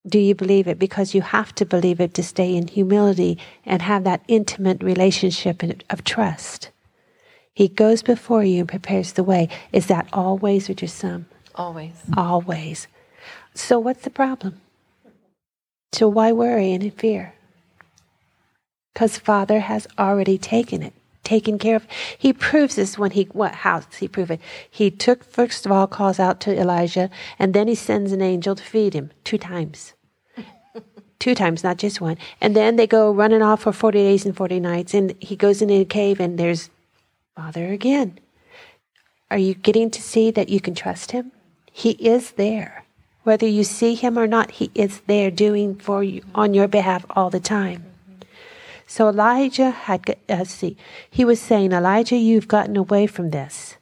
Do 0.06 0.20
you 0.20 0.36
believe 0.36 0.68
it? 0.68 0.78
Because 0.78 1.16
you 1.16 1.22
have 1.22 1.56
to 1.56 1.66
believe 1.66 2.02
it 2.02 2.14
to 2.16 2.24
stay 2.24 2.56
in 2.56 2.68
humility 2.68 3.38
and 3.66 3.82
have 3.82 4.04
that 4.04 4.24
intimate 4.28 4.84
relationship 4.84 5.64
of 5.90 6.04
trust. 6.04 6.70
He 7.54 7.68
goes 7.68 8.02
before 8.02 8.44
you 8.44 8.62
and 8.62 8.70
prepares 8.70 9.14
the 9.14 9.24
way. 9.24 9.48
Is 9.72 9.88
that 9.88 10.08
always 10.12 10.70
or 10.70 10.74
just 10.74 10.98
some? 10.98 11.28
Always. 11.56 11.94
Always. 12.18 12.88
So 13.54 13.80
what's 13.80 14.04
the 14.04 14.10
problem? 14.10 14.60
So 15.94 16.08
why 16.08 16.32
worry 16.32 16.74
and 16.74 16.94
fear? 16.94 17.34
Because 18.94 19.18
Father 19.18 19.60
has 19.60 19.88
already 19.98 20.38
taken 20.38 20.82
it 20.82 20.94
taken 21.24 21.58
care 21.58 21.76
of. 21.76 21.88
He 22.18 22.34
proves 22.34 22.76
this 22.76 22.98
when 22.98 23.12
he, 23.12 23.24
what, 23.32 23.56
how 23.56 23.80
does 23.80 23.98
he 23.98 24.08
prove 24.08 24.32
it? 24.32 24.42
He 24.70 24.92
took, 24.92 25.24
first 25.24 25.66
of 25.66 25.72
all, 25.72 25.88
calls 25.88 26.20
out 26.20 26.40
to 26.42 26.58
Elijah, 26.60 27.10
and 27.40 27.54
then 27.54 27.68
he 27.68 27.76
sends 27.76 28.12
an 28.12 28.22
angel 28.22 28.56
to 28.56 28.64
feed 28.64 28.94
him 28.94 29.12
two 29.24 29.38
times. 29.38 29.94
two 31.20 31.36
times, 31.36 31.64
not 31.64 31.78
just 31.78 32.02
one. 32.02 32.18
And 32.42 32.56
then 32.56 32.76
they 32.76 32.88
go 32.88 33.12
running 33.12 33.42
off 33.42 33.62
for 33.62 33.72
40 33.72 34.00
days 34.00 34.26
and 34.26 34.36
40 34.36 34.60
nights. 34.60 34.94
And 34.94 35.16
he 35.20 35.36
goes 35.36 35.62
into 35.62 35.76
a 35.76 35.86
cave 35.86 36.20
and 36.20 36.38
there's 36.38 36.70
Father 37.36 37.72
again. 37.72 38.20
Are 39.32 39.38
you 39.38 39.56
getting 39.56 39.90
to 39.92 40.02
see 40.02 40.30
that 40.32 40.50
you 40.50 40.60
can 40.62 40.76
trust 40.76 41.12
him? 41.12 41.32
He 41.72 41.92
is 41.92 42.32
there. 42.32 42.86
Whether 43.24 43.48
you 43.48 43.64
see 43.64 43.96
him 43.96 44.20
or 44.20 44.28
not, 44.28 44.52
he 44.52 44.70
is 44.76 45.02
there 45.08 45.32
doing 45.32 45.76
for 45.76 46.04
you 46.04 46.22
on 46.36 46.54
your 46.54 46.68
behalf 46.68 47.06
all 47.10 47.30
the 47.30 47.40
time. 47.40 47.93
So 48.94 49.10
Elijah 49.10 49.72
had, 49.72 50.18
uh, 50.30 50.44
see, 50.44 50.78
he 51.10 51.26
was 51.26 51.42
saying, 51.42 51.72
Elijah, 51.72 52.16
you've 52.16 52.48
gotten 52.48 52.78
away 52.78 53.08
from 53.08 53.32
this. 53.32 53.78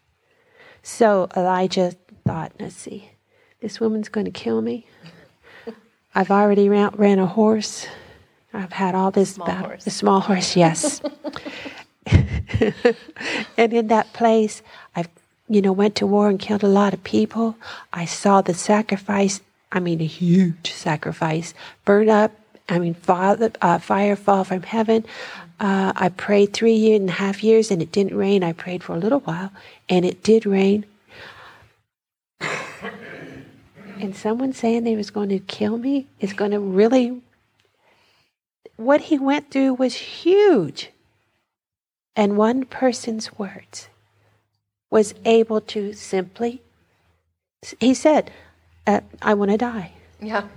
So 0.83 1.27
Elijah 1.35 1.95
thought, 2.25 2.53
let's 2.61 2.77
see, 2.77 3.09
this 3.59 3.81
woman's 3.81 4.07
going 4.07 4.23
to 4.23 4.31
kill 4.31 4.61
me. 4.61 4.85
I've 6.15 6.31
already 6.31 6.69
ran, 6.69 6.91
ran 6.95 7.19
a 7.19 7.25
horse. 7.25 7.87
I've 8.53 8.71
had 8.71 8.95
all 8.95 9.11
this 9.11 9.33
small 9.33 9.47
battle. 9.47 9.65
Horse. 9.65 9.83
The 9.83 9.91
small 9.91 10.21
horse, 10.21 10.55
yes. 10.55 11.01
and 13.57 13.73
in 13.73 13.87
that 13.87 14.13
place, 14.13 14.61
I've, 14.95 15.09
you 15.49 15.61
know, 15.61 15.73
went 15.73 15.95
to 15.95 16.07
war 16.07 16.29
and 16.29 16.39
killed 16.39 16.63
a 16.63 16.69
lot 16.69 16.93
of 16.93 17.03
people. 17.03 17.57
I 17.91 18.05
saw 18.05 18.39
the 18.39 18.53
sacrifice. 18.53 19.41
I 19.73 19.81
mean, 19.81 19.99
a 19.99 20.05
huge 20.05 20.71
sacrifice 20.71 21.53
burn 21.83 22.07
up. 22.07 22.31
I 22.71 22.79
mean, 22.79 22.93
fire, 22.93 23.51
uh, 23.61 23.79
fire 23.79 24.15
fall 24.15 24.45
from 24.45 24.63
heaven. 24.63 25.03
Uh, 25.59 25.91
I 25.93 26.07
prayed 26.07 26.53
three 26.53 26.73
years 26.73 27.01
and 27.01 27.09
a 27.09 27.13
half 27.13 27.43
years 27.43 27.69
and 27.69 27.81
it 27.81 27.91
didn't 27.91 28.15
rain. 28.15 28.45
I 28.45 28.53
prayed 28.53 28.81
for 28.81 28.93
a 28.93 28.97
little 28.97 29.19
while 29.19 29.51
and 29.89 30.05
it 30.05 30.23
did 30.23 30.45
rain. 30.45 30.85
and 33.99 34.15
someone 34.15 34.53
saying 34.53 34.85
they 34.85 34.95
was 34.95 35.11
going 35.11 35.27
to 35.29 35.39
kill 35.39 35.77
me 35.77 36.07
is 36.21 36.31
going 36.31 36.51
to 36.51 36.61
really. 36.61 37.21
What 38.77 39.01
he 39.01 39.19
went 39.19 39.51
through 39.51 39.73
was 39.73 39.95
huge. 39.95 40.91
And 42.15 42.37
one 42.37 42.63
person's 42.63 43.37
words 43.37 43.89
was 44.89 45.13
able 45.25 45.59
to 45.59 45.91
simply, 45.91 46.61
he 47.81 47.93
said, 47.93 48.31
uh, 48.87 49.01
I 49.21 49.33
want 49.33 49.51
to 49.51 49.57
die. 49.57 49.91
Yeah. 50.21 50.47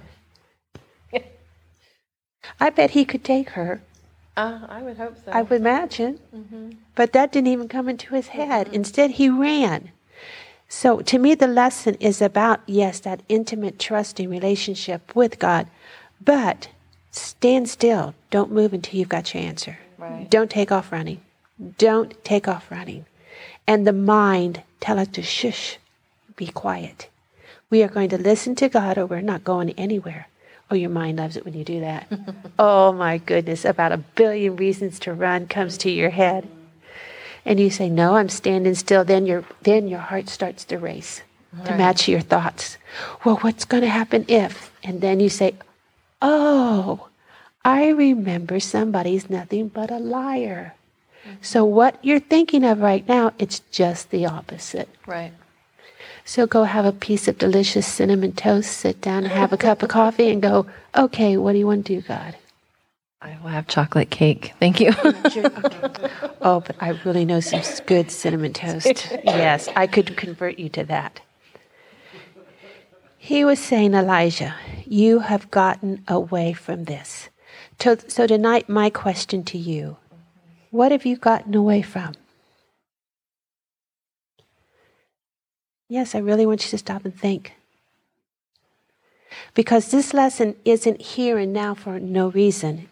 I 2.60 2.70
bet 2.70 2.90
he 2.90 3.04
could 3.04 3.24
take 3.24 3.50
her. 3.50 3.82
Uh, 4.36 4.60
I 4.68 4.82
would 4.82 4.96
hope 4.96 5.16
so. 5.24 5.30
I 5.30 5.42
would 5.42 5.60
imagine. 5.60 6.18
Mm-hmm. 6.34 6.70
But 6.94 7.12
that 7.12 7.32
didn't 7.32 7.48
even 7.48 7.68
come 7.68 7.88
into 7.88 8.14
his 8.14 8.28
head. 8.28 8.66
Mm-hmm. 8.66 8.74
Instead, 8.74 9.12
he 9.12 9.28
ran. 9.28 9.90
So, 10.68 11.00
to 11.00 11.18
me, 11.18 11.34
the 11.34 11.46
lesson 11.46 11.94
is 12.00 12.20
about, 12.20 12.60
yes, 12.66 12.98
that 13.00 13.22
intimate, 13.28 13.78
trusting 13.78 14.28
relationship 14.28 15.14
with 15.14 15.38
God, 15.38 15.68
but 16.20 16.68
stand 17.12 17.68
still. 17.68 18.14
Don't 18.30 18.50
move 18.50 18.72
until 18.72 18.98
you've 18.98 19.08
got 19.08 19.34
your 19.34 19.42
answer. 19.42 19.78
Right. 19.98 20.28
Don't 20.28 20.50
take 20.50 20.72
off 20.72 20.90
running. 20.90 21.20
Don't 21.78 22.12
take 22.24 22.48
off 22.48 22.70
running. 22.70 23.06
And 23.66 23.86
the 23.86 23.92
mind, 23.92 24.62
tell 24.80 24.98
it 24.98 25.12
to 25.12 25.22
shush, 25.22 25.78
be 26.34 26.48
quiet. 26.48 27.08
We 27.70 27.82
are 27.82 27.88
going 27.88 28.08
to 28.10 28.18
listen 28.18 28.54
to 28.56 28.68
God 28.68 28.98
or 28.98 29.06
we're 29.06 29.20
not 29.20 29.44
going 29.44 29.70
anywhere. 29.70 30.28
Oh, 30.70 30.74
your 30.74 30.90
mind 30.90 31.18
loves 31.18 31.36
it 31.36 31.44
when 31.44 31.54
you 31.54 31.64
do 31.64 31.80
that. 31.80 32.10
oh 32.58 32.92
my 32.92 33.18
goodness, 33.18 33.64
about 33.64 33.92
a 33.92 33.98
billion 33.98 34.56
reasons 34.56 34.98
to 35.00 35.12
run 35.12 35.46
comes 35.46 35.76
to 35.78 35.90
your 35.90 36.10
head. 36.10 36.48
And 37.44 37.60
you 37.60 37.70
say, 37.70 37.90
No, 37.90 38.16
I'm 38.16 38.28
standing 38.28 38.74
still, 38.74 39.04
then 39.04 39.26
your 39.26 39.44
then 39.62 39.88
your 39.88 40.00
heart 40.00 40.28
starts 40.28 40.64
to 40.66 40.78
race 40.78 41.22
right. 41.52 41.66
to 41.66 41.76
match 41.76 42.08
your 42.08 42.20
thoughts. 42.20 42.78
Well, 43.24 43.36
what's 43.36 43.64
gonna 43.64 43.88
happen 43.88 44.24
if? 44.28 44.72
And 44.82 45.00
then 45.00 45.20
you 45.20 45.28
say, 45.28 45.54
Oh, 46.22 47.08
I 47.64 47.88
remember 47.88 48.60
somebody's 48.60 49.28
nothing 49.28 49.68
but 49.68 49.90
a 49.90 49.98
liar. 49.98 50.74
So 51.40 51.64
what 51.64 51.98
you're 52.02 52.20
thinking 52.20 52.64
of 52.64 52.80
right 52.80 53.06
now, 53.08 53.32
it's 53.38 53.60
just 53.70 54.10
the 54.10 54.26
opposite. 54.26 54.88
Right. 55.06 55.32
So 56.24 56.46
go 56.46 56.64
have 56.64 56.86
a 56.86 56.92
piece 56.92 57.28
of 57.28 57.38
delicious 57.38 57.86
cinnamon 57.86 58.32
toast, 58.32 58.72
sit 58.72 59.00
down 59.00 59.24
have 59.24 59.52
a 59.52 59.58
cup 59.58 59.82
of 59.82 59.90
coffee 59.90 60.30
and 60.30 60.40
go, 60.40 60.66
okay, 60.96 61.36
what 61.36 61.52
do 61.52 61.58
you 61.58 61.66
want 61.66 61.84
to 61.86 61.96
do, 61.96 62.06
God? 62.06 62.36
I 63.20 63.38
will 63.42 63.50
have 63.50 63.66
chocolate 63.66 64.10
cake. 64.10 64.52
Thank 64.58 64.80
you. 64.80 64.92
oh, 66.42 66.62
but 66.66 66.76
I 66.80 66.98
really 67.04 67.24
know 67.24 67.40
some 67.40 67.62
good 67.86 68.10
cinnamon 68.10 68.52
toast. 68.52 69.16
Yes, 69.24 69.68
I 69.76 69.86
could 69.86 70.16
convert 70.16 70.58
you 70.58 70.68
to 70.70 70.84
that. 70.84 71.20
He 73.18 73.44
was 73.44 73.58
saying, 73.58 73.94
Elijah, 73.94 74.54
you 74.84 75.20
have 75.20 75.50
gotten 75.50 76.04
away 76.08 76.52
from 76.52 76.84
this. 76.84 77.30
So, 77.80 77.96
so 78.08 78.26
tonight, 78.26 78.68
my 78.68 78.90
question 78.90 79.44
to 79.44 79.58
you 79.58 79.96
what 80.70 80.90
have 80.90 81.06
you 81.06 81.16
gotten 81.16 81.54
away 81.54 81.82
from? 81.82 82.14
Yes, 85.88 86.14
I 86.14 86.18
really 86.18 86.46
want 86.46 86.64
you 86.64 86.70
to 86.70 86.78
stop 86.78 87.04
and 87.04 87.14
think. 87.14 87.52
Because 89.54 89.90
this 89.90 90.14
lesson 90.14 90.56
isn't 90.64 91.00
here 91.00 91.38
and 91.38 91.52
now 91.52 91.74
for 91.74 92.00
no 92.00 92.28
reason. 92.28 92.88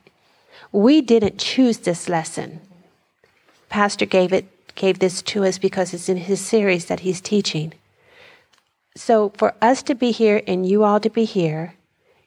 We 0.70 1.00
didn't 1.00 1.38
choose 1.38 1.78
this 1.78 2.08
lesson. 2.08 2.60
Pastor 3.68 4.06
gave 4.06 4.32
it 4.32 4.46
gave 4.74 4.98
this 4.98 5.20
to 5.20 5.44
us 5.44 5.58
because 5.58 5.92
it's 5.92 6.08
in 6.08 6.16
his 6.16 6.40
series 6.40 6.86
that 6.86 7.00
he's 7.00 7.20
teaching. 7.20 7.74
So 8.96 9.32
for 9.36 9.54
us 9.60 9.82
to 9.84 9.94
be 9.94 10.12
here 10.12 10.42
and 10.46 10.66
you 10.66 10.82
all 10.84 11.00
to 11.00 11.10
be 11.10 11.24
here 11.24 11.74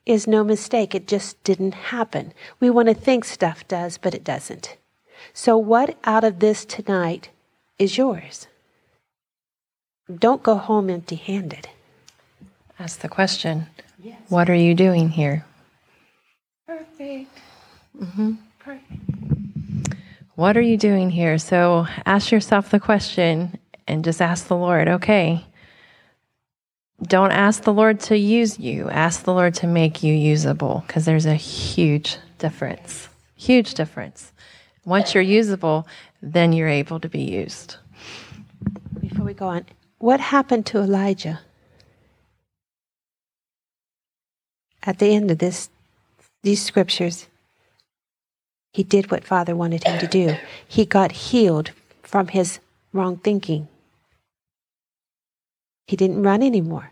is 0.05 0.27
no 0.27 0.43
mistake. 0.43 0.93
It 0.93 1.07
just 1.07 1.43
didn't 1.43 1.73
happen. 1.73 2.33
We 2.59 2.69
want 2.69 2.87
to 2.89 2.93
think 2.93 3.25
stuff 3.25 3.67
does, 3.67 3.97
but 3.97 4.13
it 4.13 4.23
doesn't. 4.23 4.77
So 5.33 5.57
what 5.57 5.97
out 6.03 6.23
of 6.23 6.39
this 6.39 6.65
tonight 6.65 7.29
is 7.79 7.97
yours? 7.97 8.47
Don't 10.13 10.43
go 10.43 10.55
home 10.55 10.89
empty 10.89 11.15
handed. 11.15 11.67
Ask 12.77 12.99
the 12.99 13.09
question 13.09 13.67
yes. 14.03 14.19
What 14.29 14.49
are 14.49 14.55
you 14.55 14.75
doing 14.75 15.09
here? 15.09 15.45
Perfect. 16.67 17.31
Mm-hmm. 17.99 18.33
Perfect. 18.59 19.95
What 20.35 20.57
are 20.57 20.61
you 20.61 20.77
doing 20.77 21.09
here? 21.09 21.37
So 21.37 21.87
ask 22.05 22.31
yourself 22.31 22.69
the 22.69 22.79
question 22.79 23.57
and 23.87 24.03
just 24.03 24.21
ask 24.21 24.47
the 24.47 24.55
Lord, 24.55 24.87
okay. 24.87 25.45
Don't 27.01 27.31
ask 27.31 27.63
the 27.63 27.73
Lord 27.73 27.99
to 28.01 28.17
use 28.17 28.59
you. 28.59 28.89
Ask 28.89 29.23
the 29.23 29.33
Lord 29.33 29.53
to 29.55 29.67
make 29.67 30.03
you 30.03 30.13
usable 30.13 30.83
because 30.85 31.05
there's 31.05 31.25
a 31.25 31.35
huge 31.35 32.17
difference. 32.37 33.09
Huge 33.35 33.73
difference. 33.73 34.31
Once 34.85 35.13
you're 35.13 35.23
usable, 35.23 35.87
then 36.21 36.53
you're 36.53 36.67
able 36.67 36.99
to 36.99 37.09
be 37.09 37.21
used. 37.21 37.77
Before 38.99 39.25
we 39.25 39.33
go 39.33 39.47
on, 39.47 39.65
what 40.05 40.19
happened 40.19 40.67
to 40.67 40.77
Elijah? 40.77 41.39
At 44.83 44.99
the 44.99 45.15
end 45.15 45.31
of 45.31 45.39
this, 45.39 45.71
these 46.43 46.61
scriptures, 46.61 47.25
he 48.71 48.83
did 48.83 49.09
what 49.09 49.23
Father 49.23 49.55
wanted 49.55 49.83
him 49.83 49.97
to 49.97 50.05
do. 50.05 50.35
He 50.67 50.85
got 50.85 51.11
healed 51.11 51.71
from 52.03 52.27
his 52.27 52.59
wrong 52.93 53.17
thinking. 53.17 53.67
He 55.87 55.95
didn't 55.95 56.21
run 56.21 56.43
anymore. 56.43 56.91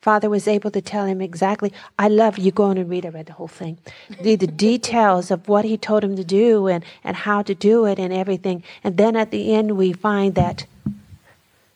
Father 0.00 0.30
was 0.30 0.48
able 0.48 0.70
to 0.70 0.80
tell 0.80 1.04
him 1.04 1.20
exactly. 1.20 1.74
I 1.98 2.08
love 2.08 2.38
you 2.38 2.52
go 2.52 2.64
on 2.64 2.78
and 2.78 2.88
read. 2.88 3.04
I 3.04 3.10
read 3.10 3.26
the 3.26 3.34
whole 3.34 3.48
thing. 3.48 3.76
The, 4.18 4.36
the 4.36 4.46
details 4.46 5.30
of 5.30 5.46
what 5.46 5.66
he 5.66 5.76
told 5.76 6.02
him 6.02 6.16
to 6.16 6.24
do 6.24 6.68
and, 6.68 6.82
and 7.04 7.16
how 7.16 7.42
to 7.42 7.54
do 7.54 7.84
it 7.84 7.98
and 7.98 8.14
everything. 8.14 8.64
And 8.82 8.96
then 8.96 9.14
at 9.14 9.30
the 9.30 9.54
end, 9.54 9.76
we 9.76 9.92
find 9.92 10.34
that 10.36 10.64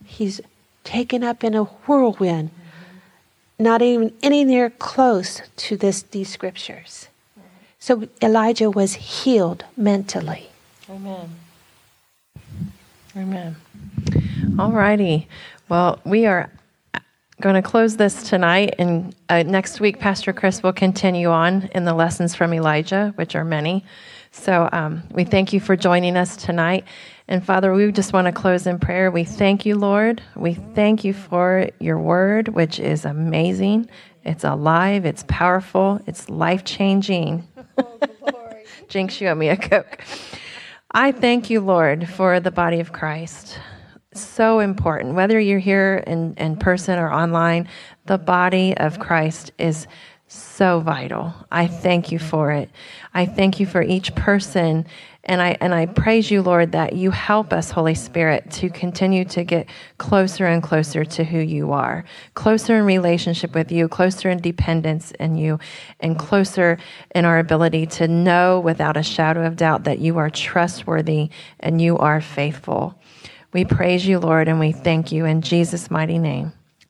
he's 0.07 0.41
taken 0.85 1.23
up 1.23 1.45
in 1.45 1.55
a 1.55 1.65
whirlwind, 1.65 2.51
not 3.59 3.83
even 3.83 4.13
anywhere 4.23 4.71
close 4.71 5.43
to 5.57 5.77
this 5.77 6.03
these 6.03 6.29
scriptures. 6.29 7.09
So 7.79 8.09
Elijah 8.23 8.71
was 8.71 8.95
healed 8.95 9.65
mentally. 9.77 10.49
Amen. 10.89 11.37
Amen. 13.17 13.57
All 14.59 14.73
righty. 14.73 15.29
Well, 15.69 16.01
we 16.05 16.27
are 16.27 16.51
going 17.41 17.55
to 17.55 17.63
close 17.63 17.97
this 17.97 18.29
tonight, 18.29 18.75
and 18.79 19.15
uh, 19.29 19.43
next 19.43 19.81
week, 19.81 20.01
Pastor 20.01 20.33
Chris 20.33 20.63
will 20.63 20.73
continue 20.73 21.29
on 21.29 21.69
in 21.75 21.85
the 21.85 21.95
lessons 21.95 22.35
from 22.35 22.55
Elijah, 22.55 23.13
which 23.17 23.35
are 23.35 23.45
many. 23.45 23.85
So 24.33 24.69
um, 24.73 25.03
we 25.11 25.25
thank 25.25 25.53
you 25.53 25.61
for 25.61 25.77
joining 25.77 26.17
us 26.17 26.37
tonight. 26.37 26.85
And 27.29 27.45
Father, 27.45 27.73
we 27.73 27.91
just 27.91 28.13
want 28.13 28.27
to 28.27 28.33
close 28.33 28.67
in 28.67 28.79
prayer. 28.79 29.11
We 29.11 29.25
thank 29.25 29.67
you, 29.67 29.77
Lord. 29.77 30.23
We 30.37 30.55
thank 30.55 31.03
you 31.03 31.13
for 31.13 31.69
your 31.81 31.99
word, 31.99 32.49
which 32.49 32.79
is 32.79 33.05
amazing. 33.05 33.89
It's 34.25 34.45
alive, 34.45 35.05
it's 35.05 35.25
powerful, 35.29 36.01
it's 36.07 36.29
life 36.29 36.65
changing. 36.65 37.47
Oh, 37.79 38.01
Jinx, 38.89 39.21
you 39.21 39.29
owe 39.29 39.35
me 39.35 39.49
a 39.49 39.57
Coke. 39.57 40.01
I 40.93 41.13
thank 41.13 41.51
you, 41.51 41.61
Lord, 41.61 42.09
for 42.09 42.41
the 42.41 42.51
body 42.51 42.81
of 42.81 42.93
Christ. 42.93 43.59
So 44.15 44.61
important. 44.61 45.15
Whether 45.15 45.39
you're 45.39 45.59
here 45.59 46.03
in, 46.07 46.35
in 46.35 46.57
person 46.57 46.99
or 46.99 47.13
online, 47.13 47.69
the 48.07 48.17
body 48.17 48.77
of 48.77 48.99
Christ 48.99 49.53
is 49.59 49.87
so 50.29 50.81
vital. 50.81 51.35
I 51.53 51.67
thank 51.67 52.11
you 52.11 52.19
for 52.19 52.51
it. 52.51 52.71
I 53.13 53.27
thank 53.27 53.61
you 53.61 53.67
for 53.67 53.83
each 53.83 54.15
person. 54.15 54.87
And 55.29 55.43
I, 55.43 55.57
and 55.61 55.75
I 55.75 55.87
praise 55.87 56.31
you, 56.31 56.41
Lord, 56.41 56.73
that 56.73 56.93
you 56.93 57.11
help 57.11 57.53
us, 57.53 57.73
Holy 57.73 57.97
Spirit, 57.97 58.49
to 58.53 58.71
continue 58.71 59.25
to 59.27 59.43
get 59.43 59.67
closer 59.99 60.47
and 60.47 60.63
closer 60.63 61.05
to 61.05 61.25
who 61.25 61.41
you 61.41 61.73
are, 61.73 62.05
closer 62.35 62.77
in 62.77 62.85
relationship 62.85 63.53
with 63.53 63.73
you, 63.73 63.89
closer 63.89 64.31
in 64.31 64.41
dependence 64.41 65.11
in 65.19 65.35
you, 65.35 65.59
and 65.99 66.17
closer 66.17 66.79
in 67.13 67.25
our 67.25 67.41
ability 67.41 67.87
to 67.87 68.07
know 68.07 68.61
without 68.61 68.97
a 68.97 69.03
shadow 69.03 69.45
of 69.45 69.57
doubt 69.57 69.83
that 69.85 69.99
you 69.99 70.17
are 70.17 70.31
trustworthy 70.31 71.31
and 71.59 71.83
you 71.83 71.99
are 71.99 72.21
faithful. 72.21 72.97
We 73.53 73.65
praise 73.65 74.07
you, 74.07 74.21
Lord, 74.21 74.47
and 74.47 74.61
we 74.61 74.71
thank 74.71 75.11
you 75.11 75.25
in 75.25 75.43
Jesus' 75.43 75.91
mighty 75.91 76.19
name. 76.19 76.53